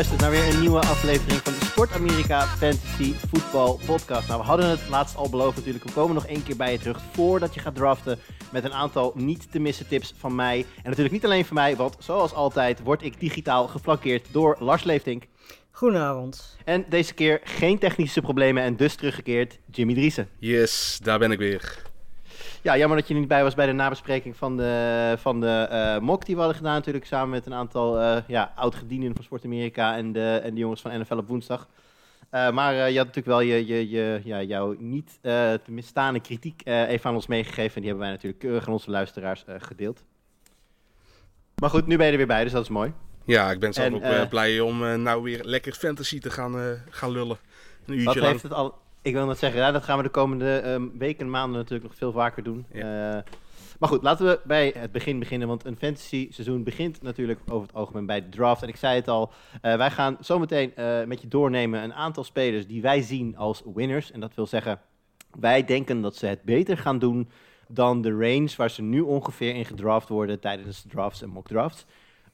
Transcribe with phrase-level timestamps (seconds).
[0.00, 4.28] luistert naar weer een nieuwe aflevering van de Sport Amerika Fantasy Voetbal Podcast.
[4.28, 5.84] Nou, we hadden het laatst al beloofd natuurlijk.
[5.84, 8.18] We komen nog één keer bij je terug voordat je gaat draften
[8.52, 10.58] met een aantal niet te missen tips van mij.
[10.58, 14.84] En natuurlijk niet alleen van mij, want zoals altijd word ik digitaal geflankeerd door Lars
[14.84, 15.24] Leeftink.
[15.70, 16.56] Goedenavond.
[16.64, 20.28] En deze keer geen technische problemen en dus teruggekeerd Jimmy Driessen.
[20.38, 21.89] Yes, daar ben ik weer.
[22.62, 25.98] Ja, jammer dat je niet bij was bij de nabespreking van de, van de eh
[25.98, 29.44] mock die we hadden gedaan natuurlijk samen met een aantal eh ja, oud-gedienden van Sport
[29.44, 31.68] Amerika en de, en de jongens van NFL op woensdag.
[32.30, 36.62] Eh, maar je had natuurlijk wel je, je, je, ja, jouw niet te misstaande kritiek
[36.64, 40.04] even aan ons meegegeven en die hebben wij natuurlijk keurig aan onze luisteraars gedeeld.
[41.54, 42.92] Maar goed, nu ben je er weer bij, dus dat is mooi.
[43.24, 47.10] Ja, ik ben zelf En, ook blij om nou weer lekker fantasy te gaan, gaan
[47.10, 47.38] lullen.
[47.86, 48.30] Een uurtje Wat lang.
[48.30, 48.78] heeft het al...
[49.02, 51.88] Ik wil net zeggen, ja, dat gaan we de komende ehm, weken en maanden natuurlijk
[51.88, 52.66] nog veel vaker doen.
[52.72, 53.16] Ja.
[53.16, 53.32] Eh,
[53.78, 55.48] maar goed, laten we bij het begin beginnen.
[55.48, 58.62] Want een fantasy seizoen begint natuurlijk over het algemeen bij de draft.
[58.62, 62.24] En ik zei het al, eh, wij gaan zometeen eh met je doornemen een aantal
[62.24, 64.10] spelers die wij zien als winners.
[64.10, 64.80] En dat wil zeggen,
[65.40, 67.30] wij denken dat ze het beter gaan doen
[67.68, 71.46] dan de range waar ze nu ongeveer in gedraft worden tijdens de drafts en mock
[71.46, 71.86] drafts.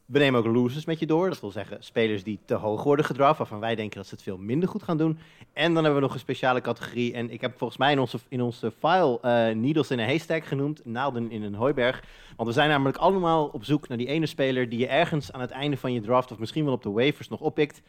[0.06, 1.28] We nemen ook losers met je door.
[1.28, 4.22] Dat wil zeggen spelers die te hoog worden gedraft, waarvan wij denken dat ze het
[4.22, 5.18] veel minder goed gaan doen.
[5.52, 7.12] En dan hebben we nog een speciale categorie.
[7.12, 10.44] En ik heb volgens mij in onze, in onze file eh needles in een haystack
[10.44, 10.84] genoemd.
[10.84, 12.04] Naalden in een hooiberg.
[12.36, 15.40] Want we zijn namelijk allemaal op zoek naar die ene speler die je ergens aan
[15.40, 17.82] het einde van je draft of misschien wel op de waivers nog oppikt.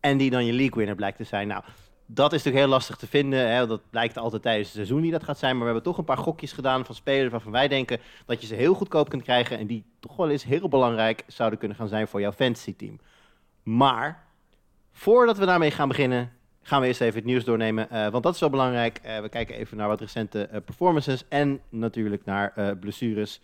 [0.00, 1.48] En die dan je league winner blijkt te zijn.
[1.48, 1.62] Nou,
[2.10, 3.50] dat is natuurlijk heel lastig te vinden.
[3.50, 3.66] Hè?
[3.66, 5.50] Dat blijkt altijd tijdens het seizoen wie dat gaat zijn.
[5.52, 8.46] Maar we hebben toch een paar gokjes gedaan van spelers waarvan wij denken dat je
[8.46, 9.58] ze heel goedkoop kunt krijgen.
[9.58, 13.00] En die toch wel eens heel belangrijk zouden kunnen gaan zijn voor jouw fantasy team.
[13.62, 14.24] Maar
[14.92, 16.32] voordat we daarmee gaan beginnen,
[16.62, 17.90] gaan we eerst even het nieuws doornemen.
[17.90, 19.00] eh, want dat is wel belangrijk.
[19.02, 23.40] Eh, we kijken even naar wat recente eh, performances en natuurlijk naar blessures.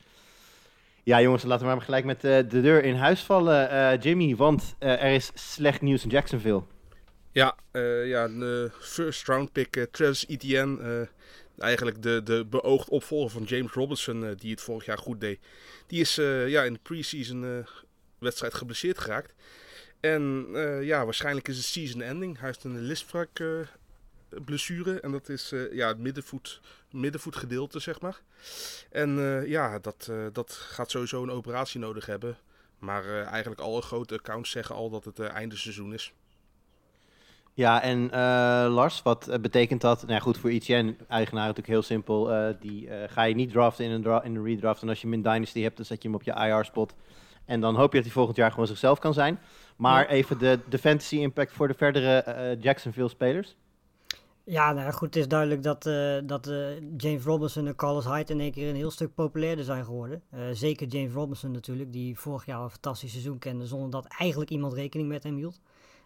[1.02, 4.36] Ja, jongens, laten we maar gelijk met de deur in huis vallen, Jimmy.
[4.36, 6.62] Want er is slecht nieuws in Jacksonville.
[7.34, 10.82] Ja, eh, ja, de first round pick eh, Travis Etienne.
[10.82, 11.08] eh,
[11.64, 15.38] eigenlijk de, de beoogd opvolger van James Robinson, die het vorig jaar goed deed.
[15.86, 16.14] Die is
[16.46, 17.66] ja, in de preseason
[18.18, 19.34] wedstrijd geblesseerd geraakt.
[20.00, 20.48] En
[20.80, 22.38] ja, waarschijnlijk is het season ending.
[22.38, 23.46] Hij heeft een listvrak eh,
[24.44, 25.00] blessure.
[25.00, 28.20] En dat is ja, het middenvoet, middenvoetgedeelte, zeg maar.
[28.90, 29.10] En
[29.46, 32.36] ja, dat, dat gaat sowieso een operatie nodig hebben.
[32.78, 36.12] Maar eigenlijk alle grote accounts zeggen al dat het einde seizoen is.
[37.56, 40.00] Ja, en eh, Lars, wat eh, betekent dat?
[40.00, 42.32] Nou ja, goed, voor ETN-eigenaar natuurlijk heel simpel.
[42.32, 44.82] eh, die ga je niet draften in een, dra- in een redraft.
[44.82, 46.94] En als je hem in Dynasty hebt, dan zet je hem op je IR-spot.
[47.44, 49.38] En dan hoop je dat hij volgend jaar gewoon zichzelf kan zijn.
[49.76, 53.56] Maar even de, de fantasy impact voor de verdere Jacksonville-spelers.
[54.44, 55.82] Ja, nou goed, het is duidelijk dat,
[56.24, 56.52] dat
[56.96, 60.22] James Robinson en Carlos Hyde in één keer een heel stuk populairder zijn geworden.
[60.52, 64.72] Zeker James Robinson natuurlijk, die vorig jaar een fantastisch seizoen kende zonder dat eigenlijk iemand
[64.72, 65.60] rekening met hem hield.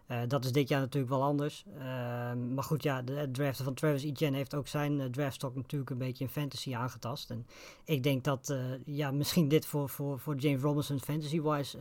[0.08, 1.64] Eh, dat is dit jaar natuurlijk wel anders.
[1.78, 5.54] Ehm, maar goed, ja, de, het draften van Travis Etienne heeft ook zijn eh, draftstock
[5.54, 7.30] natuurlijk een beetje in fantasy aangetast.
[7.30, 7.46] En
[7.84, 11.78] ik denk dat eh, ja, misschien dit voor, voor, voor James Robinson fantasy-wise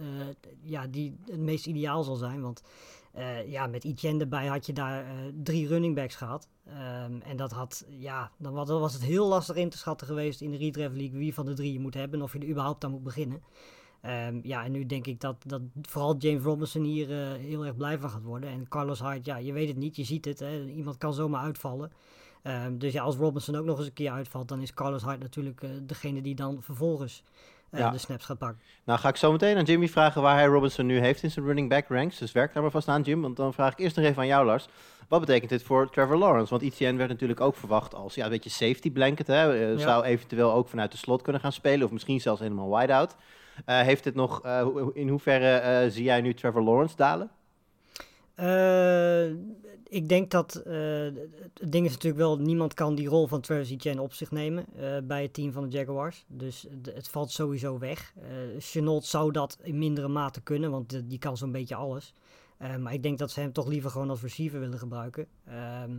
[0.61, 2.41] ja, die het meest ideaal zal zijn.
[2.41, 2.63] Want
[3.45, 5.05] ja, met Etienne erbij had je daar
[5.43, 6.47] drie running backs gehad.
[6.65, 10.41] Ehm, en dat had, ja, dan was, was het heel lastig in te schatten geweest
[10.41, 12.49] in de redraft league wie van de drie je moet hebben en of je er
[12.49, 13.41] überhaupt aan moet beginnen.
[14.01, 17.75] Ehm, ja, en nu denk ik dat, dat vooral James Robinson hier eh, heel erg
[17.75, 18.49] blij van gaat worden.
[18.49, 20.39] En Carlos Hyde, ja, je weet het niet, je ziet het.
[20.39, 21.91] Hè, iemand kan zomaar uitvallen.
[22.43, 25.17] Ehm, dus ja, als Robinson ook nog eens een keer uitvalt, dan is Carlos Hyde
[25.17, 27.23] natuurlijk eh, degene die dan vervolgens
[27.69, 27.89] eh, Ja.
[27.89, 28.61] de snaps gaat pakken.
[28.83, 31.45] Nou ga ik zo meteen aan Jimmy vragen waar hij Robinson nu heeft in zijn
[31.45, 32.17] running back ranks.
[32.17, 33.21] Dus werk daar maar vast aan, Jim.
[33.21, 34.67] Want dan vraag ik eerst nog even aan jou, Lars.
[35.07, 36.49] Wat betekent dit voor Trevor Lawrence?
[36.49, 39.27] Want ETN werd natuurlijk ook verwacht als ja, een beetje safety blanket.
[39.27, 39.41] Hè?
[39.43, 39.77] Ja.
[39.77, 41.85] Zou eventueel ook vanuit de slot kunnen gaan spelen.
[41.85, 43.15] Of misschien zelfs helemaal wide-out.
[43.65, 47.29] Eh, heeft dit nog, eh, in hoeverre eh, zie jij nu Trevor Lawrence dalen?
[49.89, 54.01] Ik denk dat het ding is natuurlijk wel, niemand kan die rol van Travis Etienne
[54.01, 54.65] op zich nemen
[55.03, 56.25] bij het team van de Jaguars.
[56.27, 58.13] Dus het valt sowieso weg.
[58.59, 62.13] Chenault zou dat in mindere mate kunnen, want die kan zo'n beetje alles.
[62.79, 65.27] Maar ik denk dat ze hem toch liever gewoon als receiver willen gebruiken.
[65.45, 65.91] Ehm,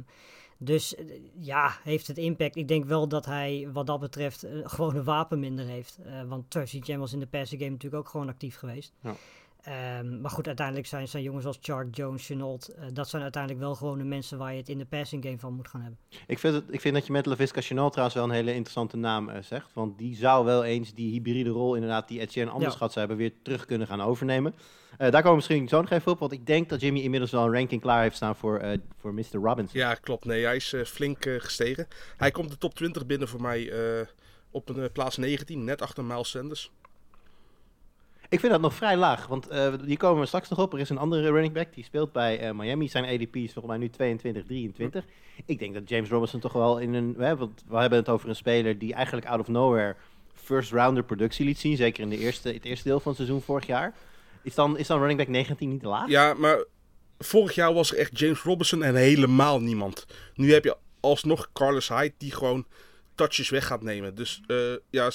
[0.59, 2.57] Dus eh, ja, heeft het impact.
[2.57, 5.99] Ik denk wel dat hij wat dat betreft gewoon een wapen minder heeft.
[6.05, 8.93] Eh, want Travis Etienne was in de passing game natuurlijk ook gewoon actief geweest.
[9.01, 9.15] Ja.
[9.63, 12.69] Ehm, maar goed, uiteindelijk zijn, zijn jongens als Chark, Jones, Chenault...
[12.69, 15.39] eh, dat zijn uiteindelijk wel gewoon de mensen waar je het in de passing game
[15.39, 15.99] van moet gaan hebben.
[16.27, 18.97] Ik vind, het, ik vind dat je met LaVisca Chanel trouwens wel een hele interessante
[18.97, 19.71] naam eh, zegt.
[19.73, 22.79] Want die zou wel eens die hybride rol, inderdaad, die Etienne anders Ja.
[22.79, 24.55] gaat ze hebben, weer terug kunnen gaan overnemen.
[24.91, 27.31] Eh, daar komen we misschien zo nog even op, want ik denk dat Jimmy inmiddels
[27.31, 29.25] wel een ranking klaar heeft staan voor, eh, voor Mr.
[29.33, 29.81] Robinson.
[29.81, 30.25] Ja, klopt.
[30.25, 31.87] Nee, hij is flink gestegen.
[32.17, 34.07] Hij komt de top 20 binnen voor mij eh,
[34.51, 36.71] op een plaats 19, net achter Miles Sanders.
[38.31, 40.73] Ik vind dat nog vrij laag, want eh hier komen we straks nog op.
[40.73, 42.89] Er is een andere running back, die speelt bij eh, Miami.
[42.89, 45.05] Zijn ADP is volgens mij nu 22, 23.
[45.47, 47.15] Ik denk dat James Robinson toch wel in een...
[47.19, 49.97] Hè, want we hebben het over een speler die eigenlijk out of nowhere
[50.35, 51.77] first rounder productie liet zien.
[51.77, 53.95] Zeker in de eerste, het eerste deel van het seizoen vorig jaar.
[54.43, 56.09] Is dan, is dan running back 19 niet te laag?
[56.09, 56.65] Ja, maar
[57.19, 60.07] vorig jaar was er echt James Robinson en helemaal niemand.
[60.35, 62.67] Nu heb je alsnog Carlos Hyde die gewoon
[63.15, 64.15] touches weg gaat nemen.
[64.15, 64.57] Dus eh,
[64.91, 65.11] ja,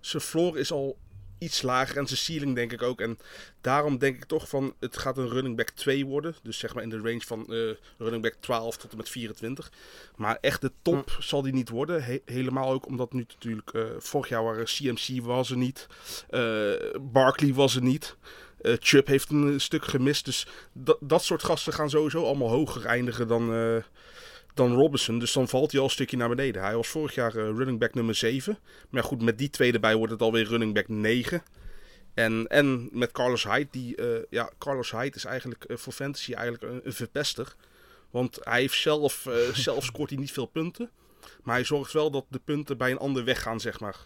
[0.00, 0.96] zijn floor is al
[1.38, 3.00] iets lager en zijn ceiling denk ik ook.
[3.00, 3.18] En
[3.60, 6.34] daarom denk ik toch van het gaat een running back 2 worden.
[6.42, 9.72] Dus zeg maar in de range van eh, running back 12 tot en met 24.
[10.16, 12.04] Maar echt de top zal die niet worden.
[12.04, 15.86] He- helemaal ook omdat nu natuurlijk eh, vorig jaar waren CMC was er niet.
[16.30, 18.16] eh, Barkley was er niet.
[18.60, 20.24] Eh Chubb heeft een stuk gemist.
[20.24, 23.52] Dus dat, dat soort gasten gaan sowieso allemaal hoger eindigen dan,
[24.58, 25.18] dan Robinson.
[25.18, 26.62] Dus dan valt hij al een stukje naar beneden.
[26.62, 28.58] Hij was vorig jaar eh, running back nummer 7.
[28.90, 31.42] Maar goed, met die twee erbij wordt het alweer running back 9.
[32.14, 33.68] En, en met Carlos Hyde.
[33.70, 37.54] Die, eh, ja, Carlos Hyde is eigenlijk eh, voor fantasy eigenlijk een, een verpester.
[38.10, 40.90] Want hij heeft zelf, zelf scoort hij niet veel punten.
[41.42, 43.96] Maar hij zorgt wel dat de punten bij een ander weggaan, zeg maar.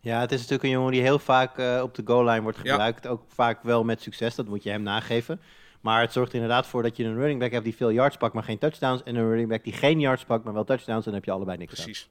[0.00, 2.70] Ja, het is natuurlijk een jongen die heel vaak op de goal line wordt Ja.
[2.70, 3.06] gebruikt.
[3.06, 5.40] Ook vaak wel met succes, dat moet je hem nageven.
[5.84, 8.16] Maar het zorgt er inderdaad voor dat je een running back hebt die veel yards
[8.16, 9.02] pakt, maar geen touchdowns.
[9.02, 10.98] En een running back die geen yards pakt, maar wel touchdowns.
[10.98, 11.84] En dan heb je allebei niks aan.
[11.84, 12.08] Precies.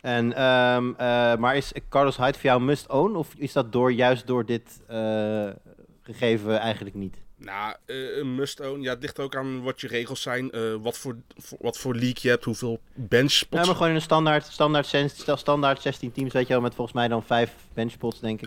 [0.00, 3.14] En, ehm, eh, maar is Carlos Hyde voor jou must own?
[3.16, 5.48] Of is dat door, juist door dit eh,
[6.02, 7.16] gegeven eigenlijk niet?
[7.36, 8.80] Nou, eh, een must-own.
[8.80, 10.50] Ja, het ligt ook aan wat je regels zijn.
[10.82, 12.44] wat, voor, voor- wat voor league je hebt.
[12.44, 13.60] Hoeveel bench spots.
[13.60, 14.86] Ja, maar gewoon in een standaard, standaard,
[15.34, 18.46] standaard 16 teams, weet je wel, met volgens mij dan vijf benchpots, denk ik.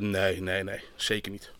[0.00, 0.80] Nee, nee, nee.
[0.94, 1.52] Zeker niet.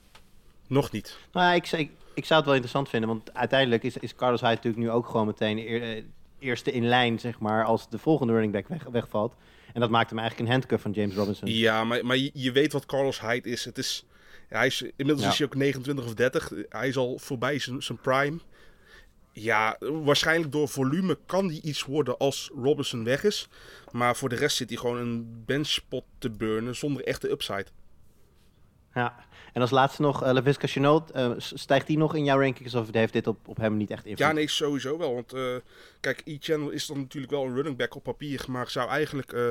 [0.67, 1.19] Nog niet.
[1.33, 4.55] Nou, ik, ik, ik zou het wel interessant vinden, want uiteindelijk is, is Carlos Hyde
[4.55, 6.05] natuurlijk nu ook gewoon meteen eer- eh,
[6.39, 9.35] eerste in lijn, zeg maar, als de volgende running back weg, wegvalt.
[9.73, 11.49] En dat maakt hem eigenlijk een handcuff van James Robinson.
[11.49, 13.65] Ja, maar, maar je, weet wat Carlos Hyde is.
[13.65, 14.05] Het is
[14.49, 15.29] hij is inmiddels Ja.
[15.33, 16.53] is hij ook 29 of 30.
[16.69, 18.39] Hij is al voorbij zijn, zijn prime.
[19.33, 23.49] Ja, waarschijnlijk door volume kan hij iets worden als Robinson weg is.
[23.91, 27.67] Maar voor de rest zit hij gewoon een benchspot te burnen zonder echte upside.
[28.95, 29.25] Ja.
[29.55, 32.93] En als laatste nog, uh, LaVisca Chenault, eh, stijgt die nog in jouw rankings of
[32.93, 34.27] heeft dit op, op hem niet echt invloed?
[34.27, 35.15] Ja, nee, sowieso wel.
[35.15, 35.55] Want eh,
[36.01, 38.45] kijk, E-Channel is dan natuurlijk wel een running back op papier.
[38.49, 39.43] Maar zou eigenlijk eh,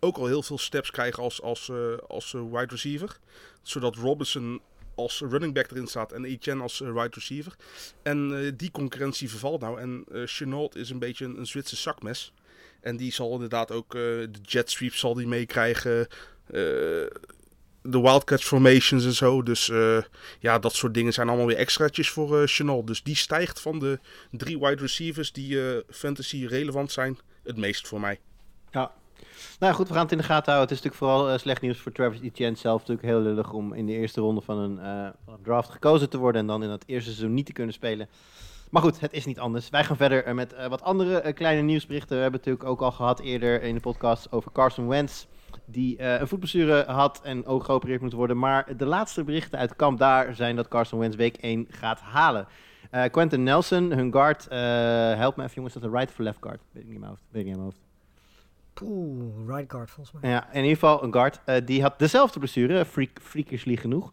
[0.00, 1.76] ook al heel veel steps krijgen als, als, eh,
[2.08, 3.18] als eh, wide receiver.
[3.62, 4.60] Zodat Robinson
[4.94, 7.56] als running back erin staat en E-Chan als eh, wide receiver.
[8.02, 9.80] En eh, die concurrentie vervalt nou.
[9.80, 12.32] En eh Chenault is een beetje een, een Zwitser zakmes.
[12.80, 16.06] En die zal inderdaad ook eh, de jet sweep zal die meekrijgen.
[16.50, 17.06] eh,
[17.82, 19.42] de wildcat formations en zo.
[19.42, 19.98] Dus eh,
[20.40, 22.86] ja, dat soort dingen zijn allemaal weer extraatjes voor eh Chenault.
[22.86, 23.98] Dus die stijgt van de
[24.30, 28.20] drie wide receivers die eh, fantasy relevant zijn het meest voor mij.
[28.70, 28.92] Ja.
[29.58, 30.68] Nou goed, we gaan het in de gaten houden.
[30.68, 32.78] Het is natuurlijk vooral slecht nieuws voor Travis Etienne zelf.
[32.80, 36.46] Natuurlijk heel lullig om in de eerste ronde van een, draft gekozen te worden en
[36.46, 38.08] dan in het eerste seizoen niet te kunnen spelen.
[38.70, 39.68] Maar goed, het is niet anders.
[39.68, 42.16] Wij gaan verder met wat andere kleine nieuwsberichten.
[42.16, 45.26] We hebben het natuurlijk ook al gehad eerder in de podcast over Carson Wentz.
[45.64, 48.38] Die eh, een voetblessure had en ook geopereerd moet worden.
[48.38, 52.46] Maar de laatste berichten uit kamp daar zijn dat Carson Wentz week 1 gaat halen.
[52.90, 54.46] Eh, Quentin Nelson, hun guard.
[54.48, 54.58] eh,
[55.14, 56.60] help me even jongens, is dat een right of left guard?
[56.72, 57.22] Weet ik niet in mijn hoofd.
[57.30, 57.86] Weet ik niet in mijn hoofd.
[58.82, 60.30] Oeh, right guard volgens mij.
[60.30, 61.40] Ja, in ieder geval een guard.
[61.66, 64.12] die had dezelfde blessure, freak, freakishly genoeg.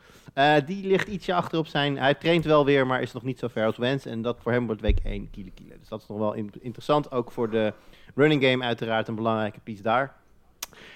[0.66, 1.98] Die ligt ietsje achter op zijn...
[1.98, 4.06] Hij traint wel weer, maar is nog niet zo ver als Wens.
[4.06, 5.76] En dat voor hem wordt week 1 kilo kilo.
[5.80, 7.12] Dus dat is nog wel in- interessant.
[7.12, 7.74] Ook voor de
[8.16, 10.16] running game uiteraard een belangrijke piece daar.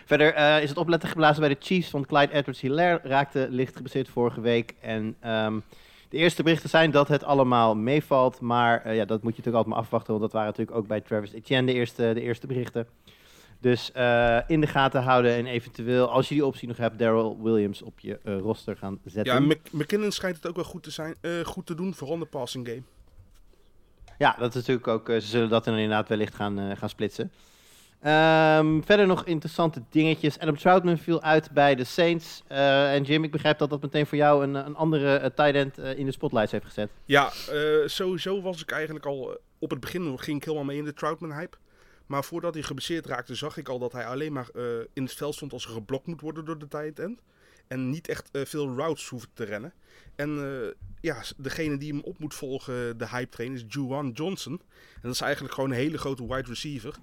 [0.06, 1.92] Verder eh, is het opletten geblazen bij de Chiefs.
[1.92, 4.74] Want Clyde Edwards-Hilaire raakte licht geblesseerd vorige week.
[4.82, 5.60] En ehm,
[6.10, 8.40] de eerste berichten zijn dat het allemaal meevalt.
[8.42, 10.10] Maar eh, ja, dat moet je natuurlijk altijd maar afwachten.
[10.10, 12.88] Want dat waren natuurlijk ook bij Travis Etienne de eerste, de eerste berichten.
[13.62, 17.40] Dus eh, in de gaten houden en eventueel, als je die optie nog hebt, Daryl
[17.42, 19.34] Williams op je roster gaan zetten.
[19.34, 22.22] Ja, Mc- McKinnon schijnt het ook wel goed te, zijn, goed te doen, vooral in
[22.22, 22.82] de passing game.
[24.18, 25.08] Ja, dat is natuurlijk ook.
[25.08, 27.32] ze zullen dat dan inderdaad wellicht gaan, gaan splitsen.
[28.00, 30.40] Ehm, verder nog interessante dingetjes.
[30.40, 32.44] Adam Troutman viel uit bij de Saints.
[32.48, 35.56] Eh, en Jim, ik begrijp dat dat meteen voor jou een, een andere eh, tight
[35.56, 36.90] end eh, in de spotlights heeft gezet.
[37.06, 37.32] Ja,
[37.86, 41.58] sowieso was ik eigenlijk al op het begin ging ik helemaal mee in de Troutman-hype.
[42.06, 44.50] Maar voordat hij geblesseerd raakte, zag ik al dat hij alleen maar
[44.94, 47.22] in het veld stond als er geblokt moet worden door de tight end.
[47.68, 49.74] En niet echt veel routes hoeft te rennen.
[50.16, 50.40] En
[51.02, 54.62] ja, degene die hem op moet volgen, de hype train, is Juwan Johnson.
[54.94, 56.96] En dat is eigenlijk gewoon een hele grote wide receiver.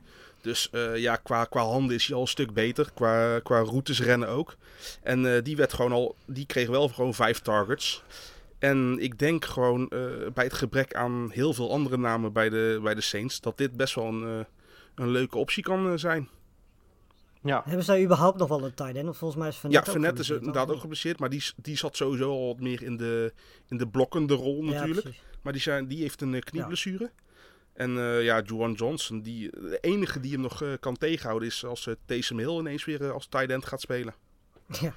[0.47, 2.91] Dus eh, ja, qua, qua handen is hij al een stuk beter.
[2.95, 4.57] Qua, qua routes rennen ook.
[5.03, 8.03] En eh, die werd gewoon al, die kreeg wel gewoon vijf targets.
[8.59, 10.01] En ik denk gewoon eh,
[10.35, 13.77] bij het gebrek aan heel veel andere namen bij de, bij de Saints, dat dit
[13.77, 14.45] best wel een, eh,
[14.95, 16.29] een leuke optie kan zijn.
[17.43, 17.63] Ja.
[17.65, 19.09] Hebben zij überhaupt nog wel een tight end?
[19.09, 21.77] Of volgens mij is Ja, Fournette ook Fournette is inderdaad ook geblesseerd, maar die, die
[21.77, 23.33] zat sowieso al wat meer in de,
[23.69, 24.65] in de blokkende rol?
[24.65, 25.23] Ja, natuurlijk.
[25.43, 27.11] maar die, zijn, die heeft een knieblessure.
[27.77, 31.65] En eh, ja, Juwan Johnson, die, de enige die hem nog eh, kan tegenhouden is
[31.65, 34.15] als uh, Taysom Hill ineens weer als tight end gaat spelen.
[34.81, 34.95] Ja.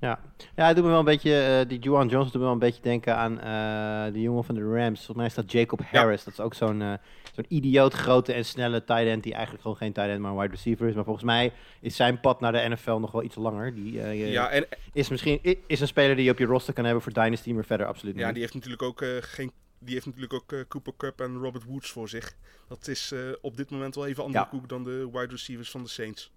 [0.00, 0.20] Ja,
[0.56, 2.58] ja het doet me wel een beetje, eh, die Juwan Johnson doet me wel een
[2.58, 4.96] beetje denken aan eh de jongen van de Rams.
[4.96, 6.24] Volgens mij is dat Jacob Harris.
[6.24, 6.98] Dat is ook zo'n
[7.38, 10.38] zo'n idioot grote en snelle tight end die eigenlijk gewoon geen tight end, maar een
[10.38, 10.94] wide receiver is.
[10.94, 13.74] Maar volgens mij is zijn pad naar de NFL nog wel iets langer.
[13.74, 16.84] Die eh, Ja, en is misschien is een speler die je op je roster kan
[16.84, 18.24] hebben voor Dynasty, maar verder absoluut niet.
[18.24, 19.52] ja, die heeft natuurlijk ook eh, geen.
[19.78, 22.36] Die heeft natuurlijk ook eh, Cooper Cup en Robert Woods voor zich.
[22.68, 24.50] Dat is eh, op dit moment wel even andere Ja.
[24.50, 26.30] koek dan de wide receivers van de Saints.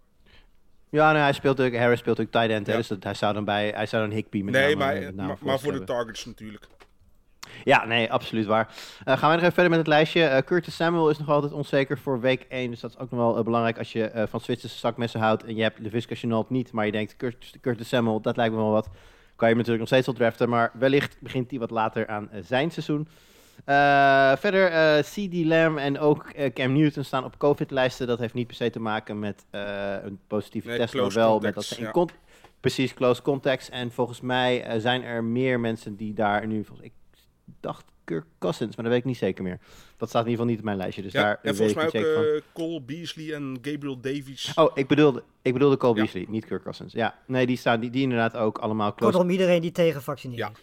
[0.90, 3.34] Ja, nee, hij speelt ook, Harris speelt ook tight end, hè, dus dat, hij zou
[3.34, 5.60] dan bij, hij zou dan Higby met nee, name, maar, met name maar, voor maar
[5.60, 6.68] voor de targets natuurlijk.
[7.64, 8.76] Ja, nee, absoluut waar.
[9.04, 10.24] Eh, gaan we nog even verder met het lijstje.
[10.24, 12.70] Eh, Curtis Samuel is nog altijd onzeker voor week 1.
[12.70, 15.44] Dus dat is ook nog wel eh, belangrijk als je eh, van Zwitserse zakmessen houdt.
[15.44, 18.60] En je hebt Levisca Chenault niet, maar je denkt Curtis, Curtis Samuel, dat lijkt me
[18.60, 18.86] wel wat.
[19.36, 20.50] Kan je hem natuurlijk nog steeds wel draften.
[20.50, 23.08] Maar wellicht begint hij wat later aan eh, zijn seizoen.
[23.66, 28.08] Eh, verder, eh CD Lamb en ook eh, Cam Newton staan op COVID-lijsten.
[28.08, 31.40] Dat heeft niet per se te maken met eh, een positieve Nee, test, maar wel
[31.40, 32.06] met dat ze in ja.
[32.60, 33.70] Precies, close contacts.
[33.70, 36.64] En volgens mij zijn er meer mensen die daar nu...
[36.66, 36.94] Volgens, ik
[37.60, 39.60] dacht Kirk Cousins, maar dat weet ik niet zeker meer.
[39.98, 41.02] Dat staat in ieder geval niet op mijn lijstje.
[41.02, 42.36] Dus Ja, daar en weet volgens ik mij niet ook zeker van.
[42.36, 44.52] eh, Cole Beasley en Gabriel Davies.
[44.56, 46.02] Oh, ik bedoelde, ik bedoelde Cole Ja.
[46.02, 46.94] Beasley, niet Kirk Cousins.
[46.94, 50.46] Ja, nee, die staan die, die inderdaad ook allemaal close Kortom, iedereen die tegen vaccineren.
[50.46, 50.60] Ja.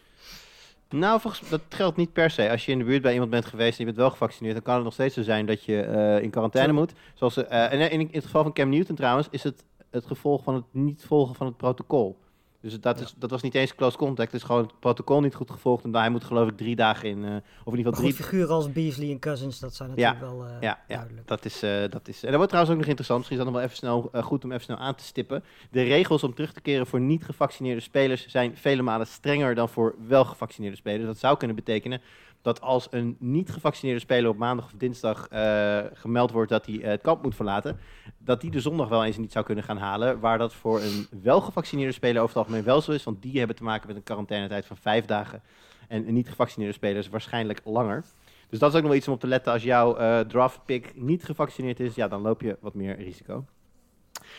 [0.90, 2.50] Nou, volgens, dat geldt niet per se.
[2.50, 4.62] Als je in de buurt bij iemand bent geweest en je bent wel gevaccineerd, dan
[4.62, 6.92] kan het nog steeds zo zijn dat je eh, in quarantaine moet.
[7.14, 10.42] Zoals, eh, en in, in het geval van Cam Newton trouwens, is het het gevolg
[10.42, 12.18] van het niet volgen van het protocol.
[12.61, 15.35] Dus dat, is, dat was niet eens close contact, het is gewoon het protocol niet
[15.35, 15.85] goed gevolgd.
[15.85, 17.31] En hij moet geloof ik drie dagen in, eh,
[17.65, 18.15] of in ieder geval goed, drie...
[18.15, 21.27] figuren als Beasley en Cousins, dat zijn natuurlijk wel eh, Ja, ja duidelijk.
[21.27, 22.17] dat, is, eh, dat is.
[22.17, 23.19] En dat wordt trouwens ook nog interessant.
[23.19, 25.45] Misschien is dat nog wel even snel, goed om even snel aan te stippen.
[25.71, 29.69] De regels om terug te keren voor niet gevaccineerde spelers zijn vele malen strenger dan
[29.69, 31.07] voor wel gevaccineerde spelers.
[31.07, 32.00] Dat zou kunnen betekenen
[32.42, 36.80] dat als een niet gevaccineerde speler op maandag of dinsdag eh, gemeld wordt dat hij
[36.80, 37.78] eh, het kamp moet verlaten,
[38.18, 40.21] dat die de zondag wel eens niet zou kunnen gaan halen.
[40.21, 43.38] Waar dat voor een wel gevaccineerde speler over het algemeen wel zo is, want die
[43.38, 45.42] hebben te maken met een quarantainetijd van vijf dagen.
[45.88, 48.04] En een niet gevaccineerde spelers waarschijnlijk langer.
[48.49, 49.52] Dus dat is ook nog iets om op te letten.
[49.52, 53.45] Als jouw eh draft pick niet gevaccineerd is, ja, dan loop je wat meer risico.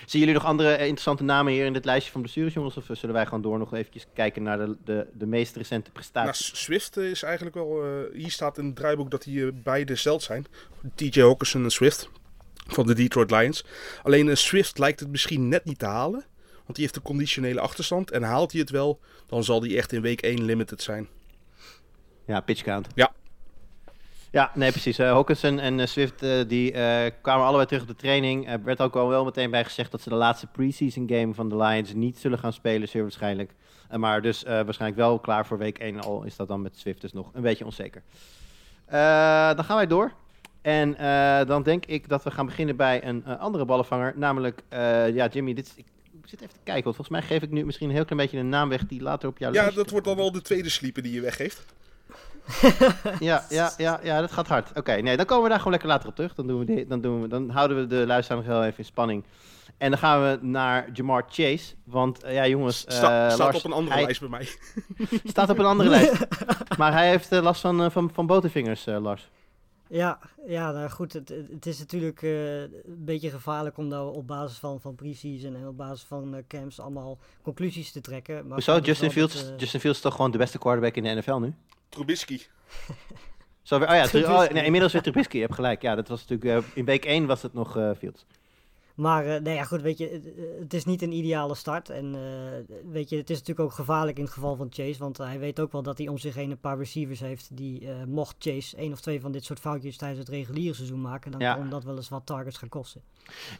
[0.06, 2.78] Zien jullie nog andere eh, interessante namen hier in dit lijstje van blessures, jongens?
[2.78, 5.90] Of eh, zullen wij gewoon door nog eventjes kijken naar de, de, de meest recente
[5.90, 6.46] Nou, prestaties?
[6.48, 7.84] S- Swift eh, is eigenlijk wel.
[8.14, 10.46] hier staat in het draaiboek dat die eh, beide zeld zijn.
[10.96, 12.10] TJ Hawkinson en Swift.
[12.68, 13.66] Van de Detroit Lions.
[14.04, 16.26] Alleen eh, Swift lijkt het misschien net niet te halen.
[16.56, 18.12] Want die heeft een conditionele achterstand.
[18.12, 21.08] En haalt hij het wel, dan zal die echt in week 1 limited zijn.
[22.26, 22.88] Ja, pitch count.
[22.96, 23.12] Ja.
[24.32, 24.98] Ja, nee, precies.
[24.98, 26.72] Eh Hawkinson en eh, Swift eh, die,
[27.22, 28.50] kwamen allebei terug op de training.
[28.50, 31.50] Er werd ook al wel meteen bij gezegd dat ze de laatste preseason game van
[31.50, 33.52] de Lions niet zullen gaan spelen, zeer waarschijnlijk.
[33.98, 37.14] Maar dus waarschijnlijk wel klaar voor week 1, al is dat dan met Swift dus
[37.14, 38.02] nog een beetje onzeker.
[39.56, 40.12] Dan gaan wij door.
[40.62, 40.96] En
[41.48, 44.14] dan denk ik dat we gaan beginnen bij een andere ballenvanger.
[44.16, 44.62] Namelijk,
[45.14, 45.86] ja, Jimmy, dit is, ik,
[46.24, 46.84] ik zit even te kijken.
[46.84, 49.02] Want volgens mij geef ik nu misschien een heel klein beetje een naam weg die
[49.02, 51.66] later op jouw Ja, dat wordt dan wel de tweede sleeper die je weggeeft.
[53.20, 54.78] ja, ja, ja, ja, dat gaat hard.
[54.78, 56.34] Oké, nee, dan komen we daar gewoon lekker later op terug.
[56.36, 58.86] Dan, doen we dan, doen we, dan houden we de luisteraar nog heel even in
[58.86, 59.24] spanning.
[59.78, 61.74] En dan gaan we naar Jamar Chase.
[61.84, 62.86] Want eh, ja, jongens.
[62.86, 64.48] eh, Sta- staat Lars, op een andere hij lijst bij mij.
[65.24, 66.28] Staat op een andere lijst.
[66.78, 69.30] Maar hij heeft eh, last van, van, van botervingers, eh, Lars.
[69.88, 74.28] Ja, ja nou goed, het, het is natuurlijk eh, een beetje gevaarlijk om nou op
[74.28, 78.36] basis van, van pre-season en op basis van eh, camps allemaal conclusies te trekken.
[78.48, 78.78] Maar Hoezo?
[78.78, 81.54] Justin Fields, dat, Justin Fields is toch gewoon de beste quarterback in de NFL nu?
[81.90, 82.42] Trubisky.
[83.62, 85.36] Zo weer, oh ja, oh, nee, inmiddels weer Trubisky.
[85.36, 85.82] Je hebt gelijk.
[85.82, 88.26] Ja, dat was natuurlijk, eh, in week 1 was het nog eh, Fields.
[88.96, 90.24] Maar eh, nee, ja, goed, weet je, het,
[90.60, 91.90] het is niet een ideale start.
[91.90, 95.00] En eh, weet je, het is natuurlijk ook gevaarlijk in het geval van Chase.
[95.00, 97.88] Want hij weet ook wel dat hij om zich heen een paar receivers heeft die,
[97.90, 101.32] eh, mocht Chase één of twee van dit soort foutjes tijdens het reguliere seizoen maken,
[101.32, 101.54] dan Ja.
[101.56, 103.02] kan dat wel eens wat targets gaan kosten.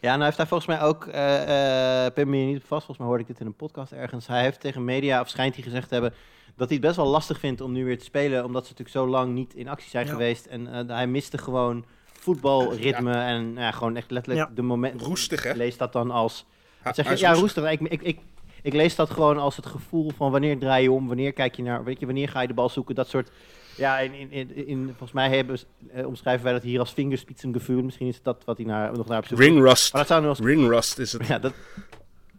[0.00, 2.84] Ja, nou heeft hij volgens mij ook, eh eh pin me hier niet op vast,
[2.86, 4.26] volgens mij hoorde ik dit in een podcast ergens.
[4.26, 6.14] Hij heeft tegen media, of schijnt hij gezegd te hebben,
[6.60, 8.98] dat hij het best wel lastig vindt om nu weer te spelen, omdat ze natuurlijk
[8.98, 10.12] zo lang niet in actie zijn Ja.
[10.12, 10.46] geweest.
[10.46, 14.54] En eh, hij miste gewoon voetbalritme en ja, gewoon echt letterlijk Ja.
[14.54, 15.02] de moment.
[15.02, 15.50] Roestig, hè?
[15.50, 16.44] Ik lees dat dan als...
[16.92, 17.70] Zeg je, ja, roestig.
[17.70, 18.18] Ik, ik, ik,
[18.62, 21.62] ik lees dat gewoon als het gevoel van wanneer draai je om, wanneer kijk je
[21.62, 23.30] naar, weet je, wanneer ga je de bal zoeken, dat soort...
[23.76, 25.58] Ja, in, in, in, in- volgens mij hebben,
[25.92, 27.82] eh, omschrijven wij dat hier als vingerspitsengevoel.
[27.82, 29.44] Misschien is dat wat hij naar, nog naar op zoek is.
[29.46, 29.92] Ring rust.
[29.92, 31.26] Maar dat zou nu wel eens Ring rust is het.
[31.26, 31.52] ja, dat,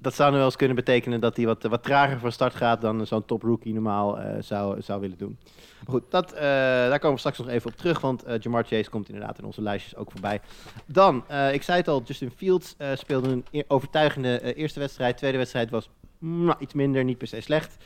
[0.01, 2.81] dat zou nu wel eens kunnen betekenen dat hij wat, wat trager van start gaat
[2.81, 5.38] dan zo'n top rookie normaal eh, zou, zou willen doen.
[5.86, 8.63] Maar goed, dat, eh, daar komen we straks nog even op terug, want eh, Jamar
[8.63, 10.41] Chase komt inderdaad in onze lijstjes ook voorbij.
[10.86, 15.17] Dan, ik zei het al, Justin Fields speelde een e- overtuigende eerste wedstrijd.
[15.17, 15.89] Tweede wedstrijd was
[16.20, 17.77] nou, iets minder, niet per se slecht.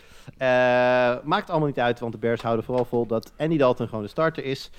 [1.23, 4.09] Maakt allemaal niet uit, want de Bears houden vooral vol dat Andy Dalton gewoon de
[4.09, 4.69] starter is.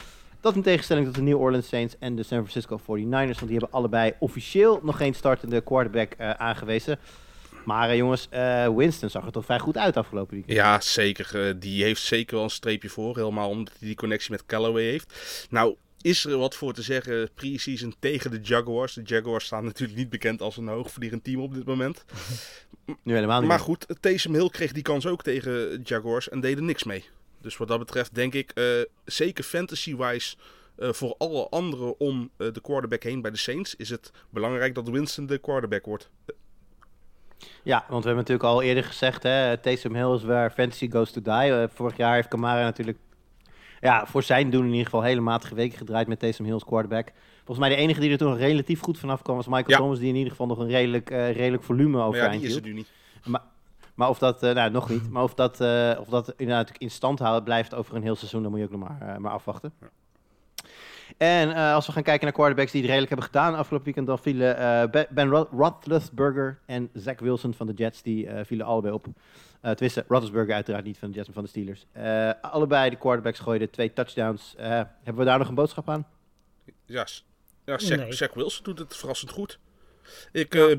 [0.41, 3.09] Dat in tegenstelling tot de New Orleans Saints en de San Francisco 49ers.
[3.11, 6.99] Want die hebben allebei officieel nog geen startende quarterback aangewezen.
[7.67, 10.57] Maar eh, jongens, eh, Winston zag er toch vrij goed uit afgelopen weekend.
[10.57, 11.47] Ja, zeker.
[11.47, 13.17] Eh, die heeft zeker wel een streepje voor.
[13.17, 15.47] Helemaal omdat hij die connectie met Callaway heeft.
[15.51, 18.95] Nou, is er wat voor te zeggen pre-season tegen de Jaguars.
[18.95, 22.05] De Jaguars staan natuurlijk niet bekend als een hoogvliegend team op dit moment.
[23.03, 26.57] Nu helemaal niet Maar goed, Taysom Hill kreeg die kans ook tegen Jaguars en deed
[26.57, 27.05] er niks mee.
[27.41, 28.53] Dus wat dat betreft denk ik,
[29.05, 30.37] zeker fantasy-wise,
[30.77, 35.27] voor alle anderen om de quarterback heen bij de Saints, is het belangrijk dat Winston
[35.27, 36.11] de quarterback wordt.
[37.63, 41.11] Ja, want we hebben natuurlijk al eerder gezegd, hè, Taysom Hill is waar fantasy goes
[41.11, 41.33] to die.
[41.33, 42.99] Eh, vorig jaar heeft Kamara natuurlijk,
[43.81, 46.65] ja, voor zijn doen in ieder geval hele matige weken gedraaid met Taysom Hill als
[46.65, 47.13] quarterback.
[47.45, 49.77] Volgens mij de enige die er toen relatief goed vanaf kwam was Michael Ja.
[49.77, 52.51] Thomas, die in ieder geval nog een redelijk, eh, redelijk volume Maar ja, overeind die
[52.51, 52.91] is er nu niet.
[53.95, 55.53] Maar of dat, eh, nou nog niet, maar of dat,
[56.01, 58.79] of dat inderdaad in stand houden blijft over een heel seizoen, dan moet je ook
[58.79, 59.73] nog maar, maar afwachten.
[61.17, 64.07] En eh, als we gaan kijken naar quarterbacks die het redelijk hebben gedaan afgelopen weekend,
[64.07, 68.45] dan vielen eh, Be- Ben Ro- Roethlisberger en Zach Wilson van de Jets, die eh,
[68.45, 69.07] vielen allebei op.
[69.61, 71.87] Eh tenminste, Roethlisberger uiteraard niet van de Jets, maar van de Steelers.
[71.93, 74.55] Eh, allebei de quarterbacks gooiden twee touchdowns.
[74.57, 76.07] Eh, hebben we daar nog een boodschap aan?
[76.87, 77.07] Ja,
[77.65, 78.13] ja Zach, Nee.
[78.13, 79.59] Zach Wilson doet het verrassend goed.
[80.33, 80.77] Ik, eh,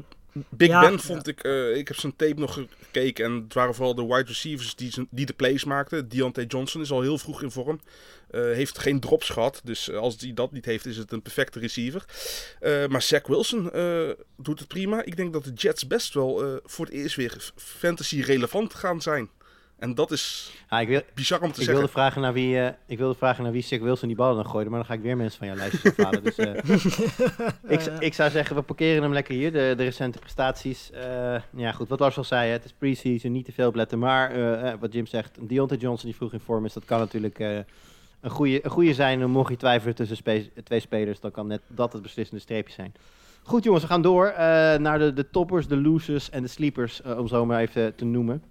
[0.50, 0.82] Big Ja.
[0.82, 4.06] Ben vond ik, eh, ik heb zijn tape nog gekeken en het waren vooral de
[4.06, 6.10] wide receivers die, zijn- die de plays maakten.
[6.10, 7.80] Deontay Johnson is al heel vroeg in vorm.
[8.30, 11.22] Eh, heeft geen drops gehad, dus eh, als hij dat niet heeft is het een
[11.22, 12.06] perfecte receiver.
[12.90, 13.64] Maar Zach Wilson
[14.38, 15.04] doet het prima.
[15.04, 19.30] Ik denk dat de Jets best wel voor het eerst weer fantasy relevant gaan zijn.
[19.78, 21.74] En dat is Ah, ik, wil, bizar om te ik, zeggen.
[21.74, 24.46] wilde vragen naar wie, eh, ik wilde vragen naar wie Zach Wilson die ballen dan
[24.50, 26.24] gooide, maar dan ga ik weer mensen van jouw lijstjes afhalen.
[26.24, 26.54] dus, eh,
[27.78, 30.92] ik, ik zou zeggen, we parkeren hem lekker hier, de, de recente prestaties.
[30.92, 34.00] Eh, ja, goed, wat Lars al zei, hè, het is pre-season, niet te veel opletten.
[34.00, 34.32] Maar
[34.80, 37.56] wat Jim zegt, Deontay Johnson die vroeg in vorm is, dat kan natuurlijk eh,
[38.22, 39.22] een, goede, een goede zijn.
[39.22, 42.74] En mocht je twijfelen tussen spe- twee spelers, dan kan net dat het beslissende streepje
[42.74, 42.94] zijn.
[43.44, 44.36] Goed jongens, we gaan door eh,
[44.78, 48.44] naar de, de toppers, de losers en de sleepers, om zo maar even te noemen.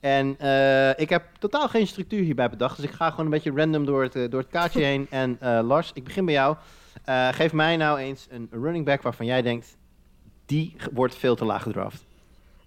[0.00, 3.52] En eh, ik heb totaal geen structuur hierbij bedacht, dus ik ga gewoon een beetje
[3.54, 5.06] random door het, eh, door het kaartje heen.
[5.22, 6.56] En eh, Lars, ik begin bij jou.
[7.04, 9.76] Eh, geef mij nou eens een running back waarvan jij denkt,
[10.46, 12.06] die wordt veel te laag gedraft.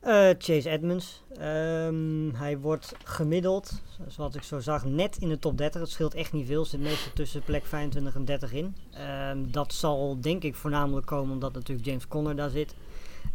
[0.01, 1.23] Eh, Chase Edmonds.
[1.37, 5.81] Ehm, hij wordt gemiddeld, zoals ik zo zag, net in de top 30.
[5.81, 6.65] Het scheelt echt niet veel.
[6.65, 8.75] Zit meestal tussen plek 25 en 30 in.
[8.91, 12.75] Ehm, dat zal denk ik voornamelijk komen omdat natuurlijk James Conner daar zit.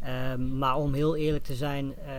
[0.00, 2.12] Ehm, maar om heel eerlijk te zijn, eh,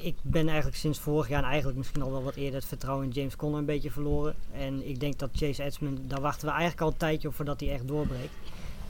[0.00, 3.06] ik ben eigenlijk sinds vorig jaar en eigenlijk misschien al wel wat eerder het vertrouwen
[3.06, 4.34] in James Conner een beetje verloren.
[4.52, 7.60] En ik denk dat Chase Edmonds, daar wachten we eigenlijk al een tijdje op voordat
[7.60, 8.34] hij echt doorbreekt.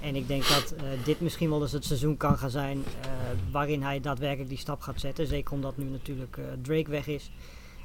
[0.03, 3.11] En ik denk dat eh, dit misschien wel eens het seizoen kan gaan zijn eh,
[3.51, 5.27] waarin hij daadwerkelijk die stap gaat zetten.
[5.27, 7.31] Zeker omdat nu natuurlijk eh, Drake weg is.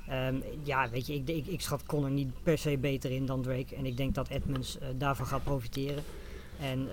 [0.07, 3.41] Ehm, ja, weet je, ik, ik, ik schat Connor niet per se beter in dan
[3.41, 3.75] Drake.
[3.75, 6.03] En ik denk dat Edmonds daarvan gaat profiteren.
[6.59, 6.87] En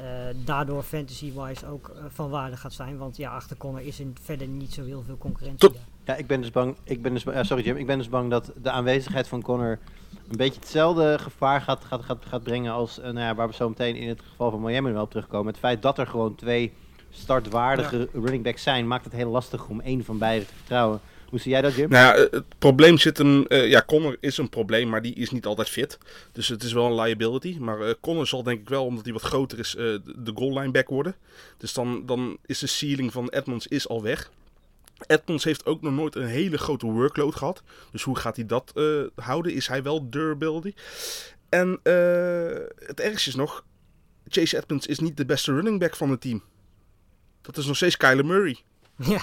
[0.44, 2.96] daardoor fantasy-wise ook van waarde gaat zijn.
[2.96, 5.72] Want ja, achter Connor is er verder niet zo heel veel concurrentie.
[5.72, 5.93] Daar.
[6.04, 8.30] Ja, ik ben dus bang, ik ben dus, eh, sorry Jim, ik ben dus bang
[8.30, 9.78] dat de aanwezigheid van Connor
[10.30, 13.54] een beetje hetzelfde gevaar gaat, gaat, gaat, gaat brengen als eh, nou ja, waar we
[13.54, 15.46] zo meteen in het geval van Miami wel op terugkomen.
[15.46, 16.72] Het feit dat er gewoon twee
[17.10, 21.00] startwaardige running backs zijn, maakt het heel lastig om één van beiden te vertrouwen.
[21.28, 21.90] Hoe zie jij dat, Jim?
[21.90, 23.44] Nou ja, eh, het probleem zit hem.
[23.48, 25.98] ja, Connor is een probleem, maar die is niet altijd fit.
[26.32, 27.56] Dus het is wel een liability.
[27.58, 30.88] Maar Connor zal denk ik wel, omdat hij wat groter is, de goal line back
[30.88, 31.14] worden.
[31.58, 34.30] Dus dan, dan is de ceiling van Edmonds is al weg.
[35.06, 37.62] Edmonds heeft ook nog nooit een hele grote workload gehad.
[37.92, 39.52] Dus hoe gaat hij dat eh, houden?
[39.52, 40.74] Is hij wel durability?
[41.48, 43.64] En eh, het ergste is nog,
[44.28, 46.42] Chase Edmonds is niet de beste running back van het team.
[47.40, 48.56] Dat is nog steeds Kyler Murray.
[48.96, 49.20] ja,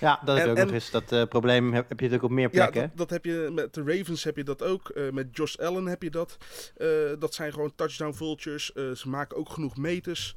[0.00, 0.90] Ja, dat is En- ook en- nog eens.
[0.90, 2.80] Dat eh, probleem heb, heb je natuurlijk op meer Ja, plekken.
[2.88, 4.88] dat, dat heb je met de Ravens heb je dat ook.
[4.88, 6.36] eh, met Josh Allen heb je dat.
[6.76, 6.88] Eh,
[7.18, 8.72] dat zijn gewoon touchdown vultures.
[8.72, 10.36] Eh, ze maken ook genoeg meters.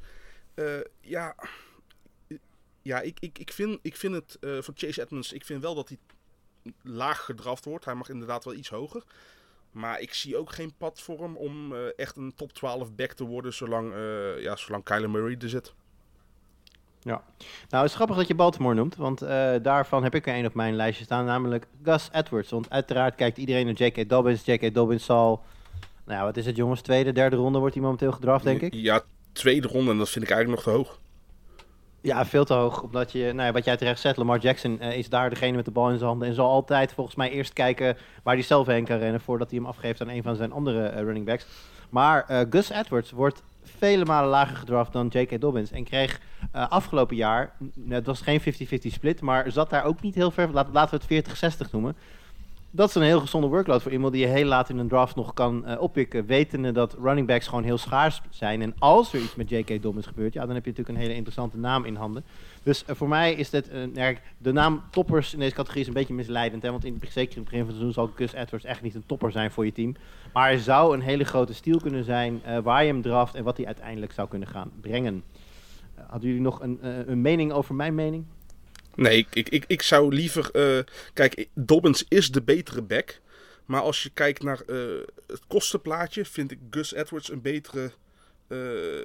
[0.53, 0.65] Eh,
[1.01, 1.35] ja,
[2.85, 5.33] ja ik, ik, ik, vind, ik vind het eh, van Chase Edmonds.
[5.33, 5.97] Ik vind wel dat hij
[6.81, 7.85] laag gedraft wordt.
[7.85, 9.03] Hij mag inderdaad wel iets hoger.
[9.71, 13.11] Maar ik zie ook geen pad voor hem om eh, echt een top 12 back
[13.11, 15.73] te worden zolang, eh ja, zolang Kyler Murray er zit.
[17.01, 17.23] Ja.
[17.69, 19.19] Nou, het is grappig dat je Baltimore noemt, want
[19.63, 22.49] daarvan heb ik er een op mijn lijstje staan, namelijk Gus Edwards.
[22.49, 24.09] Want uiteraard kijkt iedereen naar J.K.
[24.09, 24.45] Dobbins.
[24.45, 24.73] J.K.
[24.73, 25.43] Dobbins zal,
[26.05, 28.73] nou wat is het jongens, tweede, derde ronde wordt hij momenteel gedraft, denk ik.
[28.73, 30.99] Ja, tweede ronde en dat vind ik eigenlijk nog te hoog.
[32.05, 34.97] Ja, veel te hoog, omdat je, nou ja, wat jij terecht zegt, Lamar Jackson eh,
[34.97, 37.53] is daar degene met de bal in zijn handen en zal altijd volgens mij eerst
[37.53, 40.51] kijken waar hij zelf heen kan rennen voordat hij hem afgeeft aan een van zijn
[40.51, 41.45] andere eh, running backs.
[41.89, 45.41] Maar eh, Gus Edwards wordt vele malen lager gedraft dan J.K.
[45.41, 46.19] Dobbins en kreeg
[46.51, 47.55] afgelopen jaar,
[47.89, 48.43] het was geen 50-50
[48.79, 51.95] split, maar zat daar ook niet heel ver, laten we het 40-60 noemen.
[52.75, 55.15] Dat is een heel gezonde workload voor iemand die je heel laat in een draft
[55.15, 56.25] nog kan eh, oppikken.
[56.25, 58.61] Wetende dat running backs gewoon heel schaars zijn.
[58.61, 59.81] En als er iets met J.K.
[59.81, 62.23] Dobbins gebeurt, ja, dan heb je natuurlijk een hele interessante naam in handen.
[62.63, 65.87] Dus eh, voor mij is dit, een ja, de naam toppers in deze categorie is
[65.87, 66.63] een beetje misleidend.
[66.63, 66.71] Hè?
[66.71, 69.05] Want in, zeker in het begin van het seizoen zal Gus Edwards echt niet een
[69.05, 69.95] topper zijn voor je team.
[70.33, 73.43] Maar hij zou een hele grote stiel kunnen zijn eh, waar je hem draft en
[73.43, 75.23] wat hij uiteindelijk zou kunnen gaan brengen.
[75.95, 78.25] Eh, hadden jullie nog een, eh, een mening over mijn mening?
[78.95, 80.49] Nee, ik, ik, ik, ik zou liever.
[80.51, 83.21] eh, kijk, Dobbins is de betere back.
[83.65, 84.77] Maar als je kijkt naar eh,
[85.27, 87.91] het kostenplaatje, vind ik Gus Edwards een betere,
[88.47, 88.57] eh,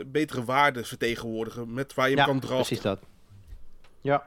[0.07, 1.73] betere waarde vertegenwoordigen.
[1.75, 2.67] Met waar je hem kan draften.
[2.67, 3.01] precies dat.
[4.01, 4.25] Ja,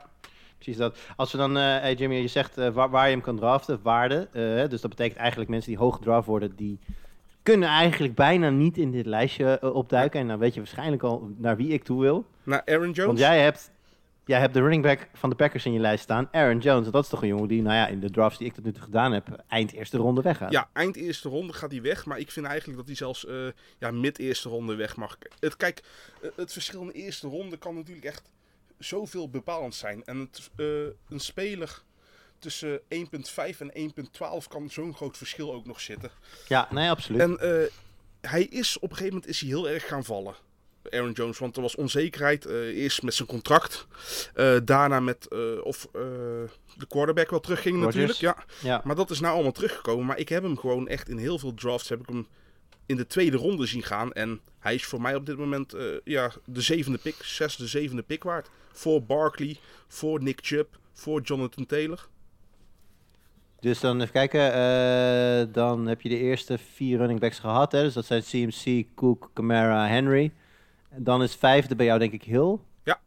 [0.55, 0.97] precies dat.
[1.15, 4.27] Als we dan, eh hey Jimmy, je zegt waar, waar je hem kan draften, waarde.
[4.31, 6.79] eh, dus dat betekent eigenlijk mensen die hoog gedraft worden, die
[7.43, 10.19] kunnen eigenlijk bijna niet in dit lijstje opduiken.
[10.19, 12.25] En dan weet je waarschijnlijk al naar wie ik toe wil.
[12.43, 13.05] Naar Aaron Jones.
[13.05, 13.71] Want jij hebt,
[14.25, 16.85] jij hebt de running back van de Packers in je lijst staan, Aaron Jones.
[16.85, 18.63] En dat is toch een jongen die, nou ja, in de drafts die ik tot
[18.63, 20.51] nu toe gedaan heb, eind eerste ronde weggaat.
[20.51, 22.05] Ja, eind eerste ronde gaat hij weg.
[22.05, 23.47] Maar ik vind eigenlijk dat hij zelfs eh,
[23.79, 25.17] ja, mid eerste ronde weg mag.
[25.39, 25.83] Het, kijk,
[26.21, 28.31] eh, het verschil in de eerste ronde kan natuurlijk echt
[28.77, 30.03] zoveel bepalend zijn.
[30.03, 30.65] En het, eh,
[31.09, 31.81] een speler
[32.39, 36.11] tussen 1.5 en 1.12 kan zo'n groot verschil ook nog zitten.
[36.47, 37.21] Ja, nee, absoluut.
[37.21, 37.69] En
[38.21, 40.35] hij is op een gegeven moment is hij heel erg gaan vallen.
[40.89, 42.45] Aaron Jones, want er was onzekerheid.
[42.45, 43.87] eh, eerst met zijn contract.
[44.33, 45.87] eh, daarna met eh, of
[46.77, 48.19] de quarterback wel terugging natuurlijk.
[48.19, 48.43] Ja.
[48.61, 48.81] ja.
[48.83, 50.05] Maar dat is nou allemaal teruggekomen.
[50.05, 52.27] Maar ik heb hem gewoon echt in heel veel drafts heb ik hem
[52.85, 54.13] in de tweede ronde zien gaan.
[54.13, 58.23] En hij is voor mij op dit moment ja, de zevende pick, zesde, zevende pick
[58.23, 58.49] waard.
[58.71, 62.07] Voor Barkley, voor Nick Chubb, voor Jonathan Taylor.
[63.59, 65.51] Dus dan even kijken.
[65.51, 67.71] dan heb je de eerste vier running backs gehad.
[67.71, 67.81] Hè?
[67.83, 70.31] Dus dat zijn CMC, Cook, Camara, Henry.
[70.95, 72.57] En dan is vijfde bij jou denk ik Hill.
[72.83, 72.99] Ja.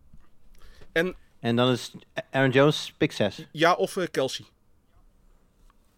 [0.92, 1.92] En- En dan is
[2.30, 3.46] Aaron Jones pick 6.
[3.52, 4.44] Ja, of eh, Kelsey.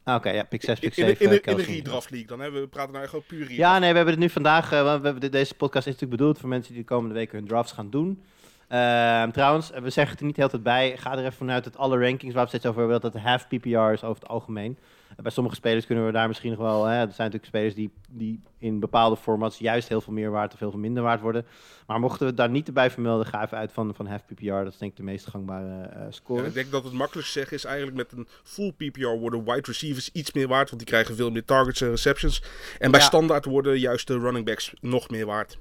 [0.05, 1.19] Ah, Oké, ja, pick 6, In, pick in, 7.
[1.19, 1.75] de- in, de- in de Kelsey.
[1.75, 2.41] redraft league dan.
[2.41, 2.51] Hè?
[2.51, 3.59] We praten nou gewoon puur redraft.
[3.61, 4.73] Ja, nee, we hebben het nu vandaag.
[4.73, 7.39] eh, want we hebben, deze podcast is natuurlijk bedoeld voor mensen die de komende weken
[7.39, 8.23] hun drafts gaan doen.
[8.69, 10.97] Ehm, trouwens, we zeggen het er niet de hele tijd bij.
[10.97, 13.23] Ga er even vanuit dat alle rankings waar we het steeds over hebben, dat het
[13.23, 14.79] half PPR is over het algemeen.
[15.17, 16.85] Eh, bij sommige spelers kunnen we daar misschien nog wel.
[16.85, 20.53] Hè, er zijn natuurlijk spelers die, die in bepaalde formats juist heel veel meer waard
[20.53, 21.47] of heel veel minder waard worden.
[21.87, 24.45] Maar mochten we het daar niet erbij vermelden, ga even uit van, van half PPR.
[24.45, 26.47] Dat is denk ik de meest gangbare eh, Ja, score.
[26.47, 30.11] ik denk dat het makkelijkst zeggen is eigenlijk met een full PPR worden wide receivers
[30.13, 30.67] iets meer waard.
[30.71, 32.43] Want die krijgen veel meer targets en receptions.
[32.79, 33.07] En bij Ja.
[33.07, 35.59] standaard worden juist de running backs nog meer waard.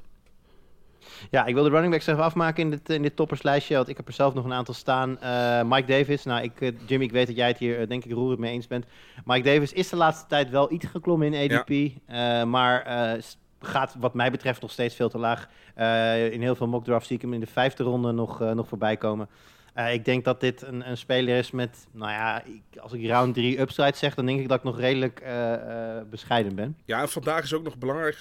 [1.32, 3.76] Ja, ik wil de running backs even afmaken in dit, in dit topperslijstje.
[3.76, 5.20] Want ik heb er zelf nog een aantal staan.
[5.22, 6.24] Eh, Mike Davis.
[6.24, 8.52] Nou, ik, eh, Jimmy, ik weet dat jij het hier eh, denk ik roerend mee
[8.52, 8.86] eens bent.
[9.26, 11.70] Mike Davis is de laatste tijd wel iets geklommen in ADP.
[12.06, 13.22] eh, maar eh,
[13.62, 15.50] gaat wat mij betreft nog steeds veel te laag.
[15.76, 18.52] Eh, in heel veel mock drafts zie ik hem in de vijfde ronde nog, eh,
[18.52, 19.30] nog voorbij komen.
[19.74, 23.06] Eh, ik denk dat dit een, een speler is met, nou ja, ik- als ik
[23.06, 25.54] round 3 upside zeg, dan denk ik dat ik nog redelijk eh,
[25.98, 26.78] eh, bescheiden ben.
[26.86, 28.18] Ja, en vandaag is ook nog belangrijk,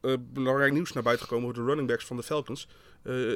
[0.00, 2.68] eh, belangrijk nieuws naar buiten gekomen over de running backs van de Falcons.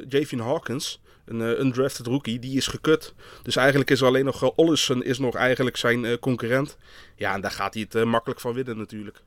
[0.09, 3.15] Javian Hawkins, een eh, undrafted rookie, die is gekut.
[3.43, 6.77] Dus eigenlijk is er alleen nog uh, Ollison is nog eigenlijk zijn concurrent.
[7.17, 9.23] Ja, en daar gaat hij het makkelijk van winnen natuurlijk.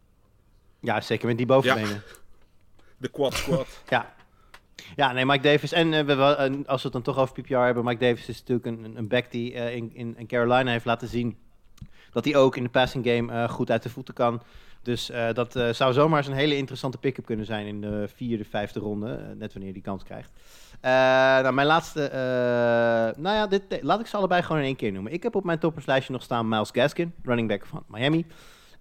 [0.79, 2.03] Ja, zeker met die bovenbenen.
[2.97, 3.67] De quad squad.
[3.89, 4.13] Ja.
[4.95, 5.71] Ja, nee, Mike Davis.
[5.71, 6.15] En we,
[6.65, 9.31] als we het dan toch over PPR hebben, Mike Davis is natuurlijk een, een- back
[9.31, 11.37] die in, in, in Carolina heeft laten zien
[12.11, 14.41] dat hij ook in de passing game goed uit de voeten kan.
[14.85, 18.07] Dus eh, dat eh, zou zomaar eens een hele interessante pick-up kunnen zijn in de
[18.15, 19.11] vierde, vijfde ronde.
[19.11, 20.31] eh, net wanneer hij die kans krijgt.
[20.81, 22.09] Nou, mijn laatste.
[23.17, 25.11] nou ja, dit, laat ik ze allebei gewoon in één keer noemen.
[25.11, 28.25] Ik heb op mijn topperslijstje nog staan Miles Gaskin, running back van Miami.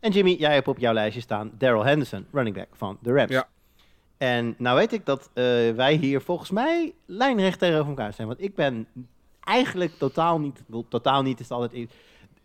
[0.01, 3.31] En Jimmy, jij hebt op jouw lijstje staan Daryl Henderson, running back van de Rams.
[3.31, 3.49] Ja.
[4.19, 5.31] En nou weet ik dat
[5.77, 8.29] wij hier volgens mij lijnrecht tegenover elkaar zijn.
[8.29, 8.87] Want ik ben
[9.41, 11.91] eigenlijk totaal niet, totaal niet is het altijd...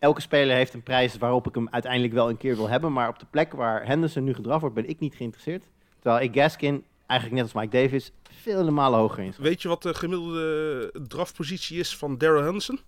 [0.00, 2.92] Elke speler heeft een prijs waarop ik hem uiteindelijk wel een keer wil hebben.
[2.92, 5.64] Maar op de plek waar Henderson nu gedraft wordt, ben ik niet geïnteresseerd.
[6.00, 9.34] Terwijl ik Gaskin, eigenlijk net als Mike Davis, vele malen hoger in.
[9.38, 12.80] Weet je wat de gemiddelde draftpositie is van Daryl Henderson?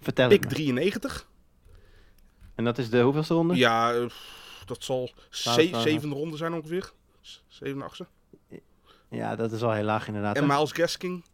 [0.00, 0.56] Vertel Pick het me.
[0.56, 1.28] 93.
[2.54, 3.54] En dat is de hoeveelste ronde?
[3.54, 3.92] Ja,
[4.64, 5.82] dat zal Twaalf, ze twaalf.
[5.82, 6.92] zevende ronde zijn ongeveer.
[7.46, 8.06] Zeven, achtste.
[9.10, 10.36] Ja, dat is al heel laag inderdaad.
[10.36, 10.46] En?
[10.46, 11.24] Miles Gaskin,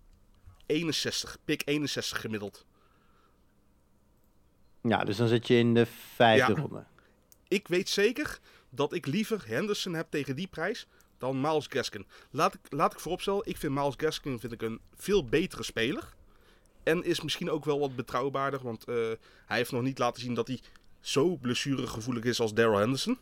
[0.66, 1.36] 61.
[1.44, 2.66] Pick 61 gemiddeld.
[4.82, 6.60] Ja, dus dan zit je in de vijfde Ja.
[6.60, 6.84] ronde.
[7.48, 8.38] Ik weet zeker
[8.70, 10.86] dat ik liever Henderson heb tegen die prijs
[11.18, 12.06] dan Miles Gaskin.
[12.30, 16.14] Laat ik, laat ik vooropstellen, ik vind Miles Gaskin vind ik een veel betere speler.
[16.82, 18.94] En is misschien ook wel wat betrouwbaarder, want eh,
[19.46, 20.60] hij heeft nog niet laten zien dat hij
[21.00, 23.18] zo blessuregevoelig is als Daryl Henderson.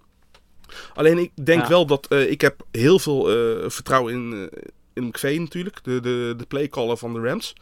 [0.94, 1.68] Alleen ik denk Ja.
[1.68, 4.50] wel dat eh, ik heb heel veel eh, vertrouwen in,
[4.92, 7.52] in McVay natuurlijk, de, de, de playcaller van de Rams.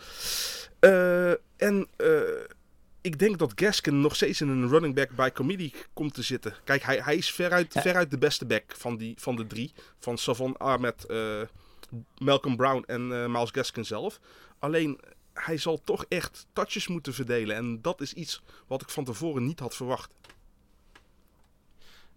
[1.56, 1.88] En
[3.08, 6.54] ik denk dat Gaskin nog steeds in een running back by committee komt te zitten.
[6.64, 7.80] Kijk, hij, hij is veruit, Ja.
[7.80, 9.72] veruit de beste back van, die, van de drie.
[9.98, 11.40] Van Savon Ahmed, eh,
[12.18, 14.20] Malcolm Brown en eh, Miles Gaskin zelf.
[14.58, 15.00] Alleen,
[15.32, 17.56] hij zal toch echt touches moeten verdelen.
[17.56, 20.14] En dat is iets wat ik van tevoren niet had verwacht.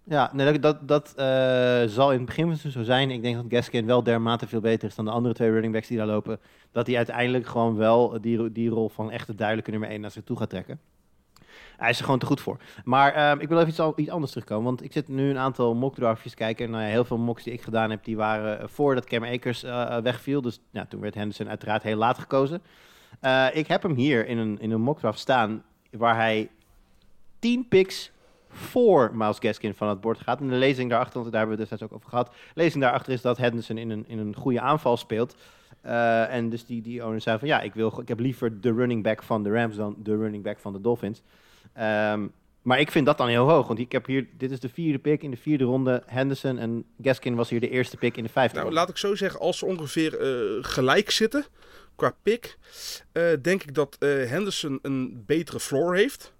[0.03, 3.11] Ja, dat, dat, eh, zal in het begin zo zijn.
[3.11, 5.87] Ik denk dat Gaskin wel dermate veel beter is dan de andere twee running backs
[5.87, 6.39] die daar lopen.
[6.71, 10.23] Dat hij uiteindelijk gewoon wel die, die rol van echte duidelijke nummer 1 naar zich
[10.23, 10.79] toe gaat trekken.
[11.77, 12.57] Hij is er gewoon te goed voor.
[12.83, 14.65] Maar ehm, ik wil even iets, al- iets anders terugkomen.
[14.65, 16.69] Want ik zit nu een aantal mock draftjes kijken.
[16.69, 19.63] Nou ja, heel veel mocks die ik gedaan heb, die waren eh, voordat Cam Akers
[19.63, 20.41] eh, wegviel.
[20.41, 22.61] Dus ja, toen werd Henderson uiteraard heel laat gekozen.
[23.53, 26.49] Ik heb hem hier in een, in een mock draft staan waar hij
[27.39, 28.11] 10 picks
[28.51, 30.39] voor Miles Gaskin van het bord gaat.
[30.39, 32.27] En de lezing daarachter, want daar hebben we het destijds ook over gehad.
[32.53, 35.35] De lezing daarachter is dat Henderson in een, in een goede aanval speelt.
[35.81, 38.73] Eh, en dus die, die owner zei van ja, ik, wil, ik heb liever de
[38.73, 41.21] running back van de Rams dan de running back van de Dolphins.
[41.73, 42.27] Ehm,
[42.61, 44.99] maar ik vind dat dan heel hoog, want ik heb hier, dit is de vierde
[44.99, 46.03] pick in de vierde ronde.
[46.05, 48.79] Henderson en Gaskin was hier de eerste pick in de vijfde Nou, ronde.
[48.81, 51.45] laat ik zo zeggen, als ze ongeveer eh, gelijk zitten
[51.95, 52.57] qua pick,
[53.11, 56.33] eh, denk ik dat Henderson een betere floor heeft.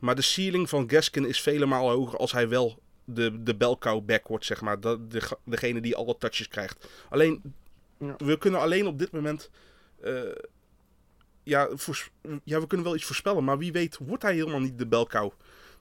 [0.00, 4.04] Maar de ceiling van Gaskin is vele malen hoger als hij wel de, de belcow
[4.04, 4.80] back wordt, zeg maar.
[4.80, 6.88] Dat, de, degene die alle touches krijgt.
[7.08, 7.54] Alleen,
[7.98, 8.14] Ja.
[8.16, 9.50] we kunnen alleen op dit moment...
[10.02, 10.22] eh,
[11.42, 11.68] ja,
[12.44, 15.32] ja, we kunnen wel iets voorspellen, maar wie weet wordt hij helemaal niet de belcow.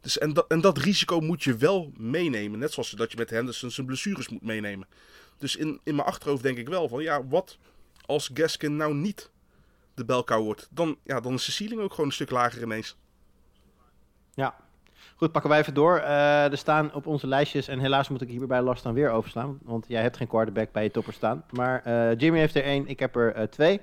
[0.01, 2.59] Dus, en, dat, en dat risico moet je wel meenemen.
[2.59, 4.87] Net zoals dat je met Henderson zijn blessures moet meenemen.
[5.37, 7.57] Dus in, in mijn achterhoofd denk ik wel van ja, wat
[8.05, 9.31] als Gaskin nou niet
[9.93, 10.67] de belkou wordt?
[10.71, 12.97] Dan, ja, dan is de ceiling ook gewoon een stuk lager ineens.
[14.39, 14.55] Ja.
[15.15, 15.97] Goed, pakken wij even door.
[15.97, 19.59] Eh, er staan op onze lijstjes, en helaas moet ik hierbij Lars dan weer overslaan,
[19.63, 21.43] want jij hebt geen quarterback bij je topper staan.
[21.49, 23.81] Maar eh, Jimmy heeft er één, ik heb er eh, twee.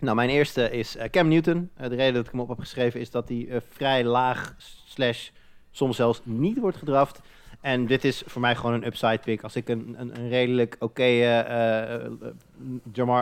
[0.00, 1.70] Nou, mijn eerste is Cam Newton.
[1.76, 5.28] De reden dat ik hem op heb geschreven is dat hij vrij laag, slash
[5.70, 7.20] soms zelfs niet wordt gedraft.
[7.60, 9.42] En dit is voor mij gewoon een upside pick.
[9.42, 11.02] Als ik een, een, een redelijk oké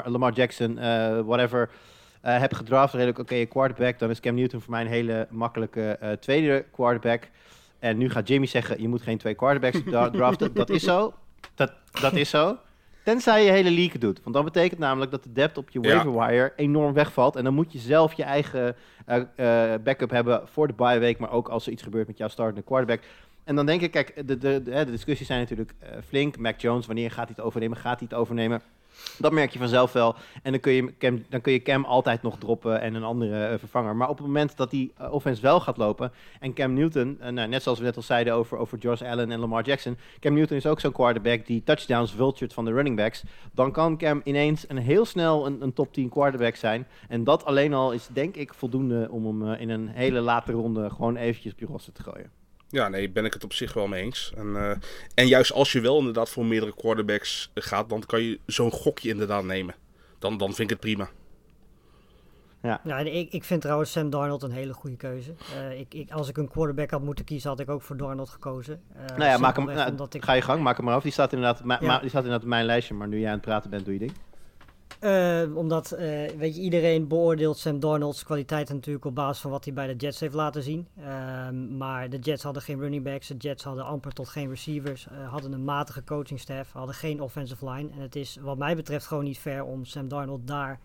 [0.05, 0.75] Lamar Jackson,
[1.25, 1.71] whatever,
[2.21, 6.13] heb gedraft, redelijk oké quarterback, dan is Cam Newton voor mij een hele makkelijke eh,
[6.13, 7.29] tweede quarterback.
[7.79, 10.55] En nu gaat Jimmy zeggen, je moet geen twee quarterbacks dra- draften.
[10.55, 11.15] Dat is zo.
[11.55, 12.57] Dat, dat is zo.
[13.05, 14.21] Tenzij je hele league doet.
[14.23, 15.89] Want dat betekent namelijk dat de depth op je Ja.
[16.03, 17.37] waiver wire enorm wegvalt.
[17.37, 19.17] En dan moet je zelf je eigen eh,
[19.75, 21.19] eh, backup hebben voor de bye week.
[21.19, 23.03] Maar ook als er iets gebeurt met jouw startende quarterback.
[23.45, 26.39] En dan denk ik, kijk, de, de, de, hè, de discussies zijn natuurlijk eh, flink.
[26.39, 27.77] Mac Jones, wanneer gaat hij het overnemen?
[27.77, 28.63] Gaat hij het overnemen?
[29.19, 30.15] Dat merk je vanzelf wel.
[30.43, 33.47] En dan kun je Cam, dan kun je Cam altijd nog droppen en een andere
[33.47, 33.97] eh, vervanger.
[33.97, 36.13] Maar op het moment dat die eh, offense wel gaat lopen...
[36.41, 39.31] en Cam Newton, eh, nou, net zoals we net al zeiden over, over Josh Allen
[39.31, 39.99] en Lamar Jackson...
[40.21, 43.23] Cam Newton is ook zo'n quarterback die touchdowns vultured van de running backs.
[43.53, 46.87] Dan kan Cam ineens een heel snel een, een top 10 quarterback zijn.
[47.09, 50.91] En dat alleen al is denk ik voldoende om hem in een hele late ronde...
[50.91, 52.40] gewoon eventjes op je roster te gooien.
[52.71, 54.33] Ja, nee, ben ik het op zich wel mee eens.
[54.37, 54.71] En, eh,
[55.15, 59.09] en juist als je wel inderdaad voor meerdere quarterbacks gaat, dan kan je zo'n gokje
[59.09, 59.75] inderdaad nemen.
[60.19, 61.09] Dan, dan vind ik het prima.
[62.63, 65.35] Ja, en ik, ik vind trouwens Sam Darnold een hele goede keuze.
[65.57, 68.29] Eh, ik, ik, als ik een quarterback had moeten kiezen, had ik ook voor Darnold
[68.29, 68.83] gekozen.
[68.95, 71.03] Eh, nou ja, maak hem, nou, ik, ga je gang, maak hem maar af.
[71.03, 71.65] Die staat inderdaad, Ja.
[71.65, 73.93] ma- die staat inderdaad op mijn lijstje, maar nu jij aan het praten bent, doe
[73.93, 74.13] je ding.
[74.99, 79.65] Eh, omdat, eh, weet je, iedereen beoordeelt Sam Darnold's kwaliteiten natuurlijk op basis van wat
[79.65, 80.87] hij bij de Jets heeft laten zien.
[81.05, 85.07] Ehm, maar de Jets hadden geen running backs, de Jets hadden amper tot geen receivers,
[85.07, 87.91] eh, hadden een matige coachingstaff, hadden geen offensive line.
[87.91, 90.81] En het is wat mij betreft gewoon niet fair om Sam Darnold daar,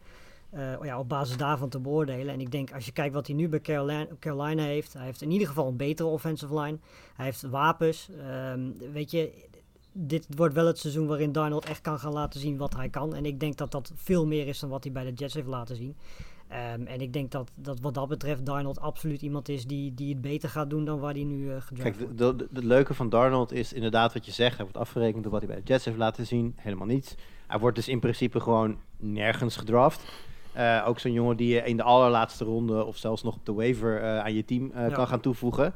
[0.49, 2.33] eh, ja, op basis daarvan te beoordelen.
[2.33, 5.21] En ik denk, als je kijkt wat hij nu bij Carolina, Carolina heeft, hij heeft
[5.21, 6.77] in ieder geval een betere offensive line.
[7.15, 8.09] Hij heeft wapens.
[8.19, 9.31] Ehm, weet je,
[9.97, 13.15] dit wordt wel het seizoen waarin Darnold echt kan gaan laten zien wat hij kan.
[13.15, 15.47] En ik denk dat dat veel meer is dan wat hij bij de Jets heeft
[15.47, 15.95] laten zien.
[16.47, 20.09] Ehm, en ik denk dat, dat wat dat betreft Darnold absoluut iemand is die, die
[20.13, 22.17] het beter gaat doen dan waar hij nu gedraft Kijk, wordt.
[22.17, 24.55] de, de, de leuke van Darnold is inderdaad wat je zegt.
[24.55, 26.53] Hij wordt afgerekend op wat hij bij de Jets heeft laten zien.
[26.55, 27.15] Helemaal niets.
[27.47, 30.03] Hij wordt dus in principe gewoon nergens gedraft.
[30.53, 33.53] Eh, ook zo'n jongen die je in de allerlaatste ronde of zelfs nog op de
[33.53, 34.89] waiver eh, aan je team Ja.
[34.89, 35.73] kan gaan toevoegen.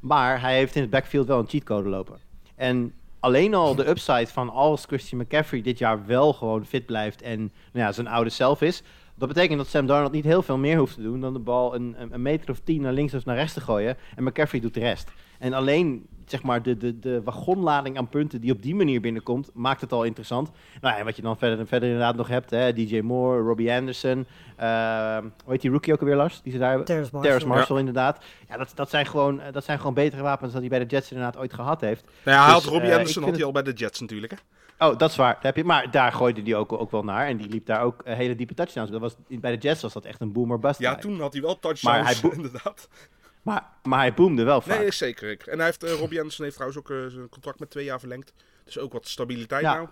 [0.00, 2.18] Maar hij heeft in het backfield wel een cheatcode lopen.
[2.54, 7.22] En alleen al de upside van als Christian McCaffrey dit jaar wel gewoon fit blijft
[7.22, 8.82] en nou ja, zijn oude zelf is.
[9.14, 11.74] Dat betekent dat Sam Darnold niet heel veel meer hoeft te doen dan de bal
[11.74, 13.96] een, een, meter of tien naar links of naar rechts te gooien.
[14.16, 15.10] En McCaffrey doet de rest.
[15.42, 19.50] En alleen zeg maar, de, de, de wagonlading aan punten die op die manier binnenkomt,
[19.54, 20.50] maakt het al interessant.
[20.80, 23.72] Nou ja, en wat je dan verder, verder inderdaad nog hebt, hè, DJ Moore, Robbie
[23.72, 24.26] Anderson,
[24.56, 26.42] eh, hoe heet die rookie ook alweer, Lars?
[26.42, 26.86] Die ze daar hebben?
[26.86, 27.38] Terrence Marshall.
[27.38, 28.24] Terrace Marshall, inderdaad.
[28.48, 30.86] Ja, dat, dat, zijn gewoon, eh, dat zijn gewoon betere wapens dan hij bij de
[30.86, 32.04] Jets inderdaad ooit gehad heeft.
[32.24, 34.32] Nou ja, hij had Dus, Robbie eh, Anderson had hij al bij de Jets natuurlijk.
[34.32, 34.86] Hè?
[34.86, 35.32] Oh, dat is waar.
[35.34, 37.26] Daar heb je, maar daar gooide hij ook, ook wel naar.
[37.26, 38.90] En die liep daar ook eh, hele diepe touchdowns.
[38.90, 40.80] Dat was, bij de Jets was dat echt een boomer bust.
[40.80, 42.88] Ja, toen had hij wel Maar touchdowns, hij boe- inderdaad.
[43.42, 44.78] Maar, maar hij boomde wel vaak.
[44.78, 45.30] Nee, zeker.
[45.30, 45.42] ik.
[45.42, 48.00] En hij heeft, eh, Robbie Anderson heeft trouwens ook eh, zijn contract met twee jaar
[48.00, 48.32] verlengd.
[48.64, 49.74] Dus ook wat stabiliteit Ja.
[49.74, 49.88] nou.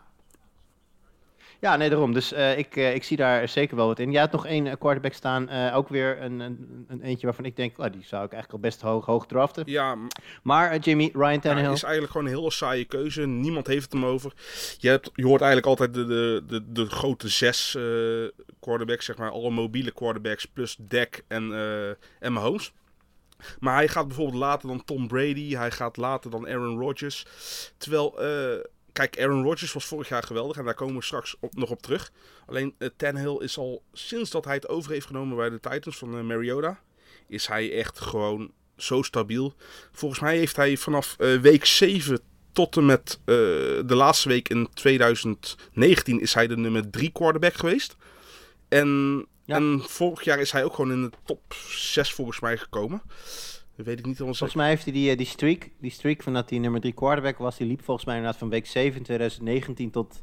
[1.60, 2.12] Ja, nee, daarom.
[2.12, 4.10] Dus eh, ik, ik zie daar zeker wel wat in.
[4.10, 5.72] Jij had nog één quarterback staan.
[5.72, 8.58] ook weer een, een, een eentje waarvan ik denk, oh, die zou ik eigenlijk al
[8.70, 9.62] best hoog, hoog draften.
[9.66, 9.96] Ja,
[10.42, 11.72] Maar Jimmy, Ryan ja, Tannehill.
[11.72, 13.26] is eigenlijk gewoon een hele saaie keuze.
[13.26, 14.32] Niemand heeft het hem over.
[14.78, 17.76] Je, hebt, je hoort eigenlijk altijd de, de, de, de grote zes
[18.60, 19.30] quarterbacks, zeg maar.
[19.30, 21.52] Alle mobiele quarterbacks plus Dak en,
[22.20, 22.72] en Mahomes.
[23.60, 25.54] Maar hij gaat bijvoorbeeld later dan Tom Brady.
[25.54, 27.26] Hij gaat later dan Aaron Rodgers.
[27.76, 30.56] Terwijl, eh, kijk, Aaron Rodgers was vorig jaar geweldig.
[30.56, 32.12] En daar komen we straks nog op terug.
[32.46, 36.18] Alleen uh, is al sinds dat hij het over heeft genomen bij de Titans van
[36.18, 36.80] eh, Mariota.
[37.28, 39.54] Is hij echt gewoon zo stabiel.
[39.92, 42.20] Volgens mij heeft hij vanaf week 7
[42.52, 47.96] tot en met de laatste week in 2019 is hij de nummer 3 quarterback geweest.
[48.70, 49.56] En, Ja.
[49.56, 53.02] en vorig jaar is hij ook gewoon in de top 6 volgens mij gekomen.
[53.76, 54.56] Dat weet ik niet Volgens zeker.
[54.56, 57.38] mij heeft hij die, eh, die streak, die streak van dat hij nummer 3 quarterback
[57.38, 60.22] was, die liep volgens mij inderdaad van week 7 in 2019 tot,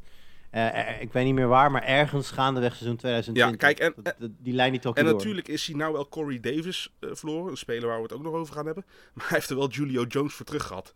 [0.51, 3.61] eh, eh, ik weet niet meer waar, maar ergens gaandeweg seizoen 2020.
[3.61, 5.13] Ja, kijk, en- Dat- dat- die lijn die trok En door.
[5.13, 7.51] natuurlijk is hij nou wel Corey Davis verloren.
[7.51, 8.85] Een speler waar we het ook nog over gaan hebben.
[9.13, 10.93] Maar hij heeft er wel Julio Jones voor terug gehad.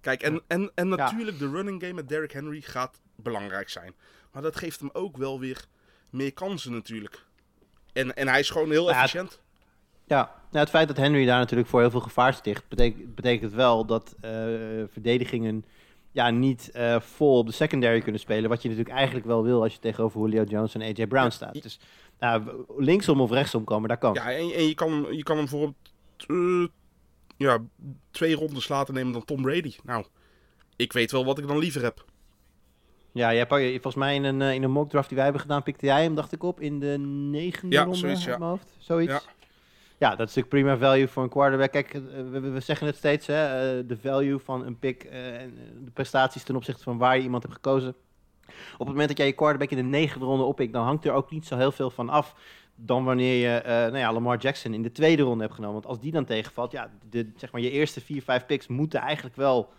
[0.00, 0.94] Kijk, en, en, en Ja.
[0.94, 3.94] natuurlijk de running game met Derrick Henry gaat belangrijk zijn.
[4.32, 5.64] Maar dat geeft hem ook wel weer
[6.14, 7.24] meer kansen natuurlijk.
[7.92, 9.40] En, en hij is gewoon heel Ja, het- efficiënt.
[10.06, 13.52] Ja, nou, het feit dat Henry daar natuurlijk voor heel veel gevaar sticht, betekent, betekent
[13.52, 14.30] wel dat eh,
[14.92, 15.64] verdedigingen
[16.12, 18.48] ja, niet eh, vol op de secondary kunnen spelen.
[18.50, 21.62] Wat je natuurlijk eigenlijk wel wil als je tegenover Julio Jones en AJ Brown staat.
[21.62, 21.78] Dus
[22.18, 24.14] nou, linksom of rechtsom komen, daar kan.
[24.14, 25.72] Ja, en, en je, kan, je kan hem voor
[26.26, 26.66] eh,
[27.36, 27.58] ja,
[28.10, 29.76] twee rondes later nemen dan Tom Brady.
[29.84, 30.04] Nou,
[30.76, 32.04] ik weet wel wat ik dan liever heb.
[33.14, 35.42] Ja, hebt, ook- volgens mij in een, eh, in een mock draft die wij hebben
[35.42, 36.98] gedaan, pikte jij hem, dacht ik, op in de
[37.30, 38.38] negende Ja, ronde zoiets, ja.
[38.38, 38.74] hoofd.
[38.78, 39.12] Zoiets.
[39.12, 39.20] Ja.
[39.98, 40.08] Ja.
[40.16, 41.72] dat is natuurlijk prima value voor een quarterback.
[41.72, 42.00] Kijk, eh,
[42.30, 46.56] we, zeggen het steeds, hè, eh, de value van een pick en de prestaties ten
[46.56, 47.94] opzichte van waar je iemand hebt gekozen.
[48.72, 51.12] Op het moment dat jij je quarterback in de negende ronde oppikt, dan hangt er
[51.12, 52.34] ook niet zo heel veel van af
[52.76, 55.74] dan wanneer je eh, nou ja, Lamar Jackson in de tweede ronde hebt genomen.
[55.74, 59.00] Want als die dan tegenvalt, ja, de, zeg maar, je eerste vier, vijf picks moeten
[59.00, 59.72] eigenlijk wel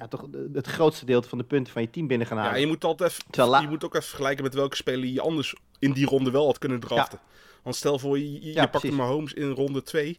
[0.00, 2.52] ja, toch het grootste deel van de punten van je team binnen gaan halen.
[2.54, 5.54] Ja, je moet, altijd even, je moet ook even vergelijken met welke speler je anders
[5.78, 7.20] in die ronde wel had kunnen draften.
[7.62, 8.90] Want stel voor, je, je, je Ja, pakt.
[8.90, 10.18] Mahomes in ronde 2.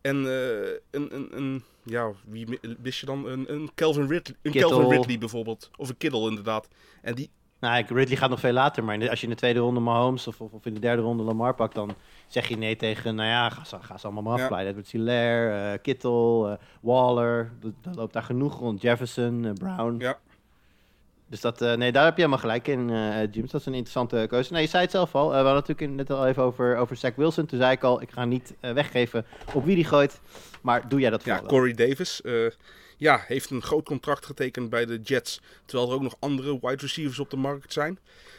[0.00, 3.26] En eh, een, een, een, ja, wie mi- wist je dan?
[3.26, 4.52] Een, een Calvin Ridley, een.
[4.52, 5.70] Calvin Ridley bijvoorbeeld.
[5.76, 6.68] Of een Kittle inderdaad.
[7.02, 7.30] En die,
[7.62, 10.40] Nou, Ridley gaat nog veel later, maar als je in de tweede ronde Mahomes of,
[10.40, 11.94] of, in de derde ronde Lamar pakt, dan
[12.26, 14.42] zeg je nee tegen, nou ja, ga, ze- ga ze allemaal maar Ja.
[14.42, 14.68] afglijden.
[14.68, 18.80] Edward Hilaire, eh, Kittle, eh, Waller, dat, loopt daar genoeg rond.
[18.82, 19.94] Jefferson, eh, Brown.
[19.98, 20.18] Ja.
[21.28, 22.88] Dus dat, nee, daar heb je helemaal gelijk in,
[23.30, 23.50] James.
[23.50, 24.52] Dat is een interessante keuze.
[24.52, 25.28] Nee, je zei het zelf al.
[25.28, 27.46] We hadden natuurlijk net al even over, over Zach Wilson.
[27.46, 30.20] Toen zei ik al, ik ga niet weggeven op wie die gooit.
[30.62, 31.58] Maar doe jij dat ja, vooral wel?
[31.72, 32.20] Corey Davis,
[33.02, 35.40] ja, heeft een groot contract getekend bij de Jets.
[35.64, 37.98] Terwijl er ook nog andere wide receivers op de markt zijn.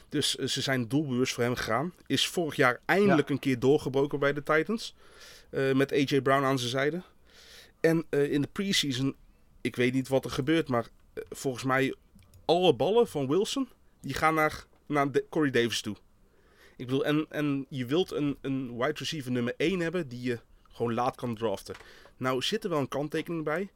[0.09, 1.93] Dus eh, ze zijn doelbewust voor hem gegaan.
[2.07, 4.95] Is vorig jaar eindelijk een keer doorgebroken bij de Titans.
[5.49, 7.01] eh, met AJ Brown aan zijn zijde.
[7.79, 9.15] En eh, in de preseason,
[9.61, 10.87] ik weet niet wat er gebeurt, maar
[11.29, 11.95] volgens mij
[12.45, 13.67] alle ballen van Wilson,
[14.01, 15.95] die gaan naar, naar de- Corey Davis toe.
[16.77, 20.39] Ik bedoel, en, en je wilt een, een wide receiver nummer 1 hebben die je
[20.71, 21.75] gewoon laat kan draften.
[22.17, 23.69] Nou zit er wel een kanttekening bij.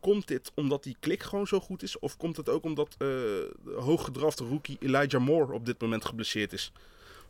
[0.00, 1.98] Komt dit omdat die klik gewoon zo goed is?
[1.98, 6.72] Of komt het ook omdat de hooggedrafte rookie Elijah Moore op dit moment geblesseerd is?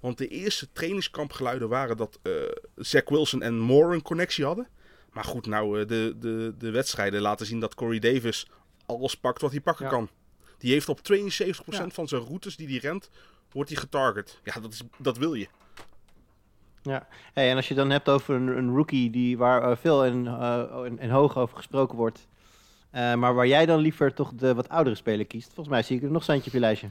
[0.01, 2.33] Want de eerste trainingskampgeluiden waren dat eh
[2.77, 4.69] Zach Wilson en Moore een connectie hadden.
[5.13, 8.47] Maar goed, nou, eh, de, de, de wedstrijden laten zien dat Corey Davis
[8.87, 9.91] alles pakt wat hij pakken Ja.
[9.91, 10.09] kan.
[10.59, 11.91] Die heeft op 72% Ja.
[11.91, 13.11] van zijn routes die hij rent,
[13.53, 14.41] wordt hij getarget.
[14.45, 15.49] Ja, dat, is, dat wil je.
[16.83, 20.27] Ja, hey, en als je dan hebt over een, een rookie die, waar veel en,
[20.85, 22.27] en, en hoog over gesproken wordt,
[22.91, 25.97] eh, maar waar jij dan liever toch de wat oudere speler kiest, volgens mij zie
[25.97, 26.89] ik er nog centje op je lijstje.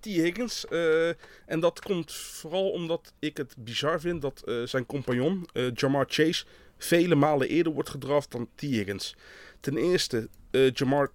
[0.00, 0.04] T.
[0.04, 0.66] Higgins.
[0.66, 1.08] eh,
[1.46, 6.44] en dat komt vooral omdat ik het bizar vind dat eh, zijn compagnon, Jamar Chase,
[6.78, 8.60] vele malen eerder wordt gedraft dan T.
[8.60, 9.16] Higgins.
[9.60, 10.28] Ten eerste,
[10.74, 11.10] Jamar,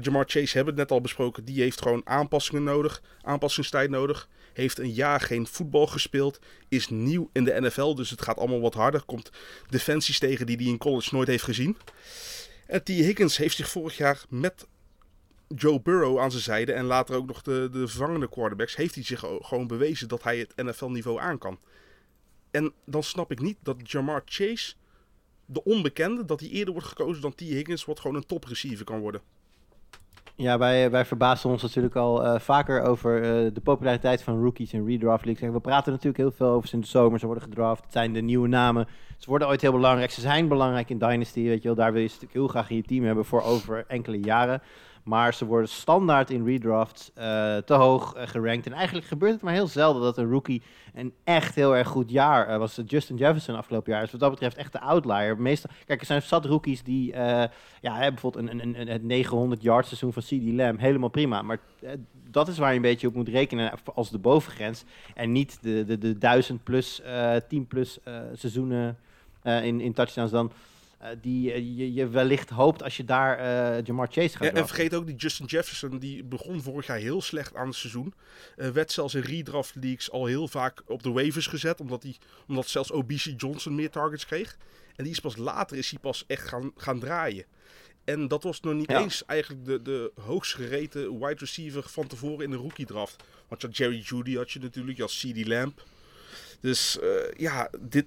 [0.00, 1.44] Jamar Chase hebben we net al besproken.
[1.44, 4.28] Die heeft gewoon aanpassingen nodig, aanpassingstijd nodig.
[4.52, 6.38] Heeft een jaar geen voetbal gespeeld.
[6.68, 9.02] Is nieuw in de NFL, dus het gaat allemaal wat harder.
[9.02, 9.30] Komt
[9.68, 11.76] defensies tegen die hij in college nooit heeft gezien.
[12.66, 12.88] En T.
[12.88, 14.66] Higgins heeft zich vorig jaar met
[15.48, 19.04] Joe Burrow aan zijn zijde en later ook nog de, de vervangende quarterbacks, heeft hij
[19.04, 21.58] zich gewoon bewezen dat hij het NFL-niveau aan kan.
[22.50, 24.74] En dan snap ik niet dat Jamar Chase,
[25.46, 27.40] de onbekende, dat hij eerder wordt gekozen dan T.
[27.40, 29.20] Higgins, wat gewoon een top receiver kan worden.
[30.38, 34.72] Ja, wij, wij verbaasden ons natuurlijk al eh, vaker over eh, de populariteit van rookies
[34.72, 35.46] in redraft leagues.
[35.46, 37.18] En we praten natuurlijk heel veel over ze in de zomer.
[37.18, 38.86] Ze worden gedraft, het zijn de nieuwe namen.
[39.16, 40.10] Ze worden ooit heel belangrijk.
[40.10, 41.76] Ze zijn belangrijk in Dynasty, weet je wel.
[41.76, 44.62] Daar wil je ze natuurlijk heel graag in je team hebben voor over enkele jaren.
[45.06, 48.66] Maar ze worden standaard in redrafts eh, te hoog eh, gerankt.
[48.66, 50.62] En eigenlijk gebeurt het maar heel zelden dat een rookie
[50.94, 52.80] een echt heel erg goed jaar eh, was.
[52.86, 55.40] Justin Jefferson afgelopen jaar is wat dat betreft echt de outlier.
[55.40, 57.12] Meestal, kijk, er zijn zat rookies die,
[57.80, 61.42] ja, bijvoorbeeld een, een, een, het 900 yard seizoen van CD Lamb, helemaal prima.
[61.42, 61.58] Maar
[62.30, 64.84] dat is waar je een beetje op moet rekenen als de bovengrens.
[65.14, 67.98] En niet de, de, de 1000 plus, eh 10 plus
[68.32, 68.98] seizoenen
[69.42, 70.52] in, in touchdowns dan.
[71.10, 74.52] Eh, die eh, je, je wellicht hoopt als je daar eh, Jamar Chase gaat Ja,
[74.60, 78.14] en vergeet ook die Justin Jefferson, die begon vorig jaar heel slecht aan het seizoen.
[78.56, 82.16] Eh, werd zelfs in redraft leagues al heel vaak op de waivers gezet, omdat, hij,
[82.48, 84.56] omdat zelfs OBC Johnson meer targets kreeg.
[84.96, 87.44] En die is pas later is hij pas echt gaan, gaan draaien.
[88.04, 89.00] En dat was nog niet Ja.
[89.00, 93.24] eens eigenlijk de, de hoogst gereten wide receiver van tevoren in de rookie draft.
[93.48, 95.82] Want je had Jerry Judy had je natuurlijk, je had CD Lamb.
[96.60, 96.98] Dus
[97.36, 98.06] ja, dit,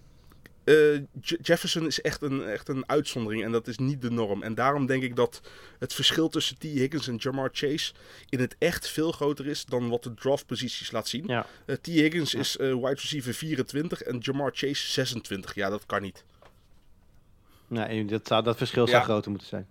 [0.69, 0.75] eh,
[1.21, 4.43] Je- Jefferson is echt een, echt een uitzondering en dat is niet de norm.
[4.43, 5.41] En daarom denk ik dat
[5.79, 6.63] het verschil tussen T.
[6.63, 7.93] Higgins en Jamar Chase
[8.29, 11.23] in het echt veel groter is dan wat de draftposities laat zien.
[11.27, 11.45] Ja.
[11.65, 11.85] Eh, T.
[11.85, 15.55] Higgins is eh, wide receiver 24 en Jamar Chase 26.
[15.55, 16.23] Ja, dat kan niet.
[17.67, 19.03] Nee, dat, zou, dat verschil zou Ja.
[19.03, 19.67] groter moeten zijn.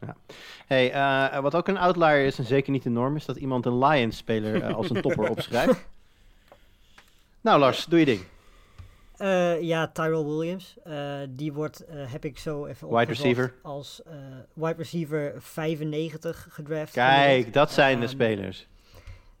[0.00, 0.16] Ja.
[0.66, 3.78] Hey, wat ook een outlier is en zeker niet de norm, is dat iemand een
[3.78, 5.84] Lions-speler als een topper opschrijft.
[7.40, 8.20] Nou, Lars, doe je ding.
[9.22, 10.76] Eh, ja, Tyrell Williams.
[10.84, 13.54] Eh, die wordt, eh, heb ik zo even Wide opgezocht, receiver.
[13.62, 14.12] als eh,
[14.54, 16.92] wide receiver 95 gedraft.
[16.92, 18.68] Kijk, dat zijn de Ehm, spelers.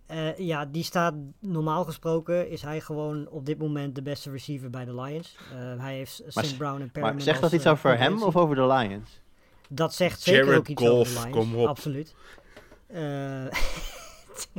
[0.06, 4.70] Eh, ja, die staat normaal gesproken is hij gewoon op dit moment de beste receiver
[4.70, 5.36] bij de Lions.
[5.52, 6.56] Eh, hij heeft St.
[6.58, 9.20] Brown en Perriman Maar zegt dat iets over hem of over de Lions?
[9.68, 11.36] Dat zegt zeker ook iets over de Lions.
[11.36, 11.66] kom op.
[11.66, 12.14] Absoluut.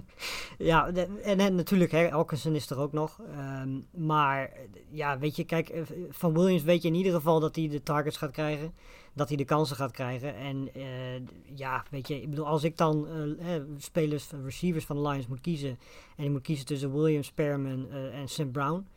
[0.57, 0.91] Ja,
[1.23, 3.19] en, natuurlijk, hè, Elkinson is er ook nog.
[3.31, 4.51] Ehm, maar
[4.89, 7.83] ja, weet je, kijk, eh, van Williams weet je in ieder geval dat hij de
[7.83, 8.73] targets gaat krijgen.
[9.15, 10.35] Dat hij de kansen gaat krijgen.
[10.35, 11.21] En eh,
[11.55, 13.07] ja, weet je, ik bedoel, als ik dan
[13.39, 15.79] eh, spelers, receivers van de Lions moet kiezen.
[16.17, 18.51] En ik moet kiezen tussen Williams, Perriman eh, en St.
[18.51, 18.87] Brown.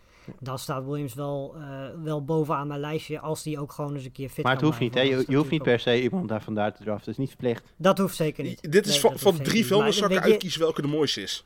[0.41, 4.13] Dan staat Williams wel, eh, wel bovenaan mijn lijstje als die ook gewoon eens een
[4.13, 5.01] keer fit Maar het hoeft niet, hè?
[5.01, 7.05] Je, hoeft niet per se iemand daar vandaar te draften.
[7.05, 7.73] Dat is niet verplicht.
[7.77, 8.73] Dat hoeft zeker niet.
[8.73, 11.45] Dit is Nee, van, van drie vuilniszakken uitkiezen welke de mooiste is.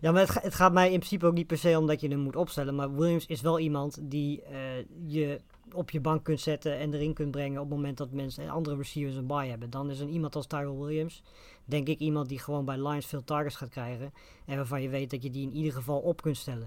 [0.00, 2.00] Ja, maar het, ga- het gaat mij in principe ook niet per se om dat
[2.00, 2.74] je hem moet opstellen.
[2.74, 4.58] Maar Williams is wel iemand die eh,
[5.06, 5.40] je
[5.72, 8.76] op je bank kunt zetten en erin kunt brengen op het moment dat mensen andere
[8.76, 9.70] receivers een bye hebben.
[9.70, 11.22] Dan is een iemand als Tyrell Williams,
[11.64, 14.12] denk ik, iemand die gewoon bij Lions veel targets gaat krijgen.
[14.46, 16.66] En waarvan je weet dat je die in ieder geval op kunt stellen.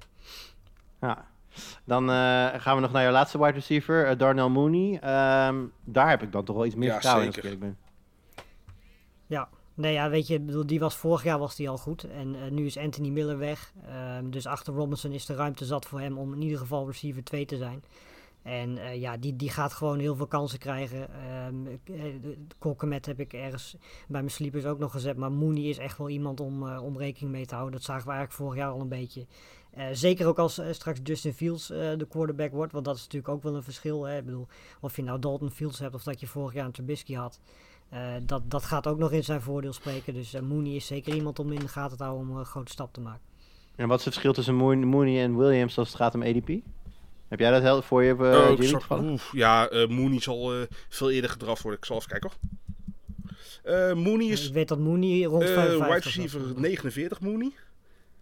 [1.02, 1.26] Ja.
[1.84, 5.00] Dan eh, gaan we nog naar jouw laatste wide receiver, eh, Darnell Mooney.
[5.00, 7.78] Ehm, daar heb ik dan toch wel iets meer Ja, vertrouwen in als ik ben.
[9.28, 12.04] Ja, nee, ja, weet je, ik bedoel, die was vorig jaar was die al goed.
[12.04, 13.74] En eh, nu is Anthony Miller weg.
[13.88, 17.24] Ehm, dus achter Robinson is de ruimte zat voor hem om in ieder geval receiver
[17.24, 17.84] 2 te zijn.
[18.48, 21.10] En eh, ja, die, die gaat gewoon heel veel kansen krijgen.
[21.10, 22.06] Eh,
[22.60, 23.76] Kolkemet heb ik ergens
[24.08, 25.18] bij mijn sleepers ook nog gezet.
[25.18, 27.76] Maar Mooney is echt wel iemand om, eh, om rekening mee te houden.
[27.76, 29.26] Dat zagen we eigenlijk vorig jaar al een beetje.
[29.92, 32.72] Zeker ook als straks Justin Fields de quarterback wordt.
[32.72, 34.04] Want dat is natuurlijk ook wel een verschil.
[34.04, 34.18] Hè?
[34.18, 34.48] Ik bedoel,
[34.82, 37.40] of je nou Dalton Fields hebt of dat je vorig jaar een Trubisky had.
[38.26, 40.14] Dat, dat gaat ook nog in zijn voordeel spreken.
[40.14, 42.94] Dus Mooney is zeker iemand om in de gaten te houden om een grote stap
[42.94, 43.22] te maken.
[43.76, 46.50] En wat is het verschil tussen Moon- Mooney en Williams als het gaat om ADP?
[47.28, 49.12] Heb jij dat heel voor je, uh, Oh, ik Jimmy, zag- toevallig?
[49.12, 51.80] oef, ja, eh, Mooney zal eh, veel eerder gedraft worden.
[51.82, 52.40] Ik zal even kijken hoor.
[53.74, 57.52] Eh, Mooney is ik weet dat Mooney rond Eh, 55 wide receiver 49 Mooney.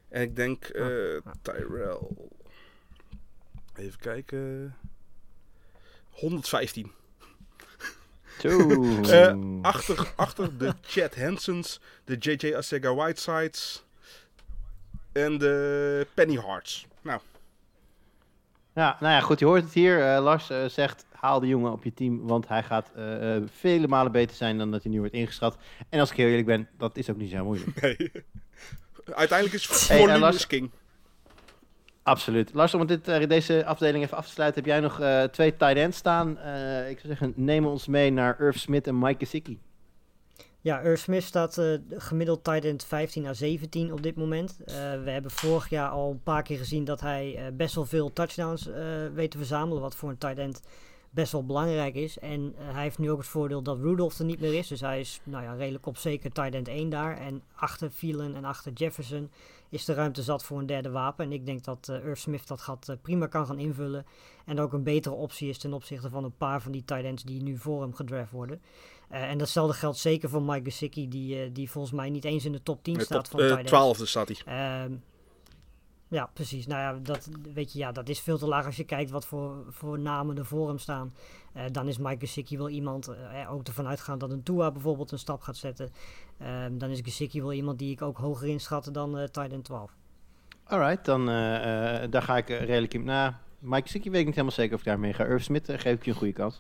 [0.10, 0.86] En ik denk eh
[1.26, 1.98] Ah, Tyrell.
[3.76, 4.76] Even kijken.
[6.10, 6.92] 115.
[8.40, 8.50] Zo.
[9.12, 13.84] Eh, achter, achter de Chad Hansons, de JJ Asega Whitesides
[15.12, 16.86] en de Penny Hearts.
[17.02, 17.22] Nou,
[18.76, 20.14] Ja, nou ja, goed, je hoort het hier.
[20.14, 23.88] Eh, Lars eh, zegt, haal de jongen op je team, want hij gaat eh, vele
[23.88, 25.58] malen beter zijn dan dat hij nu wordt ingeschat.
[25.90, 27.82] En als ik heel eerlijk ben, dat is ook niet zo moeilijk.
[27.82, 28.12] Nee.
[29.06, 30.72] Uiteindelijk is volume Lars- is king.
[32.04, 32.54] Absoluut.
[32.54, 35.02] Lars, om dit, deze afdeling even af te sluiten, heb jij nog
[35.32, 36.30] twee tight ends staan.
[36.90, 39.60] Ik zou zeggen, neem ons mee naar Irv Smith en Mike Gesicki.
[40.66, 44.58] Ja, Irv Smith staat eh, gemiddeld tight end 15 à 17 op dit moment.
[44.66, 47.86] Eh, we hebben vorig jaar al een paar keer gezien dat hij eh, best wel
[47.86, 48.70] veel touchdowns
[49.14, 49.82] weet te verzamelen.
[49.82, 50.62] Wat voor een tight end
[51.10, 52.20] best wel belangrijk is.
[52.20, 54.68] En hij heeft nu ook het voordeel dat Rudolph er niet meer is.
[54.68, 57.18] Dus hij is nou ja, redelijk op zeker tight end 1 daar.
[57.18, 59.30] En achter Thielen en achter Jefferson
[59.70, 61.26] is de ruimte zat voor een derde wapen.
[61.26, 64.06] En ik denk dat Irv Smith dat gat prima kan gaan invullen.
[64.46, 67.24] En ook een betere optie is ten opzichte van een paar van die tight ends
[67.24, 68.62] die nu voor hem gedraft worden.
[69.10, 72.46] Eh, en datzelfde geldt zeker voor Mike Gesicki, die, eh, die volgens mij niet eens
[72.46, 73.72] in de top 10 Top staat van eh, tight ends.
[73.72, 74.38] 12 staat hij.
[74.46, 74.94] Ehm,
[76.08, 76.68] ja, precies.
[76.68, 79.26] Nou ja dat, weet je, ja, dat is veel te laag als je kijkt wat
[79.26, 81.14] voor, voor namen er voor hem staan.
[81.54, 85.12] Eh, dan is Mike Gesicki wel iemand, eh, ook ervan uitgaan dat een Tua bijvoorbeeld
[85.12, 85.92] een stap gaat zetten.
[86.38, 89.64] Ehm, dan is Gesicki wel iemand die ik ook hoger inschat dan eh tight end
[89.64, 89.92] 12.
[90.64, 93.04] Alright, dan eh, eh, daar ga ik eh, redelijk in.
[93.04, 95.26] Nou, Mike Gesicki weet ik niet helemaal zeker of ik daarmee ga.
[95.26, 96.60] Irv Smith eh, geef ik je een goede kans.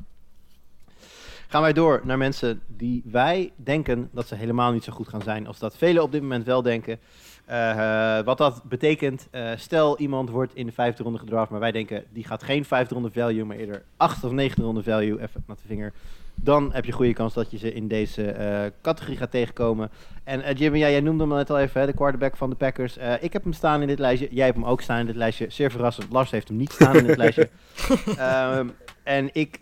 [1.48, 5.22] Gaan wij door naar mensen die wij denken dat ze helemaal niet zo goed gaan
[5.22, 5.48] zijn.
[5.48, 7.00] Als dat velen op dit moment wel denken.
[7.46, 11.60] Eh, eh, wat dat betekent, eh, stel iemand wordt in de vijfde ronde gedraft, maar
[11.60, 15.22] wij denken die gaat geen vijfde ronde value, maar eerder achtste of negende ronde value,
[15.22, 15.94] even met de vinger.
[16.36, 19.90] Dan heb je goede kans dat je ze in deze categorie gaat tegenkomen.
[20.24, 22.98] En Jimmy, ja, jij noemde hem net al even, hè, de quarterback van de Packers.
[23.20, 24.28] Ik heb hem staan in dit lijstje.
[24.32, 25.46] Jij hebt hem ook staan in dit lijstje.
[25.50, 26.12] Zeer verrassend.
[26.12, 27.50] Lars heeft hem niet staan in dit lijstje.
[28.18, 28.68] Ehm,
[29.04, 29.60] en ik,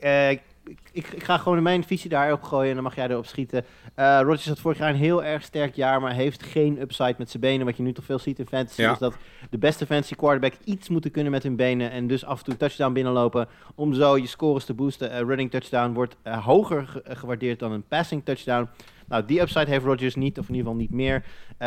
[0.66, 3.66] ik, ik, ga gewoon mijn visie daarop gooien en dan mag jij erop schieten.
[3.96, 7.30] Eh Rodgers had vorig jaar een heel erg sterk jaar, maar heeft geen upside met
[7.30, 7.66] zijn benen.
[7.66, 8.92] Wat je nu toch veel ziet in fantasy Ja.
[8.92, 9.16] is dat
[9.50, 11.92] de beste fantasy quarterback iets moeten kunnen met hun benen.
[11.92, 15.12] En dus af en toe touchdown binnenlopen om zo je scores te boosten.
[15.12, 18.70] Eh, running touchdown wordt eh, hoger ge- gewaardeerd dan een passing touchdown.
[19.08, 21.24] Nou, die upside heeft Rodgers niet, of in ieder geval niet meer.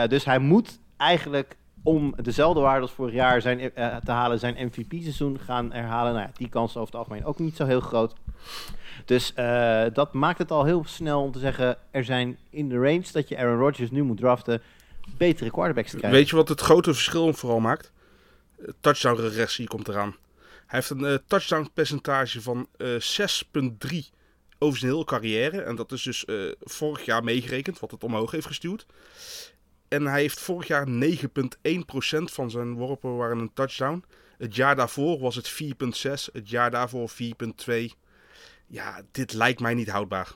[0.08, 1.56] Dus hij moet eigenlijk
[1.86, 6.12] om dezelfde waarde als vorig jaar zijn, eh, te halen, zijn MVP-seizoen gaan herhalen.
[6.12, 8.14] Nou ja, die kans over het algemeen ook niet zo heel groot.
[9.04, 12.76] Dus eh, dat maakt het al heel snel om te zeggen, er zijn in de
[12.76, 14.62] range dat je Aaron Rodgers nu moet draften,
[15.16, 16.18] betere quarterbacks te krijgen.
[16.18, 17.92] Weet je wat het grote verschil vooral maakt?
[18.58, 20.16] Eh, Touchdown regressie komt eraan.
[20.66, 24.10] Hij heeft een eh, touchdown percentage van eh 6,3
[24.58, 25.60] over zijn hele carrière.
[25.60, 28.86] En dat is dus eh, vorig jaar meegerekend, wat het omhoog heeft gestuurd.
[29.88, 30.92] En hij heeft vorig jaar 9,1%
[32.22, 34.04] van zijn worpen waren een touchdown.
[34.38, 36.32] Het jaar daarvoor was het 4,6.
[36.32, 37.74] Het jaar daarvoor 4,2.
[38.66, 40.34] Ja, dit lijkt mij niet houdbaar.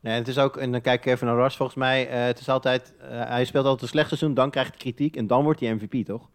[0.00, 2.40] Nee, het is ook, en dan kijk ik even naar Rush, volgens mij, eh, het
[2.40, 5.44] is altijd, eh, hij speelt altijd een slecht seizoen, dan krijgt hij kritiek en dan
[5.44, 6.28] wordt hij MVP, toch?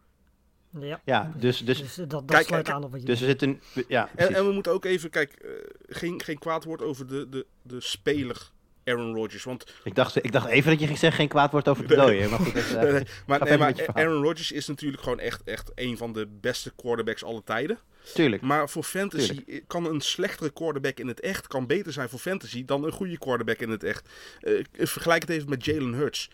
[0.80, 3.06] Ja, Ja, dus, dus, dus eh, dat, dat Kijk, sluit kijk, aan op wat je
[3.06, 3.40] dus we zegt.
[3.40, 4.36] zitten, ja, En, precies.
[4.36, 8.52] en we moeten ook even, kijk, geen, geen kwaad woord over de, de, de speler
[8.88, 9.44] Aaron Rodgers.
[9.44, 11.96] Want Ik dacht, ik dacht even dat je ging zeggen geen kwaad woord over de
[11.96, 12.54] dooien, maar goed.
[12.54, 14.04] Dat, eh, Nee, nee, maar, nee, verder maar je verhaal.
[14.04, 17.80] Aaron Rodgers is natuurlijk gewoon echt, echt een van de beste quarterbacks aller tijden.
[18.14, 18.42] tuurlijk.
[18.42, 22.66] Maar voor fantasy kan een slechtere quarterback in het echt kan beter zijn voor fantasy
[22.66, 24.10] dan een goede quarterback in het echt.
[24.40, 26.30] Eh, vergelijk het even met Jalen Hurts.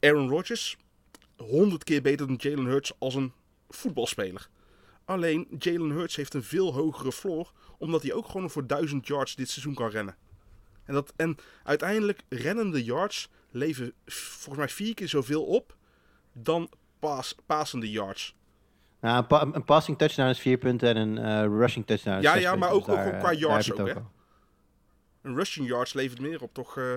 [0.00, 0.76] Aaron Rodgers,
[1.36, 3.32] honderd keer beter dan Jalen Hurts als een
[3.68, 4.48] voetbalspeler.
[5.04, 9.34] Alleen Jalen Hurts heeft een veel hogere floor, omdat hij ook gewoon voor 1000 yards
[9.34, 10.16] dit seizoen kan rennen.
[10.88, 15.76] En, dat, en uiteindelijk rennende yards leveren volgens mij vier keer zoveel op
[16.32, 18.36] dan paas, passende yards.
[19.00, 22.22] Nou, een, pa- een passing touchdown is vier punten en een eh, rushing touchdown is
[22.22, 22.92] Ja, ja, maar punten.
[22.92, 23.94] ook- ook daar, qua eh, yards ook, hè?
[25.22, 26.76] Een rushing yards levert meer op, toch?
[26.76, 26.94] eh,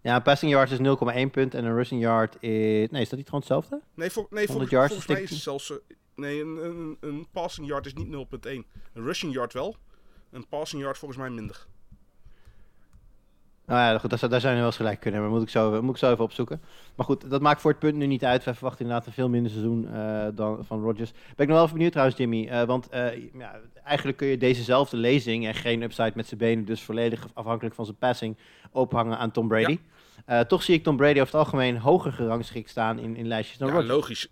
[0.00, 2.88] Ja, een passing yard is 0,1 punt en een rushing yard is...
[2.90, 3.80] Nee, is dat niet gewoon hetzelfde?
[3.94, 5.72] Nee, voor, nee 100 vol- yards volgens mij is het zelfs...
[6.14, 8.18] nee, een, een, een passing yard is niet 0,1.
[8.50, 9.76] Een rushing yard wel.
[10.30, 11.66] Een passing yard volgens mij minder.
[13.70, 15.38] Nou ja, goed, daar, zou- daar zijn we wel eens gelijk kunnen hebben.
[15.38, 16.60] Moet ik, zo, moet ik zo even opzoeken.
[16.94, 18.44] Maar goed, dat maakt voor het punt nu niet uit.
[18.44, 21.10] We verwachten inderdaad een veel minder seizoen eh, dan van Rodgers.
[21.12, 22.46] Ben ik nog wel even benieuwd trouwens, Jimmy.
[22.48, 26.64] eh, want eh, ja, eigenlijk kun je dezezelfde lezing en geen upside met zijn benen,
[26.64, 28.36] dus volledig afhankelijk van zijn passing,
[28.72, 29.78] ophangen aan Tom Brady.
[30.48, 33.68] Toch zie ik Tom Brady over het algemeen hoger gerangschikt staan in, in lijstjes dan
[33.68, 33.94] Ja, Rodgers.
[33.94, 34.28] logisch.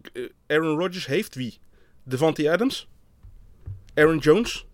[0.46, 1.58] Aaron Rodgers heeft wie?
[2.02, 2.88] Devante Adams?
[3.94, 4.66] Aaron Jones?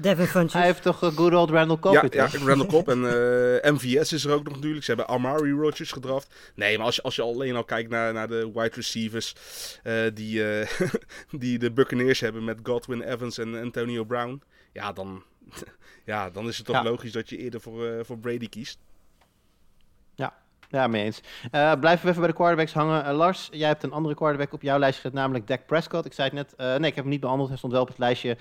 [0.00, 0.52] Devin Funches.
[0.52, 2.28] Hij heeft toch een good old Randall Cobb Ja?
[2.44, 3.04] Randall Cobb en
[3.62, 4.84] eh, MVS is er ook nog natuurlijk.
[4.84, 6.34] Ze hebben Amari Rodgers gedraft.
[6.54, 9.34] Nee, maar als je, als je alleen al kijkt naar, naar de wide receivers
[9.82, 10.68] eh, die, eh,
[11.40, 14.42] die de Buccaneers hebben met Godwin Evans en Antonio Brown.
[14.72, 15.22] Ja, dan,
[16.04, 16.82] ja, dan is het toch Ja.
[16.82, 18.78] logisch dat je eerder voor, eh, voor Brady kiest.
[20.70, 21.20] Ja, mee eens.
[21.50, 23.04] Eh, blijven we even bij de quarterbacks hangen.
[23.04, 26.06] Eh, Lars, jij hebt een andere quarterback op jouw lijstje gezet, namelijk Dak Prescott.
[26.06, 27.48] Ik zei het net, eh, nee, ik heb hem niet behandeld.
[27.48, 28.36] Hij stond wel op het lijstje.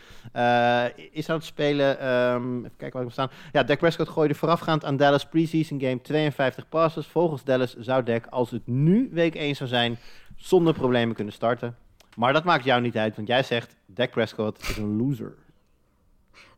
[1.11, 1.99] Is aan het spelen.
[1.99, 3.29] ehm, even kijken waar ik hem staan.
[3.51, 7.07] Ja, Dak Prescott gooide voorafgaand aan Dallas preseason game 52 passes.
[7.07, 9.97] Volgens Dallas zou Dak, als het nu week 1 zou zijn,
[10.35, 11.75] zonder problemen kunnen starten.
[12.15, 15.35] Maar dat maakt jou niet uit, want jij zegt Dak Prescott is een loser.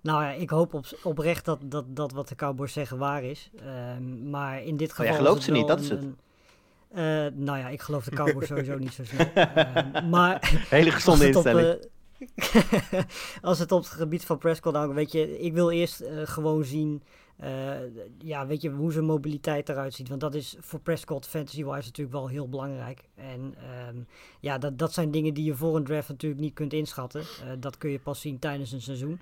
[0.01, 3.49] Nou ja, ik hoop op, oprecht dat, dat, dat wat de Cowboys zeggen waar is.
[3.65, 5.05] Ehm, maar in dit Maar geval.
[5.05, 6.03] jij is gelooft ze niet, dat is het.
[6.03, 6.17] een-
[6.91, 9.25] eh, nou ja, ik geloof de Cowboys sowieso niet zo snel.
[9.33, 11.77] Ehm, maar Hele gezonde op, instelling.
[11.79, 13.01] eh,
[13.41, 16.63] als het op het gebied van Prescott nou, weet je, ik wil eerst eh, gewoon
[16.63, 17.03] zien,
[18.17, 20.09] ja, weet je, hoe zijn mobiliteit eruit ziet.
[20.09, 23.03] Want dat is voor Prescott fantasy-wise natuurlijk wel heel belangrijk.
[23.15, 23.95] En ehm,
[24.39, 27.23] ja, dat, dat zijn dingen die je voor een draft natuurlijk niet kunt inschatten.
[27.59, 29.19] Dat kun je pas zien tijdens een seizoen.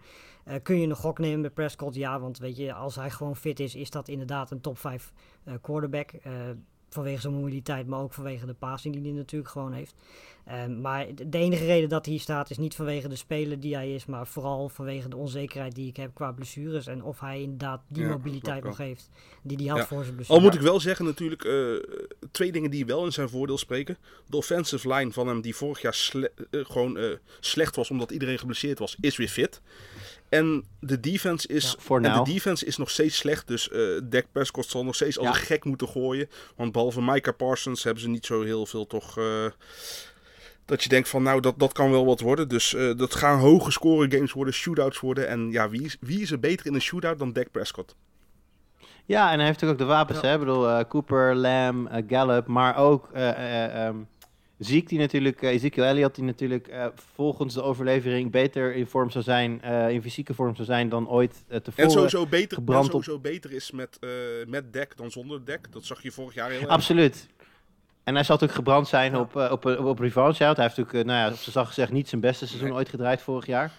[0.49, 1.95] Eh, kun je een gok nemen met Prescott?
[1.95, 5.11] Ja, want weet je, als hij gewoon fit is, is dat inderdaad een top 5
[5.43, 6.11] eh, quarterback.
[6.11, 6.31] Eh,
[6.89, 9.95] vanwege zijn mobiliteit, maar ook vanwege de passing die hij natuurlijk gewoon heeft.
[10.45, 13.75] Ehm, maar de enige reden dat hij hier staat is niet vanwege de speler die
[13.75, 16.87] hij is, maar vooral vanwege de onzekerheid die ik heb qua blessures.
[16.87, 19.09] En of hij inderdaad die Ja, mobiliteit nog heeft
[19.41, 19.85] die hij had Ja.
[19.85, 20.39] voor zijn blessure.
[20.39, 21.41] Al moet ik wel zeggen natuurlijk,
[22.31, 23.97] twee dingen die wel in zijn voordeel spreken.
[24.27, 28.79] De offensive line van hem die vorig jaar sle- gewoon slecht was omdat iedereen geblesseerd
[28.79, 29.61] was, is weer fit.
[30.29, 33.47] En de defense is, Ja, voor en de defense is nog steeds slecht.
[33.47, 35.33] Dus eh Dak Prescott zal nog steeds als Ja.
[35.33, 36.29] een gek moeten gooien.
[36.55, 39.17] Want behalve Micah Parsons hebben ze niet zo heel veel toch...
[39.17, 39.45] eh,
[40.65, 42.47] dat je denkt van nou, dat, dat kan wel wat worden.
[42.49, 45.27] Dus eh, dat gaan hoge score games worden, shootouts worden.
[45.27, 47.95] En ja, wie is, wie is er beter in een shootout dan Dak Prescott?
[49.05, 50.33] Ja, en hij heeft natuurlijk ook de wapens, hè?
[50.33, 53.89] Ik bedoel, Cooper, Lamb, Gallup, maar ook eh
[54.59, 56.85] Zeke die natuurlijk, eh, Ezekiel Elliott die natuurlijk eh,
[57.15, 61.09] volgens de overlevering beter in vorm zou zijn, eh, in fysieke vorm zou zijn dan
[61.09, 61.83] ooit tevoren.
[61.83, 63.99] En sowieso beter, en op- beter is met,
[64.47, 65.71] met dek dan zonder dek.
[65.71, 66.69] Dat zag je vorig jaar heel erg.
[66.69, 67.27] Absoluut.
[68.03, 69.99] En hij zal natuurlijk gebrand zijn op, op, op,
[70.57, 72.77] Hij heeft natuurlijk, nou ja, op zijn zacht gezegd, niet zijn beste seizoen Nee.
[72.77, 73.71] ooit gedraaid vorig jaar.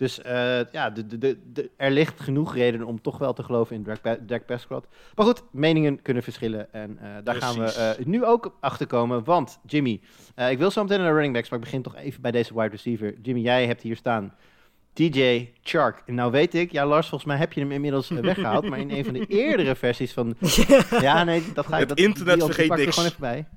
[0.00, 3.76] Dus eh, ja, de, de, de, er ligt genoeg reden om toch wel te geloven
[3.76, 4.86] in Dak, Pe- Dak Prescott.
[5.14, 6.72] Maar goed, meningen kunnen verschillen.
[6.72, 9.24] En eh, daar gaan we eh, nu ook achter komen.
[9.24, 10.00] Want, Jimmy,
[10.50, 12.54] ik wil zo meteen naar de running backs, maar ik begin toch even bij deze
[12.54, 13.14] wide receiver.
[13.22, 14.34] Jimmy, jij hebt hier staan
[14.92, 16.02] DJ Chark.
[16.06, 18.68] En nou weet ik, ja Lars, volgens mij heb je hem inmiddels eh, weggehaald.
[18.68, 20.36] maar in een van de eerdere versies van...
[21.00, 21.78] Ja, nee, dat ga ik...
[21.80, 22.94] Het dat, internet vergeet er niks.
[22.94, 23.48] gewoon even bij.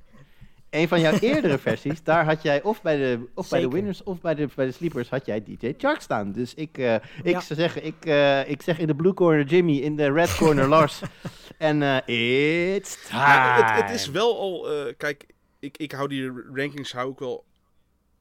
[0.73, 4.03] Een van jouw eerdere versies, daar had jij of bij de, of bij de winners
[4.03, 6.31] of bij de, bij de sleepers had jij DJ Chark staan.
[6.31, 7.39] Dus ik, eh, ik Ja.
[7.39, 10.67] zou zeggen, ik, eh, ik zeg in de blue corner Jimmy, in de red corner
[10.67, 11.01] Lars.
[11.57, 13.19] en eh it's time.
[13.21, 15.25] Ja, het, het is wel al, eh, kijk,
[15.59, 17.43] ik, ik hou die rankings hou ik wel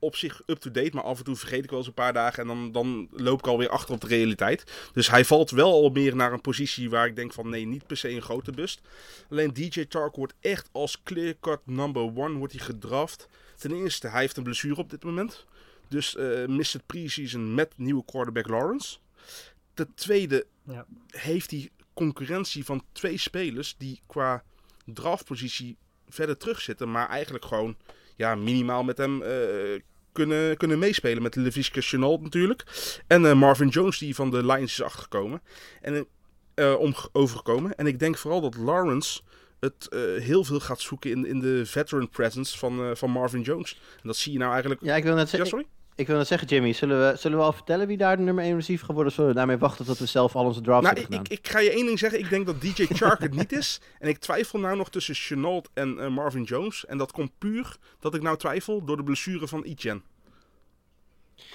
[0.02, 2.46] op zich up-to-date, maar af en toe vergeet ik wel eens een paar dagen en
[2.46, 4.64] dan, dan loop ik alweer achter op de realiteit.
[4.92, 7.86] Dus hij valt wel al meer naar een positie waar ik denk van nee, niet
[7.86, 8.80] per se een grote bust.
[9.30, 13.28] Alleen DJ Chark wordt echt als clear-cut number one wordt hij gedraft.
[13.56, 15.44] Ten eerste, hij heeft een blessure op dit moment.
[15.88, 18.98] Dus eh mist het preseason met nieuwe quarterback Lawrence.
[19.74, 20.86] Ten tweede Ja.
[21.06, 24.42] heeft hij concurrentie van twee spelers die qua
[24.84, 25.76] draftpositie
[26.08, 27.76] verder terugzitten, maar eigenlijk gewoon
[28.16, 29.80] ja, minimaal met hem eh,
[30.12, 31.22] kunnen, kunnen meespelen.
[31.22, 32.64] Met Levisca Chenault natuurlijk.
[33.06, 35.42] En eh, Marvin Jones die van de Lions is achtergekomen.
[35.80, 36.06] En
[36.54, 37.74] eh, om, overgekomen.
[37.74, 39.20] En ik denk vooral dat Lawrence
[39.60, 43.40] het eh, heel veel gaat zoeken in, in de veteran presence van, eh, van Marvin
[43.40, 43.80] Jones.
[43.94, 44.82] En dat zie je nou eigenlijk...
[44.82, 45.64] Ja, ik wil net Ja, zeggen, sorry?
[45.64, 45.70] ik
[46.06, 48.54] wil net zeggen Jimmy, zullen we, zullen we al vertellen wie daar de nummer 1
[48.54, 49.06] receiver gaat worden?
[49.12, 51.38] Of zullen we daarmee wachten tot we zelf al onze drafts Nou, hebben ik, gedaan?
[51.38, 52.18] ik, ik ga je één ding zeggen.
[52.18, 53.80] Ik denk dat DJ Chark het niet is.
[53.98, 56.86] En ik twijfel nou nog tussen Chenault en eh, Marvin Jones.
[56.86, 60.00] En dat komt puur dat ik nou twijfel door de blessure van Etienne.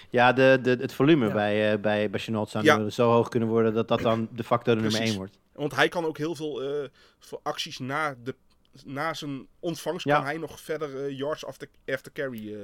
[0.10, 1.34] Ja, de, de, het volume Ja.
[1.34, 2.90] bij, eh bij, bij Chenault zou Ja.
[2.90, 5.10] zo hoog kunnen worden dat dat dan de factor de nummer Precies.
[5.10, 5.40] 1 wordt.
[5.54, 8.36] Want hij kan ook heel veel eh, voor acties na, de,
[8.86, 10.06] na zijn ontvangst...
[10.06, 10.16] Ja.
[10.16, 12.60] kan hij nog verder yards after, after carry eh,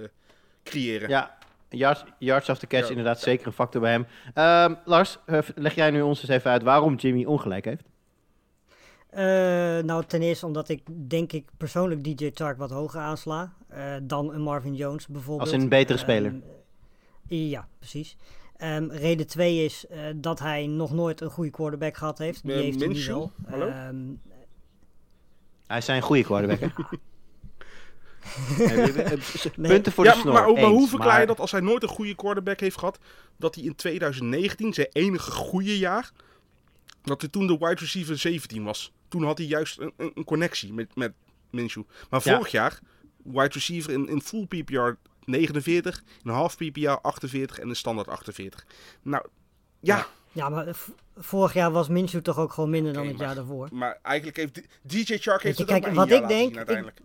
[0.63, 1.09] creëren.
[1.09, 1.37] Ja,
[1.77, 2.89] yards, yards after catch Ja.
[2.89, 4.05] inderdaad zeker een factor bij hem.
[4.33, 7.83] Ehm, Lars, eh, leg jij nu ons eens even uit waarom Jimmy ongelijk heeft?
[9.09, 9.23] Eh,
[9.85, 14.33] nou, ten eerste omdat ik denk ik persoonlijk DJ Chark wat hoger aansla eh, dan
[14.33, 15.51] een Marvin Jones bijvoorbeeld.
[15.51, 16.33] Als een betere Ehm, speler.
[17.27, 18.17] ja, precies.
[18.57, 22.43] Ehm, reden twee is eh, dat hij nog nooit een goede quarterback gehad heeft.
[22.43, 23.15] Die heeft hij nu Minshew?
[23.15, 23.31] wel.
[23.49, 23.67] Hallo?
[23.67, 23.95] Ehm,
[25.67, 26.67] Hij is een goede quarterback, hè?
[29.55, 29.71] Nee.
[29.71, 30.33] Punten voor ja, de snor.
[30.33, 32.77] maar, maar hoe eens, verklaar je maar- dat als hij nooit een goede quarterback heeft
[32.77, 32.99] gehad...
[33.37, 36.11] dat hij in 2019, zijn enige goede jaar...
[37.01, 38.91] dat hij toen de wide receiver 17 was.
[39.07, 41.13] Toen had hij juist een, een, een connectie met, met
[41.51, 41.83] Minshew.
[42.09, 42.35] Maar Ja.
[42.35, 42.79] vorig jaar,
[43.23, 44.89] wide receiver in, in full PPR
[45.25, 46.03] 49...
[46.23, 48.65] in half PPR 48 en in standaard 48.
[49.01, 49.25] Nou,
[49.79, 50.07] ja...
[50.35, 50.75] Ja, maar
[51.17, 53.67] vorig jaar was Minshew toch ook gewoon minder dan het maar- jaar daarvoor.
[53.71, 56.49] Maar eigenlijk heeft DJ Shark heeft je, het ook kijk, maar wat ik denk, zien
[56.49, 56.99] ik- uiteindelijk.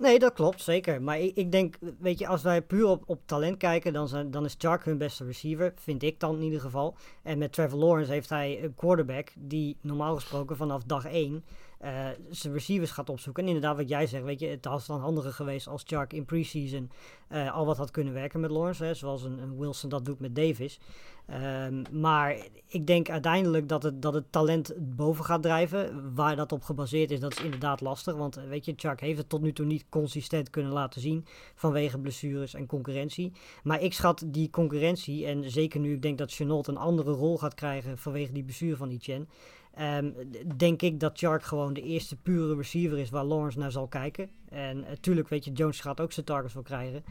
[0.00, 1.02] Nee, dat klopt, zeker.
[1.02, 4.44] Maar ik, ik denk, weet je, als wij puur op, op talent kijken, dan, dan
[4.44, 5.72] is Chark hun beste receiver.
[5.76, 6.96] Vind ik dan in ieder geval.
[7.22, 11.44] En met Trevor Lawrence heeft hij een quarterback die normaal gesproken vanaf dag 1
[11.80, 13.42] eh, zijn receivers gaat opzoeken.
[13.42, 16.24] En inderdaad, wat jij zegt, weet je, het was dan handiger geweest als Chark in
[16.24, 16.90] preseason
[17.28, 18.84] eh, al wat had kunnen werken met Lawrence.
[18.84, 20.80] Hè, zoals een, een Wilson dat doet met Davis.
[21.26, 26.14] Ehm, maar ik denk uiteindelijk dat het, dat het talent boven gaat drijven.
[26.14, 28.14] Waar dat op gebaseerd is, dat is inderdaad lastig.
[28.14, 31.24] Want eh, weet je, Chuck heeft het tot nu toe niet consistent kunnen laten zien.
[31.54, 33.32] Vanwege blessures en concurrentie.
[33.62, 37.38] Maar ik schat die concurrentie, en zeker nu ik denk dat Chenault een andere rol
[37.38, 39.26] gaat krijgen vanwege die blessure van Etienne.
[39.74, 40.10] Ehm,
[40.56, 44.30] denk ik dat Chark gewoon de eerste pure receiver is waar Lawrence naar zal kijken.
[44.48, 47.04] En natuurlijk, weet je, Jones gaat ook zijn targets wel krijgen.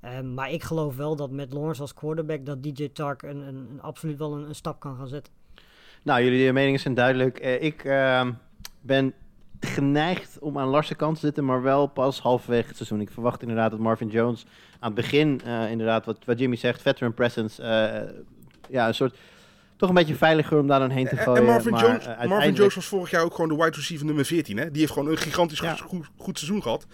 [0.00, 3.78] Ehm, maar ik geloof wel dat met Lawrence als quarterback dat DJ Tark een, een,
[3.80, 5.32] absoluut wel een, stap kan gaan zetten.
[6.02, 7.38] Nou, jullie meningen zijn duidelijk.
[7.38, 8.32] Eh, ik ehm,
[8.80, 9.14] ben
[9.60, 13.00] geneigd om aan Lars' kant te zitten, maar wel pas halverwege het seizoen.
[13.00, 14.46] Ik verwacht inderdaad dat Marvin Jones
[14.78, 18.10] aan het begin, eh, inderdaad, wat, wat Jimmy zegt, veteran presence, eh,
[18.68, 19.18] ja, een soort,
[19.76, 21.40] toch een beetje veiliger om daar dan heen te gooien.
[21.42, 24.06] En Marvin, maar, Jones, eh, Marvin Jones was vorig jaar ook gewoon de wide receiver
[24.06, 24.56] nummer 14.
[24.56, 24.70] Hè?
[24.70, 25.74] Die heeft gewoon een gigantisch Ja.
[25.74, 26.86] goed, goed seizoen gehad.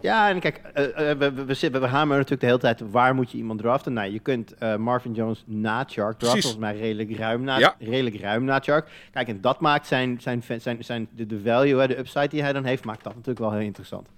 [0.00, 2.90] Ja, en kijk, eh, eh, we, we, we, zitten- we hameren natuurlijk de hele tijd,
[2.90, 3.92] waar moet je iemand draften?
[3.92, 7.74] Nou, je kunt Marvin Jones na Chark draften, volgens mij redelijk ruim na, Ja.
[7.78, 8.88] redelijk ruim na Chark.
[9.12, 12.42] Kijk, en dat maakt zijn, zijn, zijn, zijn, de, de value, hè, de upside die
[12.42, 14.08] hij dan heeft, maakt dat natuurlijk wel heel interessant.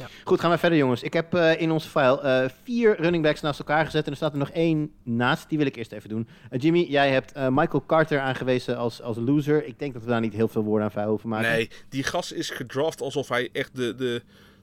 [0.00, 0.06] Ja.
[0.24, 1.02] Goed, gaan we verder jongens.
[1.02, 4.16] Ik heb eh, in ons file eh, vier running backs naast elkaar gezet en er
[4.16, 5.48] staat er nog één naast.
[5.48, 6.28] Die wil ik eerst even doen.
[6.50, 9.64] Eh, Jimmy, jij hebt eh, Michael Carter aangewezen als, als loser.
[9.66, 11.50] Ik denk dat we daar niet heel veel woorden aan vuil hoeven maken.
[11.50, 14.22] Nee, die gast is gedraft alsof hij echt de, de,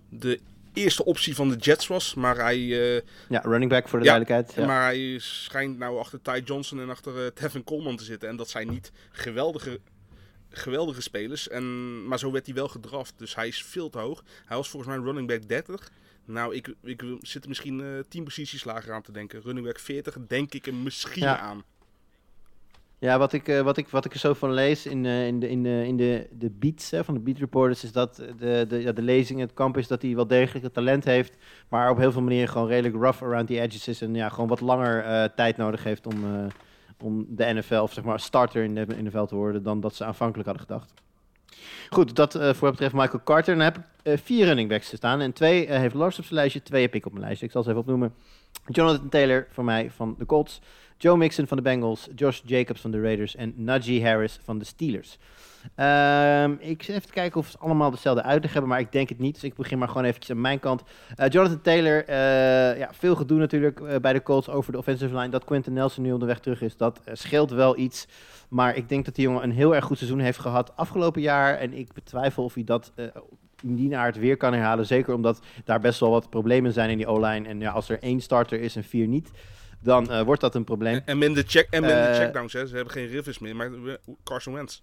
[0.09, 0.39] de
[0.73, 2.13] eerste optie van de Jets was.
[2.13, 2.55] Maar hij,
[2.95, 4.57] eh, Ja, running back voor de Ja, duidelijkheid.
[4.57, 4.65] Ja.
[4.65, 8.29] maar hij schijnt nou achter Ty Johnson en achter Tevin Coleman te zitten.
[8.29, 9.79] En dat zijn niet geweldige,
[10.49, 11.49] geweldige spelers.
[11.49, 13.13] En, maar zo werd hij wel gedraft.
[13.17, 14.23] Dus hij is veel te hoog.
[14.45, 15.91] Hij was volgens mij running back 30.
[16.25, 19.41] Nou, ik, ik zit er misschien eh 10 posities lager aan te denken.
[19.41, 21.39] Running back 40 denk ik er misschien Ja.
[21.39, 21.63] aan.
[22.99, 25.39] Ja, wat ik, eh, wat ik, wat ik er zo van lees in, eh, in,
[25.39, 28.65] de, in, de, in de, de beats hè, van de beat reporters, is dat de,
[28.67, 31.35] de, ja, de lezing, het kamp is dat hij wel degelijk het talent heeft,
[31.69, 34.47] maar op heel veel manieren gewoon redelijk rough around the edges is en ja, gewoon
[34.49, 36.49] wat langer tijd nodig heeft om,
[37.01, 40.05] om de NFL, of zeg maar starter in de NFL te worden, dan dat ze
[40.05, 40.93] aanvankelijk hadden gedacht.
[41.89, 43.55] Goed, dat eh, voor wat betreft Michael Carter.
[43.55, 45.21] Dan heb ik eh, vier running backs staan.
[45.21, 47.45] En twee eh, heeft Lars op zijn lijstje, twee heb ik op mijn lijstje.
[47.45, 48.13] Ik zal ze even opnoemen.
[48.65, 50.61] Jonathan Taylor voor mij van de Colts.
[50.97, 52.07] Joe Mixon van de Bengals.
[52.15, 53.35] Josh Jacobs van de Raiders.
[53.35, 55.17] En Najee Harris van de Steelers.
[55.75, 59.09] Ehm, ik zit even te kijken of ze allemaal dezelfde uitleg hebben, maar ik denk
[59.09, 59.33] het niet.
[59.33, 60.83] Dus ik begin maar gewoon eventjes aan mijn kant.
[61.15, 65.15] Eh, Jonathan Taylor, eh, ja, veel gedoe natuurlijk eh, bij de Colts over de offensive
[65.15, 65.29] line.
[65.29, 68.07] Dat Quentin Nelson nu onderweg terug is, dat scheelt wel iets.
[68.49, 71.57] Maar ik denk dat die jongen een heel erg goed seizoen heeft gehad afgelopen jaar.
[71.57, 72.91] En ik betwijfel of hij dat
[73.63, 74.85] in die aard weer kan herhalen.
[74.85, 77.47] Zeker omdat daar best wel wat problemen zijn in die O-line.
[77.47, 79.31] En ja, als er één starter is en vier niet,
[79.81, 80.95] dan wordt dat een probleem.
[80.95, 82.53] En, en minder, check, en minder checkdowns.
[82.53, 82.67] Hè.
[82.67, 83.71] Ze hebben geen Rivers meer, maar
[84.23, 84.81] Carson Wentz.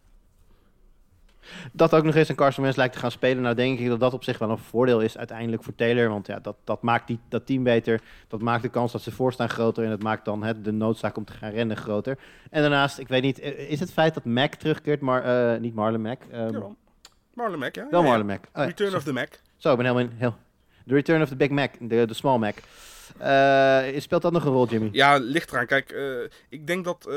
[1.72, 3.42] Dat ook nog eens een Carson Wentz lijkt te gaan spelen.
[3.42, 6.08] Nou denk ik dat dat op zich wel een voordeel is uiteindelijk voor Taylor.
[6.08, 8.00] Want ja, dat, dat maakt die, dat team beter.
[8.28, 9.84] Dat maakt de kans dat ze voorstaan groter.
[9.84, 12.18] En dat maakt dan hè, de noodzaak om te gaan rennen groter.
[12.50, 15.00] En daarnaast, ik weet niet, eh, is het feit dat Mac terugkeert?
[15.00, 16.20] Maar, eh, niet Marlon Mac.
[16.30, 16.76] ehm, Jawel.
[17.34, 17.86] Marlon Mack, ja.
[17.90, 18.10] wel Ja, ja.
[18.12, 18.40] Marlon Mac.
[18.44, 19.28] Oh, ja, Return of the Mac.
[19.56, 20.16] Zo, ik ben helemaal in...
[20.18, 20.36] Heel,
[20.86, 21.70] the Return of the Big Mac.
[21.80, 22.54] De, de Small Mac.
[23.18, 24.88] Eh, speelt dat nog een rol, Jimmy?
[24.92, 25.66] Ja, ligt eraan.
[25.66, 25.94] Kijk,
[26.48, 27.08] ik denk dat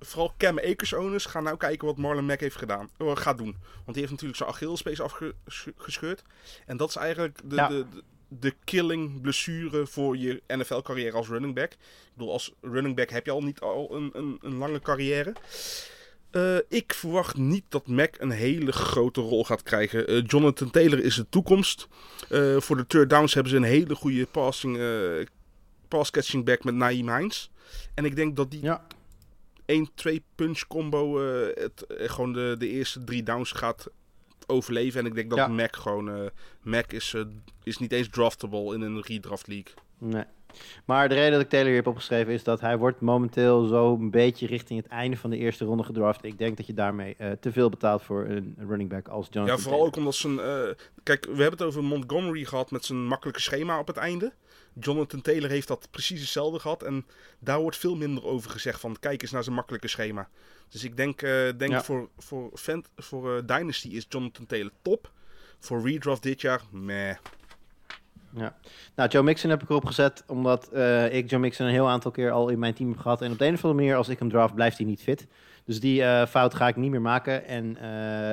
[0.00, 3.56] vooral Cam Akers owners gaan nou kijken wat Marlon Mack heeft gedaan, eh, gaat doen.
[3.72, 6.22] Want die heeft natuurlijk zijn Achillespees afgescheurd.
[6.66, 7.68] En dat is eigenlijk de, Ja.
[7.68, 11.72] de, de, de killing blessure voor je NFL-carrière als running back.
[11.72, 11.78] Ik
[12.14, 15.32] bedoel, als running back heb je al niet al een, een, een lange carrière.
[16.30, 20.06] Eh, ik verwacht niet dat Mac een hele grote rol gaat krijgen.
[20.06, 21.88] Eh, Jonathan Taylor is de toekomst.
[22.58, 25.26] Voor de third downs hebben ze een hele goede passing, eh,
[25.88, 27.50] pass-catching back met Naeem Hines.
[27.94, 28.86] En ik denk dat die Ja.
[29.66, 33.88] 1-2 punch combo eh, het, eh, gewoon de, de eerste drie downs gaat
[34.46, 35.00] overleven.
[35.00, 35.48] En ik denk dat Ja.
[35.48, 36.10] Mac gewoon...
[36.10, 36.20] eh,
[36.62, 37.14] Mac is,
[37.62, 39.74] is niet eens draftable in een redraft league.
[39.98, 40.24] Nee.
[40.84, 43.94] Maar de reden dat ik Taylor hier heb opgeschreven is dat hij wordt momenteel zo
[43.94, 46.24] een beetje richting het einde van de eerste ronde gedraft.
[46.24, 49.62] Ik denk dat je daarmee te veel betaalt voor een running back als Jonathan Ja,
[49.62, 49.86] vooral Taylor.
[49.86, 50.36] ook omdat zijn...
[51.02, 54.32] kijk, we hebben het over Montgomery gehad met zijn makkelijke schema op het einde.
[54.80, 56.82] Jonathan Taylor heeft dat precies hetzelfde gehad.
[56.82, 57.06] En
[57.38, 58.96] daar wordt veel minder over gezegd van...
[59.00, 60.28] Kijk eens naar zijn makkelijke schema.
[60.68, 61.82] Dus ik denk, eh, denk Ja.
[61.82, 62.50] voor, voor,
[62.96, 65.10] voor eh, Dynasty is Jonathan Taylor top.
[65.58, 67.16] Voor redraft dit jaar, meh.
[68.36, 68.56] Ja.
[68.94, 72.10] Nou, Joe Mixon heb ik erop gezet, omdat eh, ik Joe Mixon een heel aantal
[72.10, 73.22] keer al in mijn team heb gehad.
[73.22, 75.26] En op de een of andere manier, als ik hem draft, blijft hij niet fit.
[75.64, 77.46] Dus die fout ga ik niet meer maken.
[77.46, 77.76] En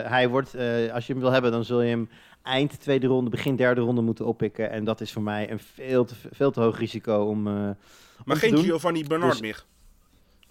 [0.10, 0.56] hij wordt,
[0.92, 2.10] als je hem wil hebben, dan zul je hem
[2.50, 4.70] eind tweede ronde, begin derde ronde moeten oppikken.
[4.72, 7.76] En dat is voor mij een veel te, veel te hoog risico om, om
[8.26, 8.64] Maar te geen doen.
[8.64, 9.66] Giovanni Bernard Dus- meer.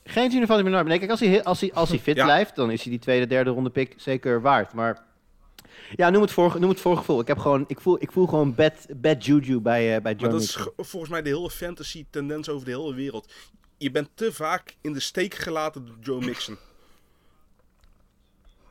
[0.05, 0.87] Geen Giovanni Bernard.
[0.87, 2.25] Nee, kijk, als hij, als hij, als hij fit Ja.
[2.25, 4.73] blijft, dan is hij die tweede, derde ronde pick zeker waard.
[4.73, 5.07] Maar
[5.97, 7.21] ja, noem het, voor, noem het voorgevoel.
[7.21, 10.23] Ik, heb gewoon, ik, voel, ik voel gewoon bad, bad juju bij, eh bij Maar
[10.23, 13.33] Joe dat is volgens mij de hele fantasy tendens over de hele wereld.
[13.79, 16.57] Je bent te vaak in de steek gelaten door Joe Mixon.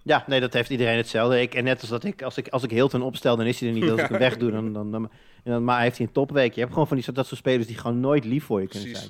[0.07, 1.41] Ja, nee, dat heeft iedereen hetzelfde.
[1.41, 3.69] Ik, en net als dat ik, als ik, als ik Hilton opstel, dan is hij
[3.69, 3.89] er niet.
[3.91, 5.03] Als ik hem wegdoe, dan, dan, dan,
[5.43, 6.53] en dan maar heeft hij een topweek.
[6.53, 8.91] Je hebt gewoon van die, dat soort spelers die gewoon nooit lief voor je kunnen
[8.91, 9.09] Precies.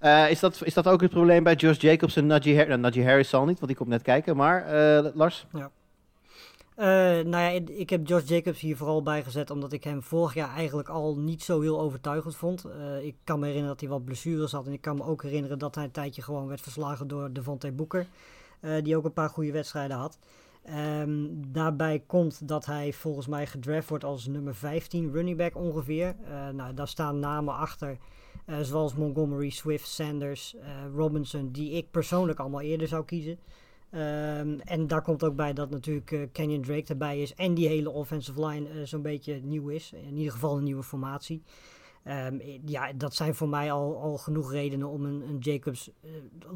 [0.00, 0.24] zijn.
[0.24, 2.80] Eh, is, dat, is dat ook het probleem bij Josh Jacobs en Najee, Har- nou,
[2.80, 4.36] Najee Harris zal niet, want die komt net kijken.
[4.36, 5.46] Maar eh, Lars?
[5.52, 10.02] Eh, nou ja, ik- ik heb Josh Jacobs hier vooral bij gezet omdat ik hem
[10.02, 12.64] vorig jaar eigenlijk al niet zo heel overtuigend vond.
[12.64, 15.22] Eh, ik kan me herinneren dat hij wat blessures had en ik kan me ook
[15.22, 18.06] herinneren dat hij een tijdje gewoon werd verslagen door Devontae Booker, eh,
[18.82, 20.18] die ook een paar goede wedstrijden had.
[20.64, 26.16] Ehm, daarbij komt dat hij volgens mij gedraft wordt als nummer 15 running back ongeveer.
[26.24, 27.98] Eh, nou, daar staan namen achter,
[28.46, 33.38] eh, zoals Montgomery, Swift, Sanders, eh, Robinson, die ik persoonlijk allemaal eerder zou kiezen.
[33.94, 37.68] Ehm, en daar komt ook bij dat natuurlijk eh, Kenyon Drake erbij is en die
[37.68, 39.92] hele offensive line eh, zo'n beetje nieuw is.
[39.92, 41.42] In ieder geval een nieuwe formatie.
[42.04, 46.10] Ehm, eh, ja, dat zijn voor mij al, al genoeg redenen om een, Jacobs eh,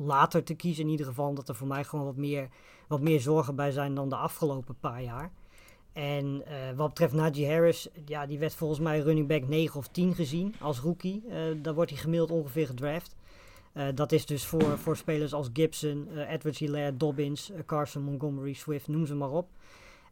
[0.07, 0.85] later te kiezen.
[0.85, 2.49] In ieder geval omdat er voor mij gewoon wat meer,
[2.89, 5.31] wat meer zorgen bij zijn dan de afgelopen paar jaar.
[5.93, 9.89] En eh, wat betreft Najee Harris, ja, die werd volgens mij running back 9 of
[9.89, 11.23] 10 gezien als rookie.
[11.29, 13.17] Eh daar wordt hij gemiddeld ongeveer gedraft.
[13.95, 19.07] Dat is dus voor, voor spelers als Gibson, Edwards Hilaire, Dobbins, Carson, Montgomery, Swift, noem
[19.07, 19.49] ze maar op.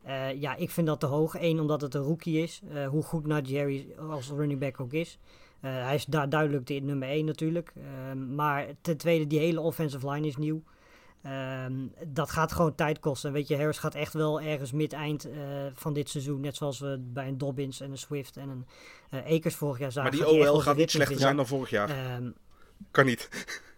[0.02, 1.34] Eh, ja, ik vind dat te hoog.
[1.40, 2.60] Eén, omdat het een rookie is.
[2.72, 5.18] eh, hoe goed Harris als running back ook is.
[5.60, 7.72] Eh, hij is daar duidelijk de nummer 1 natuurlijk.
[7.76, 10.62] Ehm, maar ten tweede, die hele offensive line is nieuw.
[11.22, 11.72] Ehm,
[12.06, 13.32] dat gaat gewoon tijd kosten.
[13.32, 15.28] Weet je, Harris gaat echt wel ergens mid-eind
[15.74, 16.40] van dit seizoen.
[16.40, 18.64] Net zoals we bij een Dobbins en een Swift en een
[19.36, 20.18] Akers vorig jaar zagen.
[20.18, 21.88] Maar die OL gaat niet slechter zijn dan vorig jaar.
[21.90, 22.30] Ehm,
[22.90, 23.28] Kan niet.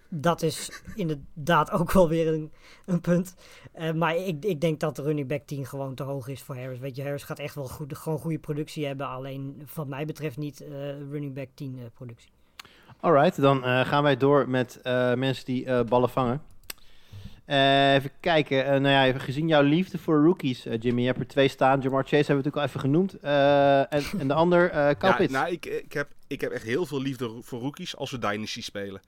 [0.09, 2.53] Dat is inderdaad ook wel weer een,
[2.87, 3.35] een punt.
[3.73, 6.57] Eh, maar ik, ik denk dat de running back 10 gewoon te hoog is voor
[6.57, 6.79] Harris.
[6.79, 9.09] Weet je, Harris gaat echt wel goed, gewoon goede productie hebben.
[9.09, 10.71] Alleen wat mij betreft niet eh,
[11.11, 12.31] running back 10 eh, productie.
[13.01, 16.43] Alright, dan eh, gaan wij door met eh, mensen die eh, ballen vangen.
[17.45, 18.83] Eh, even kijken.
[18.83, 21.01] Nou ja, even gezien jouw liefde voor rookies, Jimmy.
[21.01, 21.81] Je hebt er twee staan.
[21.81, 23.15] Jamar Chase hebben we natuurlijk al even genoemd.
[23.15, 26.63] Eh, en, en de ander, eh Kyle Ja, nou, ik, ik, heb, ik heb echt
[26.63, 29.01] heel veel liefde voor rookies als we Dynasty spelen.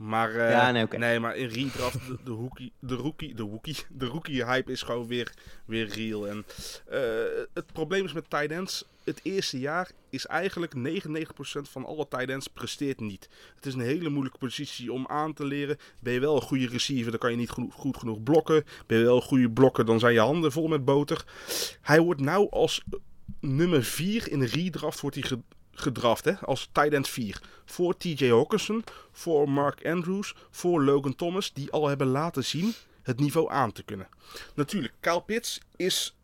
[0.00, 4.06] Maar, eh, Ja, nee, maar in redraft, de, de, rookie, de, rookie, de, rookie, de
[4.06, 5.32] rookie hype is gewoon weer,
[5.64, 6.28] weer real.
[6.28, 6.44] En,
[6.86, 7.00] eh,
[7.54, 12.28] het probleem is met tight ends, het eerste jaar is eigenlijk 99% van alle tight
[12.28, 13.28] ends presteert niet.
[13.54, 15.78] Het is een hele moeilijke positie om aan te leren.
[16.00, 18.64] Ben je wel een goede receiver, dan kan je niet goed genoeg blokken.
[18.86, 21.24] Ben je wel een goede blokker, dan zijn je handen vol met boter.
[21.80, 22.84] Hij wordt nou als
[23.40, 25.38] nummer 4 in redraft wordt hij
[25.80, 27.40] gedraft, hè, als tight end 4.
[27.64, 33.20] Voor TJ Hawkinson, voor Mark Andrews, voor Logan Thomas, die al hebben laten zien het
[33.20, 34.08] niveau aan te kunnen.
[34.54, 36.16] Natuurlijk, Kyle Pitts is,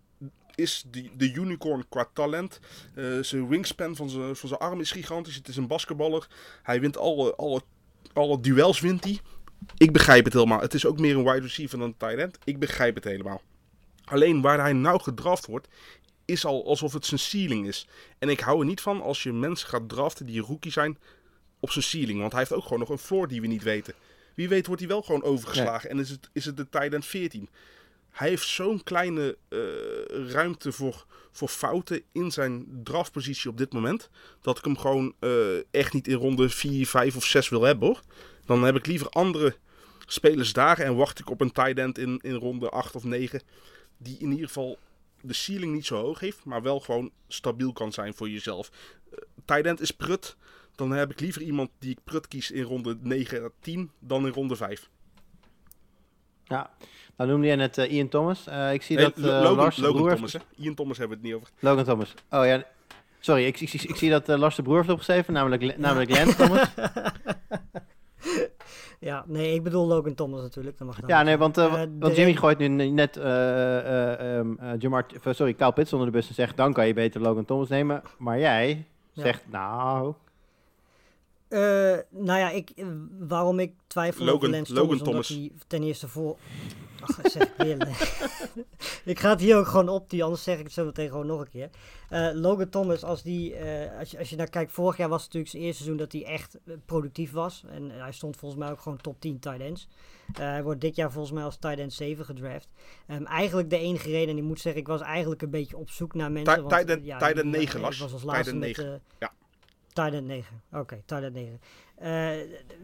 [0.54, 2.60] is de, de unicorn qua talent.
[2.94, 5.34] Eh, zijn wingspan van zijn, van zijn arm is gigantisch.
[5.34, 6.28] Het is een basketballer.
[6.62, 7.62] Hij wint alle, alle,
[8.12, 9.20] alle duels wint hij.
[9.76, 10.60] Ik begrijp het helemaal.
[10.60, 12.38] Het is ook meer een wide receiver dan een tight end.
[12.44, 13.42] Ik begrijp het helemaal.
[14.04, 15.68] Alleen waar hij nou gedraft wordt,
[16.26, 17.86] is al alsof het zijn ceiling is.
[18.18, 20.98] En ik hou er niet van als je mensen gaat draften die rookie zijn
[21.60, 22.20] op zijn ceiling.
[22.20, 23.94] Want hij heeft ook gewoon nog een floor die we niet weten.
[24.34, 27.06] Wie weet wordt hij wel gewoon overgeslagen en is het, is het de tight end
[27.06, 27.48] 14.
[28.10, 29.58] Hij heeft zo'n kleine eh,
[30.30, 34.10] ruimte voor, voor fouten in zijn draftpositie op dit moment.
[34.40, 37.88] Dat ik hem gewoon eh, echt niet in ronde 4, 5 of 6 wil hebben
[37.88, 38.02] hoor.
[38.44, 39.56] Dan heb ik liever andere
[40.06, 43.42] spelers daar en wacht ik op een tight end in, in ronde 8 of 9.
[43.98, 44.78] Die in ieder geval
[45.26, 48.70] de ceiling niet zo hoog heeft, maar wel gewoon stabiel kan zijn voor jezelf.
[49.46, 50.36] Uh, is prut.
[50.74, 54.26] Dan heb ik liever iemand die ik prut kies in ronde 9 à 10 dan
[54.26, 54.90] in ronde 5.
[56.44, 56.70] Ja,
[57.16, 58.46] nou noemde jij net eh, Ian Thomas.
[58.46, 60.38] Eh, ik zie Nee, dat eh, Logan, Lars de Logan broer Thomas, hè?
[60.56, 61.54] Ian Thomas hebben we het niet over.
[61.60, 62.14] Logan Thomas.
[62.30, 62.64] Oh ja,
[63.20, 66.10] sorry, ik, ik, ik, ik zie dat eh, Lars de broer heeft opgeschreven, namelijk, namelijk
[66.10, 66.68] Lance Thomas.
[69.00, 70.78] Ja, nee, ik bedoel Logan Thomas natuurlijk.
[70.78, 74.38] Dat mag dan Ja, nee, want, eh, Eh, want Jimmy gooit nu net eh eh
[74.38, 77.20] ehm, eh, Jamar, sorry, Kyle Pitts onder de bus en zegt, dan kan je beter
[77.20, 78.02] Logan Thomas nemen.
[78.18, 79.22] Maar jij Ja.
[79.22, 80.14] zegt, nou...
[81.48, 81.60] Eh,
[82.10, 82.70] nou ja, ik,
[83.18, 85.28] waarom ik twijfel Logan- over Lance Logan Thomas, omdat Thomas.
[85.28, 86.36] hij ten eerste voor...
[87.06, 87.48] Ach, zeg
[89.04, 91.26] ik ga het hier ook gewoon op, die, anders zeg ik het zo meteen gewoon
[91.26, 91.70] nog een keer.
[92.08, 95.22] Eh, Logan Thomas, als, die, eh, als, je, als je naar kijkt, vorig jaar was
[95.24, 97.64] het natuurlijk zijn eerste seizoen dat hij echt eh, productief was.
[97.68, 99.88] En hij stond volgens mij ook gewoon top 10 tight ends.
[100.32, 102.68] Hij wordt dit jaar volgens mij als tight end 7 gedraft.
[103.06, 105.90] Ehm, eigenlijk de enige reden, en ik moet zeggen, ik was eigenlijk een beetje op
[105.90, 106.68] zoek naar mensen.
[106.68, 107.98] Tight end- ja, tight end die- 9 ik was.
[107.98, 108.92] was als Tight laatste end met, 9.
[108.94, 109.32] eh, Ja.
[109.92, 110.62] Tight end 9.
[110.72, 111.60] Oké, tight end 9.
[111.96, 112.30] Eh,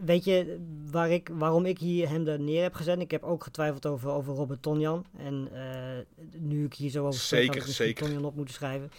[0.05, 0.59] weet je
[0.91, 2.99] waar ik, waarom ik hier hem er neer heb gezet?
[2.99, 5.05] Ik heb ook getwijfeld over, over Robert Tonjan.
[5.17, 8.05] En eh, nu ik hier zo over Zeker, zeker.
[8.05, 8.91] Tonjan op moeten schrijven.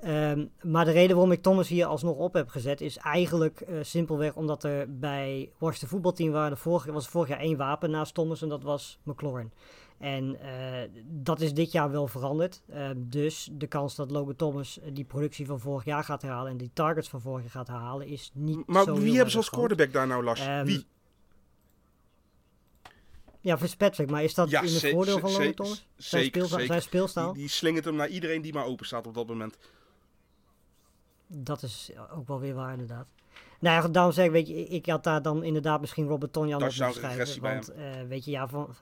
[0.00, 3.78] Ehm, maar de reden waarom ik Thomas hier alsnog op heb gezet is eigenlijk eh,
[3.82, 8.14] simpelweg omdat er bij Washington voetbalteam waren er vorig, was vorig jaar één wapen naast
[8.14, 9.52] Thomas en dat was McLaurin.
[10.00, 12.62] En eh, dat is dit jaar wel veranderd.
[12.68, 16.50] Ehm, dus de kans dat Logan Thomas eh, die productie van vorig jaar gaat herhalen
[16.50, 19.30] en die targets van vorig jaar gaat herhalen is niet Maar zo wie heel hebben
[19.30, 20.40] ze als quarterback daar nou, Lars?
[20.40, 20.86] Ehm, Wie?
[23.40, 25.86] Ja, Fitzpatrick, maar is dat Ja, in het voordeel van Logan Thomas?
[25.96, 27.32] Zijn, speelsta- zijn speelstijl?
[27.32, 29.56] Die, die slingert hem naar iedereen die maar open staat op dat moment.
[31.26, 33.06] Dat is ook wel weer waar, inderdaad.
[33.60, 36.62] Nou ja, daarom zeg ik, weet je, ik had daar dan inderdaad misschien Robert Tonjan
[36.62, 37.42] op moeten schrijven.
[37.42, 38.74] Want, eh, weet je, ja, van...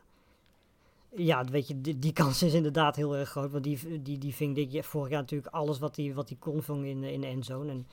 [1.16, 3.50] Ja, weet je, die, die kans is inderdaad heel erg groot.
[3.50, 6.62] Want die, die, die ving dit vorig jaar natuurlijk alles wat hij wat die kon
[6.62, 7.70] vong in, in de endzone.
[7.70, 7.86] En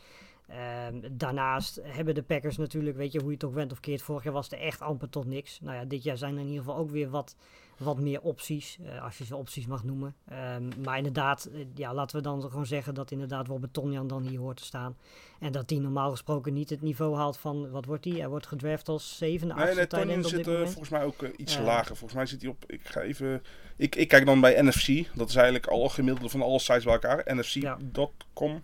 [0.48, 4.02] ehm, daarnaast hebben de Packers natuurlijk, weet je, hoe je het ook went of keert.
[4.02, 5.60] Vorig jaar was er echt amper tot niks.
[5.62, 7.36] Nou ja, dit jaar zijn er in ieder geval ook weer wat,
[7.78, 8.78] wat meer opties.
[8.86, 10.16] eh, als je ze opties mag noemen.
[10.28, 14.24] Ehm, maar inderdaad, eh, ja, laten we dan gewoon zeggen dat inderdaad Robert Tonjan dan
[14.28, 14.98] hier hoort te staan.
[15.40, 18.14] En dat hij normaal gesproken niet het niveau haalt van, wat wordt hij?
[18.14, 21.22] Hij wordt gedraft als zevende, Nee, achtste nee, end op zit eh, volgens mij ook
[21.38, 21.96] iets lager.
[21.96, 22.64] Volgens mij zit hij op.
[22.68, 23.44] Ik ga even.
[23.76, 25.16] Ik, ik kijk dan bij NFC.
[25.16, 27.24] Dat is eigenlijk al gemiddelde van alle sites bij elkaar.
[27.36, 28.64] NFC.com.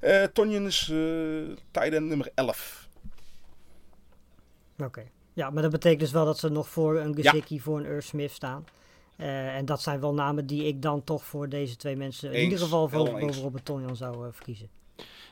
[0.00, 0.92] Eh Tonyan is
[1.72, 2.88] end nummer 11.
[4.78, 5.10] Oké.
[5.32, 8.04] Ja, maar dat betekent dus wel dat ze nog voor een Gesicki, voor een Irv
[8.04, 8.64] Smith staan.
[9.16, 12.42] Eh, en dat zijn wel namen die ik dan toch voor deze twee mensen in
[12.42, 14.68] ieder geval boven, boven Robert Tonjan zou eh, verkiezen.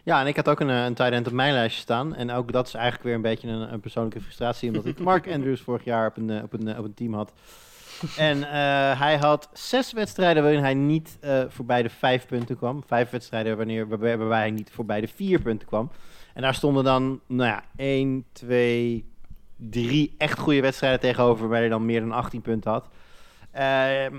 [0.05, 2.14] Ja, en ik had ook een, eh, een tight end op mijn lijstje staan.
[2.14, 4.68] En ook dat is eigenlijk weer een beetje een, een persoonlijke frustratie.
[4.68, 7.32] Omdat ik Mark Andrews vorig jaar op een, op een, op een team had.
[8.16, 12.82] En eh, hij had zes wedstrijden waarin hij niet eh, voorbij de vijf punten kwam.
[12.86, 15.90] Vijf wedstrijden wanneer, waarbij, waarbij hij niet voorbij de vier punten kwam.
[16.34, 19.05] En daar stonden dan, nou ja, één, twee,
[19.59, 21.40] drie echt goede wedstrijden tegenover.
[21.40, 22.88] Waarbij hij dan meer dan 18 punten had.
[23.50, 24.16] Ehm,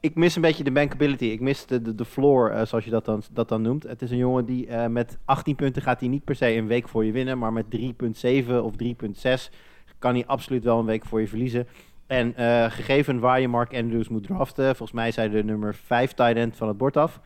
[0.00, 1.24] ik mis een beetje de bankability.
[1.24, 3.82] Ik mis de, de, de floor, eh, zoals je dat dan, dat dan noemt.
[3.82, 6.66] Het is een jongen die eh, met 18 punten gaat hij niet per se een
[6.66, 7.38] week voor je winnen.
[7.38, 9.50] Maar met 3,7 of 3,6
[9.98, 11.68] kan hij absoluut wel een week voor je verliezen.
[12.06, 16.12] En eh, gegeven waar je Mark Andrews moet draften, volgens mij zijn de nummer 5
[16.12, 17.20] tight end van het bord af,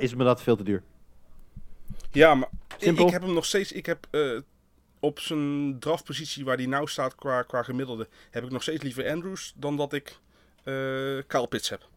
[0.00, 0.82] is me dat veel te duur.
[2.12, 3.06] Ja, maar ik, Simpel.
[3.06, 3.72] ik heb hem nog steeds.
[3.72, 4.06] Ik heb
[5.04, 8.08] op zijn draftpositie waar hij nou staat qua, qua gemiddelde.
[8.30, 10.18] heb ik nog steeds liever Andrews dan dat ik
[10.64, 10.74] eh
[11.26, 11.88] Kyle Pitts heb.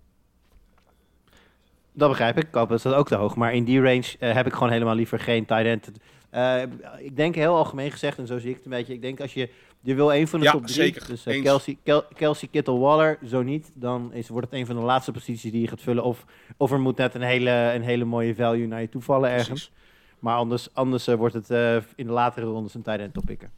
[1.93, 2.47] Dat begrijp ik.
[2.51, 3.35] Koop is dat ook te hoog.
[3.35, 5.91] Maar in die range eh, heb ik gewoon helemaal liever geen tight end.
[6.29, 6.61] Eh,
[6.99, 8.93] ik denk heel algemeen gezegd, en zo zie ik het een beetje.
[8.93, 9.49] Ik denk als je,
[9.81, 10.73] je wil een van de Ja, top drie.
[10.75, 11.07] zeker.
[11.07, 11.23] Dus.
[11.23, 13.17] Kelsey, Kel- Kelsey, Kittle, Waller.
[13.25, 16.03] Zo niet, dan is, wordt het een van de laatste posities die je gaat vullen.
[16.03, 16.25] Of,
[16.57, 19.47] of er moet net een hele, een hele mooie value naar je toe vallen ergens.
[19.47, 19.71] Precies.
[20.19, 23.51] Maar anders, anders eh, wordt het eh, in de latere rondes een tight end oppikken.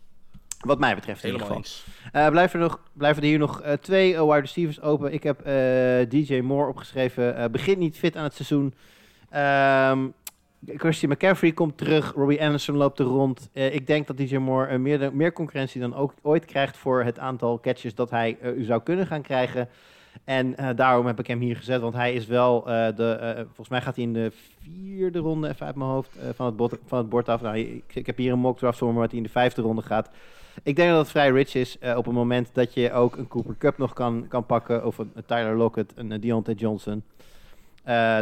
[0.60, 2.22] Wat mij betreft in ieder Helemaal geval.
[2.22, 5.14] Eh, blijven, er nog, blijven er hier nog twee eh, wide receivers open.
[5.14, 5.44] Ik heb
[6.10, 7.52] DJ Moore opgeschreven.
[7.52, 8.74] Begint niet fit aan het seizoen.
[9.30, 10.08] Ehm
[10.66, 12.14] Christian McCaffrey komt terug.
[12.14, 13.50] Robbie Anderson loopt er rond.
[13.54, 17.60] Ik denk dat DJ Moore meer, meer concurrentie dan ook ooit krijgt voor het aantal
[17.60, 19.70] catches dat hij zou kunnen gaan krijgen.
[20.24, 23.12] En eh, daarom heb ik hem hier gezet, want hij is wel eh, de.
[23.12, 24.32] eh, volgens mij gaat hij in de
[24.62, 27.42] vierde ronde, even uit mijn hoofd, van, het bord, van het bord af.
[27.42, 29.62] Nou, ik, ik heb hier een mock draft voor me, wat hij in de vijfde
[29.62, 30.10] ronde gaat.
[30.64, 33.58] Ik denk dat het vrij rich is op het moment dat je ook een Cooper
[33.58, 34.86] Cup nog kan, kan pakken.
[34.86, 37.04] Of een, Tyler Lockett, een, Deontay Johnson.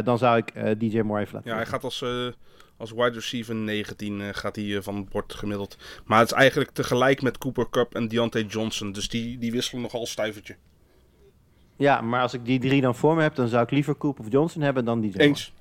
[0.04, 2.02] Dan zou ik DJ Moore even laten Ja, hij gaat als,
[2.78, 5.76] als wide receiver 19 eh, gaat hij, van het bord gemiddeld.
[6.04, 8.92] Maar het is eigenlijk tegelijk met Cooper Cup en Deontay Johnson.
[8.92, 10.56] Dus die, die wisselen nogal stuivertje.
[11.78, 14.20] Ja, maar als ik die drie dan voor me heb, dan zou ik liever Coop
[14.20, 15.18] of Johnson hebben dan Moore.
[15.18, 15.52] Eens.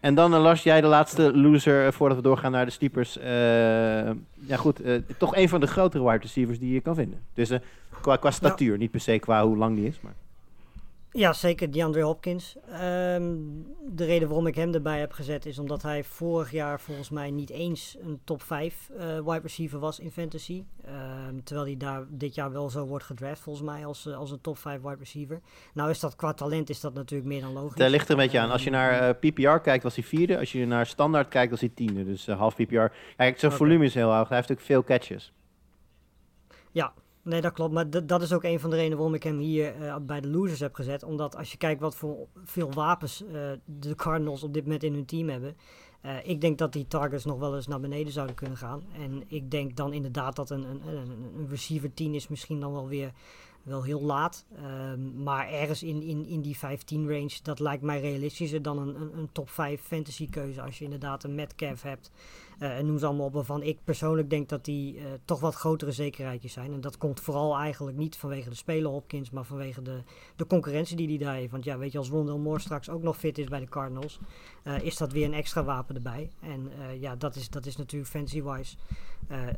[0.00, 3.18] En dan, eh, Lars, jij de laatste loser eh, voordat we doorgaan naar de steepers.
[3.18, 3.26] Eh,
[4.34, 4.80] ja goed,
[5.18, 7.20] toch een van de grotere wide receivers die je kan vinden.
[7.34, 7.50] Dus
[8.00, 10.00] qua, qua statuur, niet per se qua hoe lang die is.
[10.00, 10.14] Maar...
[11.16, 12.56] Ja, zeker DeAndre Hopkins.
[12.68, 13.36] Ehm,
[13.88, 17.30] de reden waarom ik hem erbij heb gezet is omdat hij vorig jaar volgens mij
[17.30, 20.64] niet eens een top 5 eh, wide receiver was in fantasy.
[20.84, 24.30] Ehm, terwijl hij daar dit jaar wel zo wordt gedraft volgens mij als, eh, als
[24.30, 25.40] een top 5 wide receiver.
[25.74, 27.82] Nou is dat qua talent is dat natuurlijk meer dan logisch.
[27.82, 28.50] Het ligt er een beetje aan.
[28.50, 30.38] Als je naar eh, PPR kijkt, was hij vierde.
[30.38, 32.04] Als je naar standaard kijkt, was hij tiende.
[32.04, 32.86] Dus half PPR.
[33.16, 34.28] Kijk, zijn volume is heel hoog.
[34.28, 35.32] Hij heeft ook veel catches.
[37.24, 37.72] Nee, dat klopt.
[37.72, 40.28] Maar dat is ook een van de redenen waarom ik hem hier eh, bij de
[40.28, 41.02] losers heb gezet.
[41.02, 44.94] Omdat als je kijkt wat voor veel wapens eh, de Cardinals op dit moment in
[44.94, 45.56] hun team hebben.
[46.00, 48.82] eh, ik denk dat die targets nog wel eens naar beneden zouden kunnen gaan.
[48.98, 52.72] En ik denk dan inderdaad dat een, een, een, een receiver 10 is misschien dan
[52.72, 53.12] wel weer
[53.64, 54.44] wel heel laat.
[54.56, 59.00] Ehm, maar ergens in, in, in die 15 range, dat lijkt mij realistischer dan een,
[59.00, 60.62] een, een top 5 fantasy keuze.
[60.62, 62.10] Als je inderdaad een Metcalf hebt.
[62.58, 65.54] Eh, en noem ze allemaal op waarvan ik persoonlijk denk dat die eh, toch wat
[65.54, 66.72] grotere zekerheidjes zijn.
[66.72, 70.02] En dat komt vooral eigenlijk niet vanwege de speler Hopkins, maar vanwege de,
[70.36, 71.50] de concurrentie die hij daar heeft.
[71.50, 74.18] Want ja, weet je, als Rondell Moore straks ook nog fit is bij de Cardinals,
[74.62, 76.30] eh, is dat weer een extra wapen erbij.
[76.40, 78.76] En ja, dat is, dat is natuurlijk fancy-wise.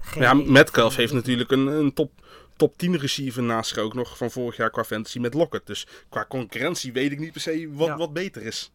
[0.01, 2.13] geen Ja, Metcalf heeft natuurlijk een, een top,
[2.57, 5.67] top 10 receiver naast zich ook nog van vorig jaar qua fantasy met Lockett.
[5.67, 7.97] Dus qua concurrentie weet ik niet per se wat, Ja.
[7.97, 8.71] wat beter is.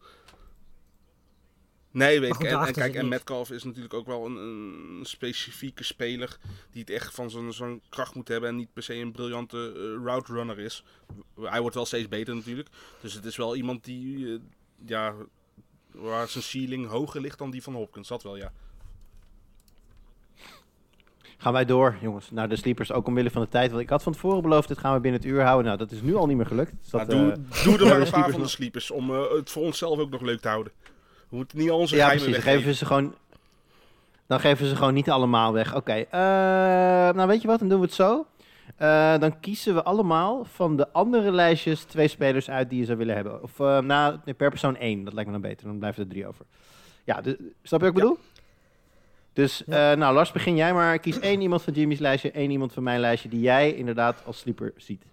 [1.92, 2.42] Nee, weet ik.
[2.42, 3.08] En, en kijk, en.
[3.08, 6.38] Metcalf is natuurlijk ook wel een, een specifieke speler
[6.70, 10.04] die het echt van zo'n kracht moet hebben en niet per se een briljante eh,
[10.04, 10.84] route runner is.
[11.40, 12.68] Hij wordt wel steeds beter natuurlijk.
[13.00, 14.38] Dus het is wel iemand die, eh,
[14.86, 15.14] ja,
[15.90, 18.08] waar zijn ceiling hoger ligt dan die van Hopkins.
[18.08, 18.52] Dat wel, ja.
[21.42, 22.92] Gaan wij door, jongens, naar de sleepers.
[22.92, 23.70] Ook omwille van de tijd.
[23.70, 25.66] Want ik had van tevoren beloofd, dit gaan we binnen het uur houden.
[25.66, 26.72] Nou, dat is nu al niet meer gelukt.
[26.80, 29.10] Dus dat, Maar doe, eh, doe er de maar een paar van de sleepers om
[29.10, 30.72] eh, het voor onszelf ook nog leuk te houden.
[31.32, 32.44] We moeten niet al onze ja, geheimen precies.
[32.44, 33.14] Dan geven ze gewoon...
[34.26, 35.74] Dan geven ze gewoon niet allemaal weg.
[35.74, 36.20] Oké, eh,
[37.14, 38.26] nou weet je wat, dan doen we het zo.
[38.76, 42.98] Eh, dan kiezen we allemaal van de andere lijstjes twee spelers uit die je zou
[42.98, 43.42] willen hebben.
[43.42, 45.04] Of nou, nee, per persoon één.
[45.04, 45.66] Dat lijkt me dan beter.
[45.66, 46.44] Dan blijven er drie over.
[47.04, 48.18] Ja, snap je wat ik bedoel?
[49.32, 50.98] Dus, eh, nou Lars, begin jij maar.
[50.98, 54.38] Kies één iemand van Jimmy's lijstje, één iemand van mijn lijstje die jij inderdaad als
[54.38, 55.04] sleeper ziet.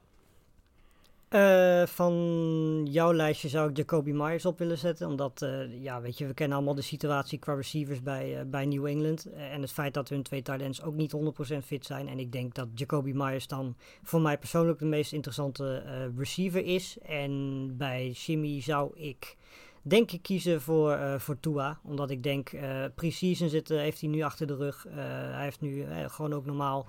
[1.29, 5.07] Eh, van jouw lijstje zou ik Jacoby Myers op willen zetten.
[5.07, 8.65] Omdat, eh, ja, weet je, we kennen allemaal de situatie qua receivers bij, eh, bij
[8.65, 9.25] New England.
[9.25, 12.07] En het feit dat hun twee ends ook niet 100% fit zijn.
[12.07, 15.83] En ik denk dat Jacoby Myers dan voor mij persoonlijk de meest interessante
[16.17, 16.97] receiver is.
[17.01, 19.37] En bij Jimmy zou ik
[19.81, 21.79] denk ik kiezen voor, eh voor Tua.
[21.83, 24.85] Omdat ik denk, eh pre-season zit, heeft hij nu achter de rug.
[24.89, 26.87] Hij heeft nu gewoon ook normaal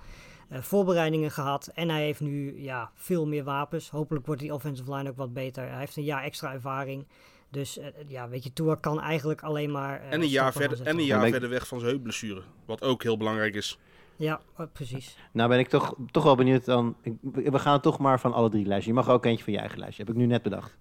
[0.51, 1.67] voorbereidingen gehad.
[1.73, 3.89] En hij heeft nu ja, veel meer wapens.
[3.89, 5.69] Hopelijk wordt die offensive line ook wat beter.
[5.69, 7.07] Hij heeft een jaar extra ervaring.
[7.49, 9.99] Dus eh, ja, weet je, Tua kan eigenlijk alleen maar.
[10.01, 12.41] eh, En een jaar, verder, en een jaar verder weg van zijn heupblessure.
[12.65, 13.79] Wat ook heel belangrijk is.
[14.15, 15.17] Ja, eh, precies.
[15.31, 16.95] Nou ben ik toch, toch wel benieuwd dan.
[17.01, 18.85] Ik, we gaan toch maar van alle drie lijstjes.
[18.85, 20.03] Je mag ook eentje van je eigen lijstje.
[20.03, 20.77] Heb ik nu net bedacht.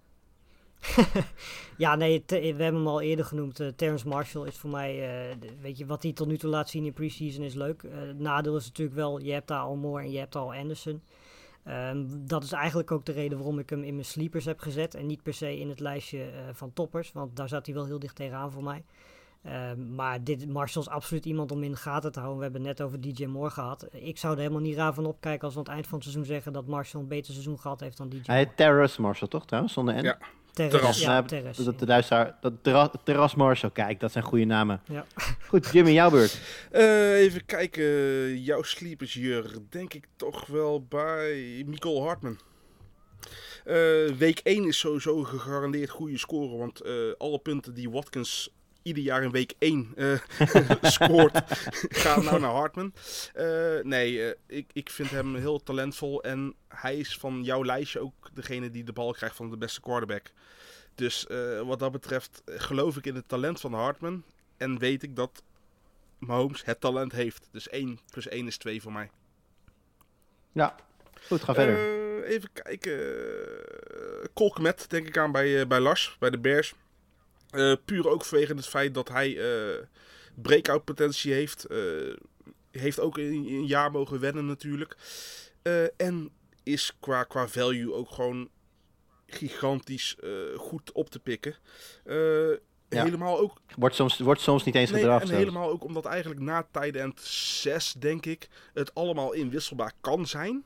[1.77, 3.61] Ja, nee, te- we hebben hem al eerder genoemd.
[3.61, 4.91] eh Terrence Marshall is voor mij,
[5.31, 7.83] eh, de- weet je, wat hij tot nu toe laat zien in preseason is leuk.
[7.83, 10.55] Eh, het nadeel is natuurlijk wel, je hebt daar al Moore en je hebt al
[10.55, 11.03] Anderson.
[11.65, 14.95] Ehm, dat is eigenlijk ook de reden waarom ik hem in mijn sleepers heb gezet.
[14.95, 17.85] En niet per se in het lijstje eh, van toppers, want daar zat hij wel
[17.87, 18.85] heel dicht tegenaan voor mij.
[19.43, 22.39] Ehm, maar dit, Marshall is absoluut iemand om in de gaten te houden.
[22.39, 23.87] We hebben het net over DJ Moore gehad.
[23.93, 26.07] Ik zou er helemaal niet raar van opkijken als we aan het eind van het
[26.09, 28.47] seizoen zeggen dat Marshall een beter seizoen gehad heeft dan DJ Hij Moore.
[28.49, 29.73] heet Terrace Marshall, toch trouwens?
[29.75, 30.03] Zonder N?
[30.05, 30.19] Ja.
[30.53, 31.01] Terras.
[31.01, 34.81] Ja, terrace, dat de luisteraar, dat terras, terras Marshall, kijk, dat zijn goede namen.
[34.89, 35.05] Ja.
[35.49, 36.41] Goed, Jimmy, jouw beurt.
[36.71, 37.85] Eh, even kijken.
[38.43, 39.59] Jouw sleepers, Jur.
[39.69, 42.39] Denk ik toch wel bij Nicole Hartman.
[43.65, 46.57] Eh, week 1 is sowieso gegarandeerd goede score.
[46.57, 50.21] Want eh, alle punten die Watkins ieder jaar in week 1 eh,
[50.83, 51.43] scoort,
[52.03, 52.93] gaan nou naar Hartman.
[53.35, 56.23] Eh, nee, eh, ik, ik vind hem heel talentvol.
[56.23, 59.81] En hij is van jouw lijstje ook degene die de bal krijgt van de beste
[59.81, 60.33] quarterback.
[60.95, 61.27] Dus
[61.65, 64.25] wat dat betreft geloof ik in het talent van Hartman.
[64.57, 65.43] En weet ik dat
[66.19, 67.49] Mahomes het talent heeft.
[67.53, 69.11] Dus 1 plus 1 is 2 voor mij.
[70.53, 70.77] Ja,
[71.27, 72.25] goed, ga verder.
[72.25, 72.93] Even kijken.
[72.93, 76.75] Uh, Kolkmet denk ik aan bij, bij Lars, bij de Bears.
[77.51, 79.85] Eh, puur ook vanwege het feit dat hij eh
[80.35, 81.65] breakout potentie heeft.
[81.65, 81.79] Eh,
[82.71, 84.97] heeft ook een, een jaar mogen wennen natuurlijk.
[85.97, 86.31] En
[86.63, 88.49] is qua, qua value ook gewoon
[89.27, 90.17] gigantisch
[90.57, 91.57] goed op te pikken.
[92.89, 93.03] Ja.
[93.05, 95.23] Helemaal ook Wordt soms, wordt soms niet eens Nee, gedraft.
[95.23, 95.45] en zelfs.
[95.45, 100.65] helemaal ook omdat eigenlijk na tight end 6, denk ik, het allemaal inwisselbaar kan zijn.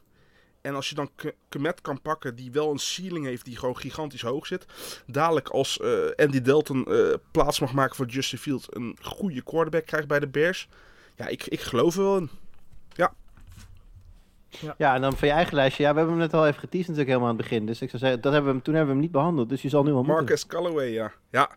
[0.65, 3.77] En als je dan K- Kmet kan pakken, die wel een ceiling heeft die gewoon
[3.77, 4.66] gigantisch hoog zit.
[5.07, 9.86] Dadelijk als eh, Andy Dalton eh, plaats mag maken voor Justin Fields, een goede quarterback
[9.86, 10.69] krijgt bij de Bears.
[11.16, 12.31] Ja, ik, ik geloof er wel in.
[14.78, 15.82] Ja, en dan van je eigen lijstje.
[15.82, 17.66] Ja, we hebben hem net al even geteased natuurlijk helemaal aan het begin.
[17.66, 19.49] Dus ik zou zeggen, dat hebben we hem, toen hebben we hem niet behandeld.
[19.49, 20.15] Dus je zal nu al moeten.
[20.15, 21.12] Marcus Callaway, ja.
[21.31, 21.51] Ja,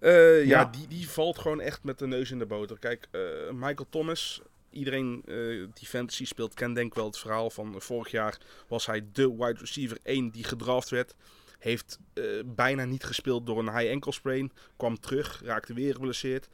[0.00, 0.12] Eh,
[0.44, 0.60] ja.
[0.60, 0.64] Ja.
[0.64, 2.78] die, die valt gewoon echt met de neus in de boter.
[2.78, 3.20] Kijk, eh,
[3.52, 4.42] Michael Thomas,
[4.72, 5.34] iedereen eh,
[5.74, 8.38] die fantasy speelt, kent denk ik wel het verhaal van vorig jaar
[8.68, 11.14] was hij de wide receiver 1 die gedraft werd.
[11.58, 14.52] Heeft eh, bijna niet gespeeld door een high ankle sprain.
[14.76, 16.48] Kwam terug, raakte weer geblesseerd.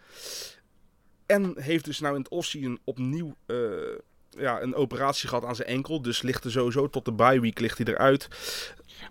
[1.27, 3.57] En heeft dus nou in het offseason opnieuw eh,
[4.31, 6.03] ja, een operatie gehad aan zijn enkel.
[6.03, 8.28] Dus ligt er sowieso tot de bye week ligt hij eruit.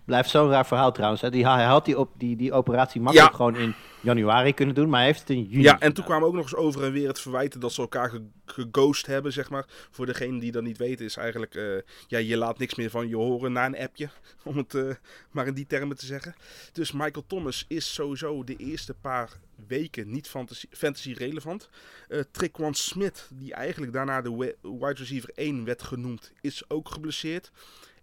[0.04, 1.20] Blijft zo'n raar verhaal trouwens.
[1.22, 1.30] Hè.
[1.30, 3.36] Die, hij had die, op, die, die operatie makkelijk Ja.
[3.36, 5.62] gewoon in januari kunnen doen, maar hij heeft het in juni.
[5.62, 8.10] Ja, en toen kwamen ook nog eens over en weer het verwijten dat ze elkaar
[8.10, 9.66] ge- geghost hebben, zeg maar.
[9.90, 11.64] Voor degene die dat niet weten, is eigenlijk, eh,
[12.06, 14.08] ja, je laat niks meer van je horen na een appje,
[14.44, 14.84] om het eh,
[15.30, 16.34] maar in die termen te zeggen.
[16.72, 19.30] Dus Michael Thomas is sowieso de eerste paar
[19.66, 21.68] weken niet fantasy, fantasy relevant.
[22.08, 27.50] Eh Trickwan Smith, die eigenlijk daarna de wide receiver 1 werd genoemd, is ook geblesseerd.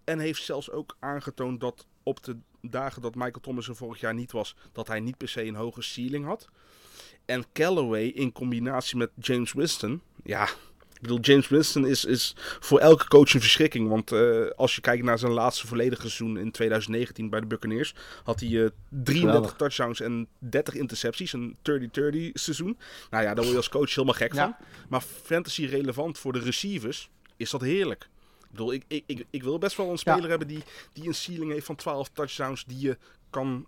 [0.05, 4.13] En heeft zelfs ook aangetoond dat op de dagen dat Michael Thomas er vorig jaar
[4.13, 6.47] niet was, dat hij niet per se een hoge ceiling had.
[7.25, 10.01] En Callaway in combinatie met James Winston.
[10.23, 10.43] Ja,
[10.93, 13.89] ik bedoel, James Winston is, is voor elke coach een verschrikking.
[13.89, 17.93] Want eh, als je kijkt naar zijn laatste volledige seizoen in 2019 bij de Buccaneers,
[18.23, 19.53] had hij eh 33 Geweldig.
[19.55, 21.33] touchdowns en 30 intercepties.
[21.33, 22.77] Een 30-30 seizoen.
[23.09, 24.43] Nou ja, daar word je als coach helemaal gek Ja.
[24.43, 24.65] van.
[24.89, 28.09] Maar fantasy relevant voor de receivers is dat heerlijk.
[28.45, 30.63] Ik bedoel, ik, ik, ik, ik wil best wel een speler hebben die,
[30.93, 32.65] die een ceiling heeft van 12 touchdowns.
[32.65, 32.97] Die je
[33.29, 33.67] kan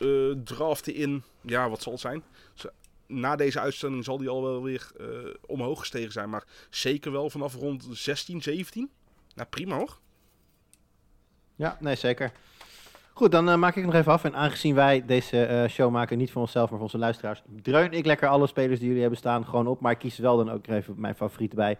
[0.00, 2.22] eh, draften in, ja, wat zal het zijn?
[3.06, 5.06] Na deze uitstelling zal die al wel weer eh,
[5.46, 6.30] omhoog gestegen zijn.
[6.30, 8.90] Maar zeker wel vanaf rond 16, 17.
[9.34, 9.98] Nou, prima hoor.
[11.56, 12.32] Ja, nee, zeker.
[13.12, 14.24] Goed, dan eh, maak ik het nog even af.
[14.24, 18.06] En aangezien wij deze show maken, niet voor onszelf, maar voor onze luisteraars, dreun ik
[18.06, 19.80] lekker alle spelers die jullie hebben staan gewoon op.
[19.80, 21.78] Maar ik kies wel dan ook even mijn favorieten bij.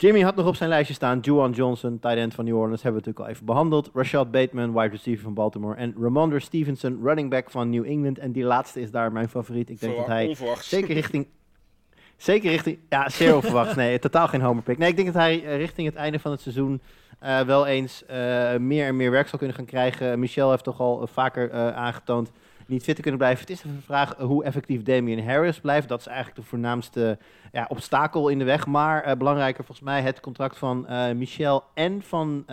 [0.00, 3.00] Jimmy had nog op zijn lijstje staan Juwan Johnson, tight end van New Orleans, hebben
[3.00, 3.90] we natuurlijk al even behandeld.
[3.94, 5.74] Rashad Bateman, wide receiver van Baltimore.
[5.74, 8.18] En Ramondre Stevenson, running back van New England.
[8.18, 9.70] En die laatste is daar mijn favoriet.
[9.70, 11.26] Ik denk dat hij zeker richting...
[12.16, 12.78] Zeker richting...
[12.88, 13.74] Ja, zeer onverwachts.
[13.74, 14.78] Nee, totaal geen homerpick.
[14.78, 16.80] Nee, ik denk dat hij eh, richting het einde van het seizoen
[17.18, 20.18] eh, wel eens eh, meer en meer werk zal kunnen gaan krijgen.
[20.18, 22.30] Michel heeft toch al vaker aangetoond
[22.68, 23.40] niet fit te kunnen blijven.
[23.40, 25.88] Het is even de vraag eh, hoe effectief Damian Harris blijft.
[25.88, 27.18] Dat is eigenlijk de voornaamste
[27.52, 28.66] ja, obstakel in de weg.
[28.66, 32.44] Maar eh, belangrijker volgens mij het contract van eh, Michel en van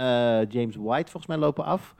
[0.49, 1.95] James White volgens mij lopen af.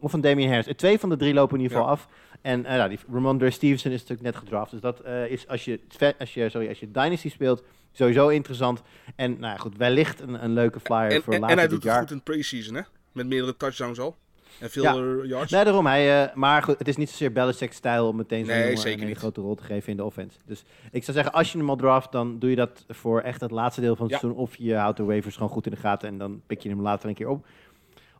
[0.00, 0.76] Of van Damian Harris.
[0.76, 1.98] Twee van de drie lopen in ieder geval Ja.
[2.00, 2.08] af.
[2.42, 4.70] En nou, die Ramondre Stevenson is natuurlijk net gedraft.
[4.70, 5.80] Dus dat is als je,
[6.18, 7.62] als, je, sorry, als je Dynasty speelt
[7.92, 8.82] sowieso interessant.
[9.16, 11.68] En nou ja, goed, wellicht een, een leuke flyer En, voor en, later en hij
[11.70, 12.00] doet het jaar.
[12.00, 12.80] goed in pre-season, hè?
[13.12, 14.16] Met meerdere touchdowns al.
[14.60, 15.24] En veel Ja.
[15.26, 15.52] yards.
[15.52, 15.86] Nee, daarom.
[15.86, 19.08] Hij, eh, maar goed, het is niet zozeer Belichick-stijl om meteen zo'n Nee, jongen zeker
[19.08, 20.38] een grote rol te geven in de offense.
[20.46, 23.40] Dus ik zou zeggen, als je hem al draft, dan doe je dat voor echt
[23.40, 24.20] het laatste deel van het Ja.
[24.20, 24.40] seizoen.
[24.42, 26.80] Of je houdt de waivers gewoon goed in de gaten en dan pik je hem
[26.82, 27.46] later een keer op.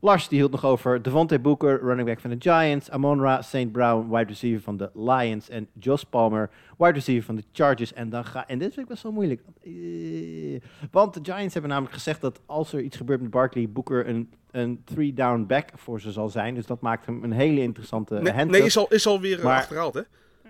[0.00, 2.90] Lars, die hield nog over Devontae Booker, running back van de Giants.
[2.90, 3.72] Amon-Ra St.
[3.72, 5.48] Brown, wide receiver van de Lions.
[5.48, 7.92] En Josh Palmer, wide receiver van de Chargers.
[7.92, 9.40] En, dan ga, en dit vind ik best wel moeilijk.
[9.62, 10.60] Eh,
[10.90, 14.32] Want de Giants hebben namelijk gezegd dat als er iets gebeurt met Barkley, Booker een,
[14.50, 16.54] een three-down back voor ze zal zijn.
[16.54, 19.44] Dus dat maakt hem een hele interessante nee, hand nee, is, al, is alweer eh,
[19.44, 20.00] Maar- achterhaald, hè?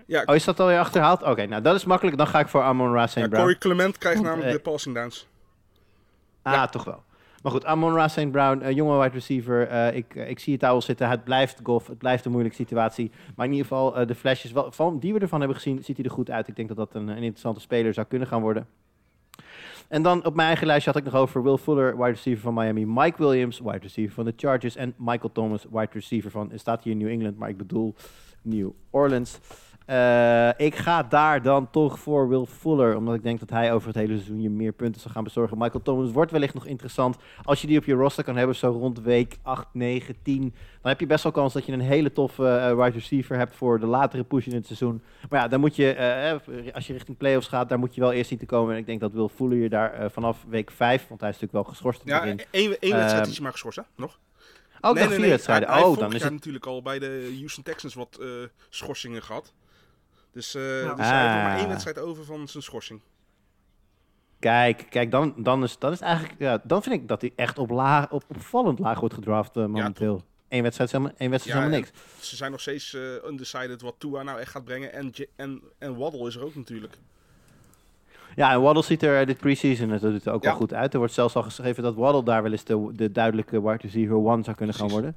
[0.05, 1.23] Ja, Oh, is dat alweer achterhaald?
[1.23, 2.17] Oké, nou dat is makkelijk.
[2.17, 3.15] Dan ga ik voor Amon-Ra St.
[3.15, 3.41] ja, Brown.
[3.41, 5.27] Corey Clement krijgt namelijk eh, de passing downs.
[6.41, 7.03] Ah, toch wel.
[7.43, 8.31] Maar goed, Amon-Ra St.
[8.31, 9.67] Brown, eh, jonge wide receiver.
[9.67, 11.09] eh, ik, eh, ik zie het al zitten.
[11.09, 11.87] Het blijft golf.
[11.87, 13.11] Het blijft een moeilijke situatie.
[13.35, 16.11] Maar in ieder geval, de flashes van, die we ervan hebben gezien, ziet hij er
[16.11, 16.47] goed uit.
[16.47, 18.67] Ik denk dat dat een, een interessante speler zou kunnen gaan worden.
[19.87, 22.53] En dan op mijn eigen lijstje had ik nog over Will Fuller, wide receiver van
[22.53, 22.85] Miami.
[22.85, 24.75] Mike Williams, wide receiver van de Chargers.
[24.75, 27.95] En Michael Thomas, wide receiver van, er staat hier New England, maar ik bedoel
[28.41, 29.39] New Orleans.
[29.89, 33.87] Eh, ik ga daar dan toch voor Will Fuller, omdat ik denk dat hij over
[33.87, 35.57] het hele seizoen je meer punten zal gaan bezorgen.
[35.57, 37.17] Michael Thomas wordt wellicht nog interessant.
[37.43, 40.91] Als je die op je roster kan hebben, zo rond week 8, 9, 10, dan
[40.91, 43.79] heb je best wel kans dat je een hele toffe eh, wide receiver hebt voor
[43.79, 45.01] de latere push in het seizoen.
[45.29, 48.11] Maar ja, dan moet je, eh, als je richting playoffs gaat, daar moet je wel
[48.11, 48.73] eerst zien te komen.
[48.73, 51.65] En ik denk dat Will Fuller je daar vanaf week 5, want hij is natuurlijk
[51.65, 53.83] wel geschorst Ja, één, één wedstrijd Ehm, is hij maar geschorst, hè?
[53.95, 54.19] Nog?
[54.81, 55.69] Ook nog vier wedstrijden.
[55.69, 56.31] Hij, oh, dan is het...
[56.31, 58.19] natuurlijk al bij de Houston Texans wat
[58.69, 59.53] schorsingen gehad.
[60.39, 60.93] Dus, eh, Ja.
[60.93, 61.59] dus hij heeft nog maar Ah.
[61.59, 63.01] één wedstrijd over van zijn schorsing.
[64.39, 67.57] Kijk, kijk dan, dan, is, dan is eigenlijk, ja, dan vind ik dat hij echt
[67.57, 70.23] op laag, op opvallend laag wordt gedraft eh, momenteel.
[70.49, 72.27] Eén wedstrijd is helemaal, één wedstrijd Ja, helemaal niks.
[72.29, 74.93] Ze zijn nog steeds eh, undecided wat Tua nou echt gaat brengen.
[74.93, 76.93] En, en, en Waddle is er ook natuurlijk.
[78.35, 80.49] Ja, en Waddle ziet er dit preseason dat doet er ook Ja.
[80.49, 80.91] wel goed uit.
[80.93, 84.15] Er wordt zelfs al geschreven dat Waddle daar wel eens de, de duidelijke wide receiver
[84.15, 85.15] one zou kunnen gaan worden.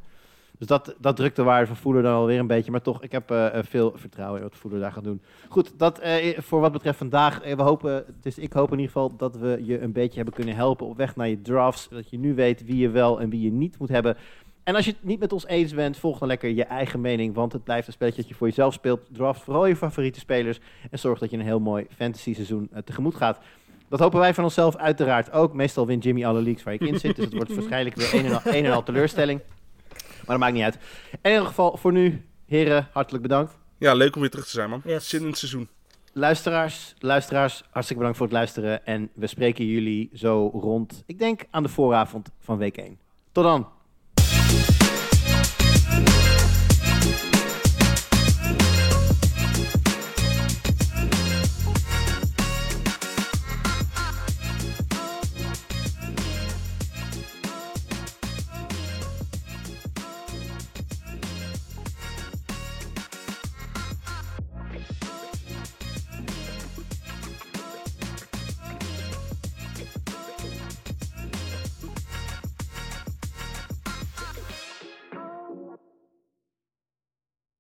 [0.63, 2.71] Dus dat, dat drukt de waarde van Fuller dan alweer een beetje.
[2.71, 5.23] Maar toch, ik heb eh, eh, veel vertrouwen in wat Fuller daar gaat doen.
[5.49, 7.41] Goed, dat eh, voor wat betreft vandaag.
[7.57, 10.55] We hopen, dus ik hoop in ieder geval dat we je een beetje hebben kunnen
[10.55, 11.89] helpen op weg naar je drafts.
[11.89, 14.17] Dat je nu weet wie je wel en wie je niet moet hebben.
[14.65, 17.35] En als je het niet met ons eens bent, volg dan lekker je eigen mening.
[17.35, 19.01] Want het blijft een spelletje dat je voor jezelf speelt.
[19.13, 20.61] Draft vooral je favoriete spelers.
[20.91, 23.39] En zorg dat je een heel mooi fantasy seizoen tegemoet gaat.
[23.89, 25.55] Dat hopen wij van onszelf uiteraard ook.
[25.55, 27.17] Meestal wint Jimmy alle leagues waar ik in zit.
[27.17, 29.41] Dus het wordt waarschijnlijk weer een en, al, een en al teleurstelling.
[30.27, 30.79] Maar dat maakt niet uit.
[31.23, 33.59] In ieder geval, voor nu, heren, hartelijk bedankt.
[33.79, 34.83] Ja, leuk om weer terug te zijn, man.
[34.85, 35.09] Yes.
[35.09, 35.69] Zin in het seizoen.
[36.13, 38.87] Luisteraars, luisteraars, hartstikke bedankt voor het luisteren.
[38.87, 42.99] En we spreken jullie zo rond, ik denk aan de vooravond van week 1.
[43.33, 43.69] Tot dan.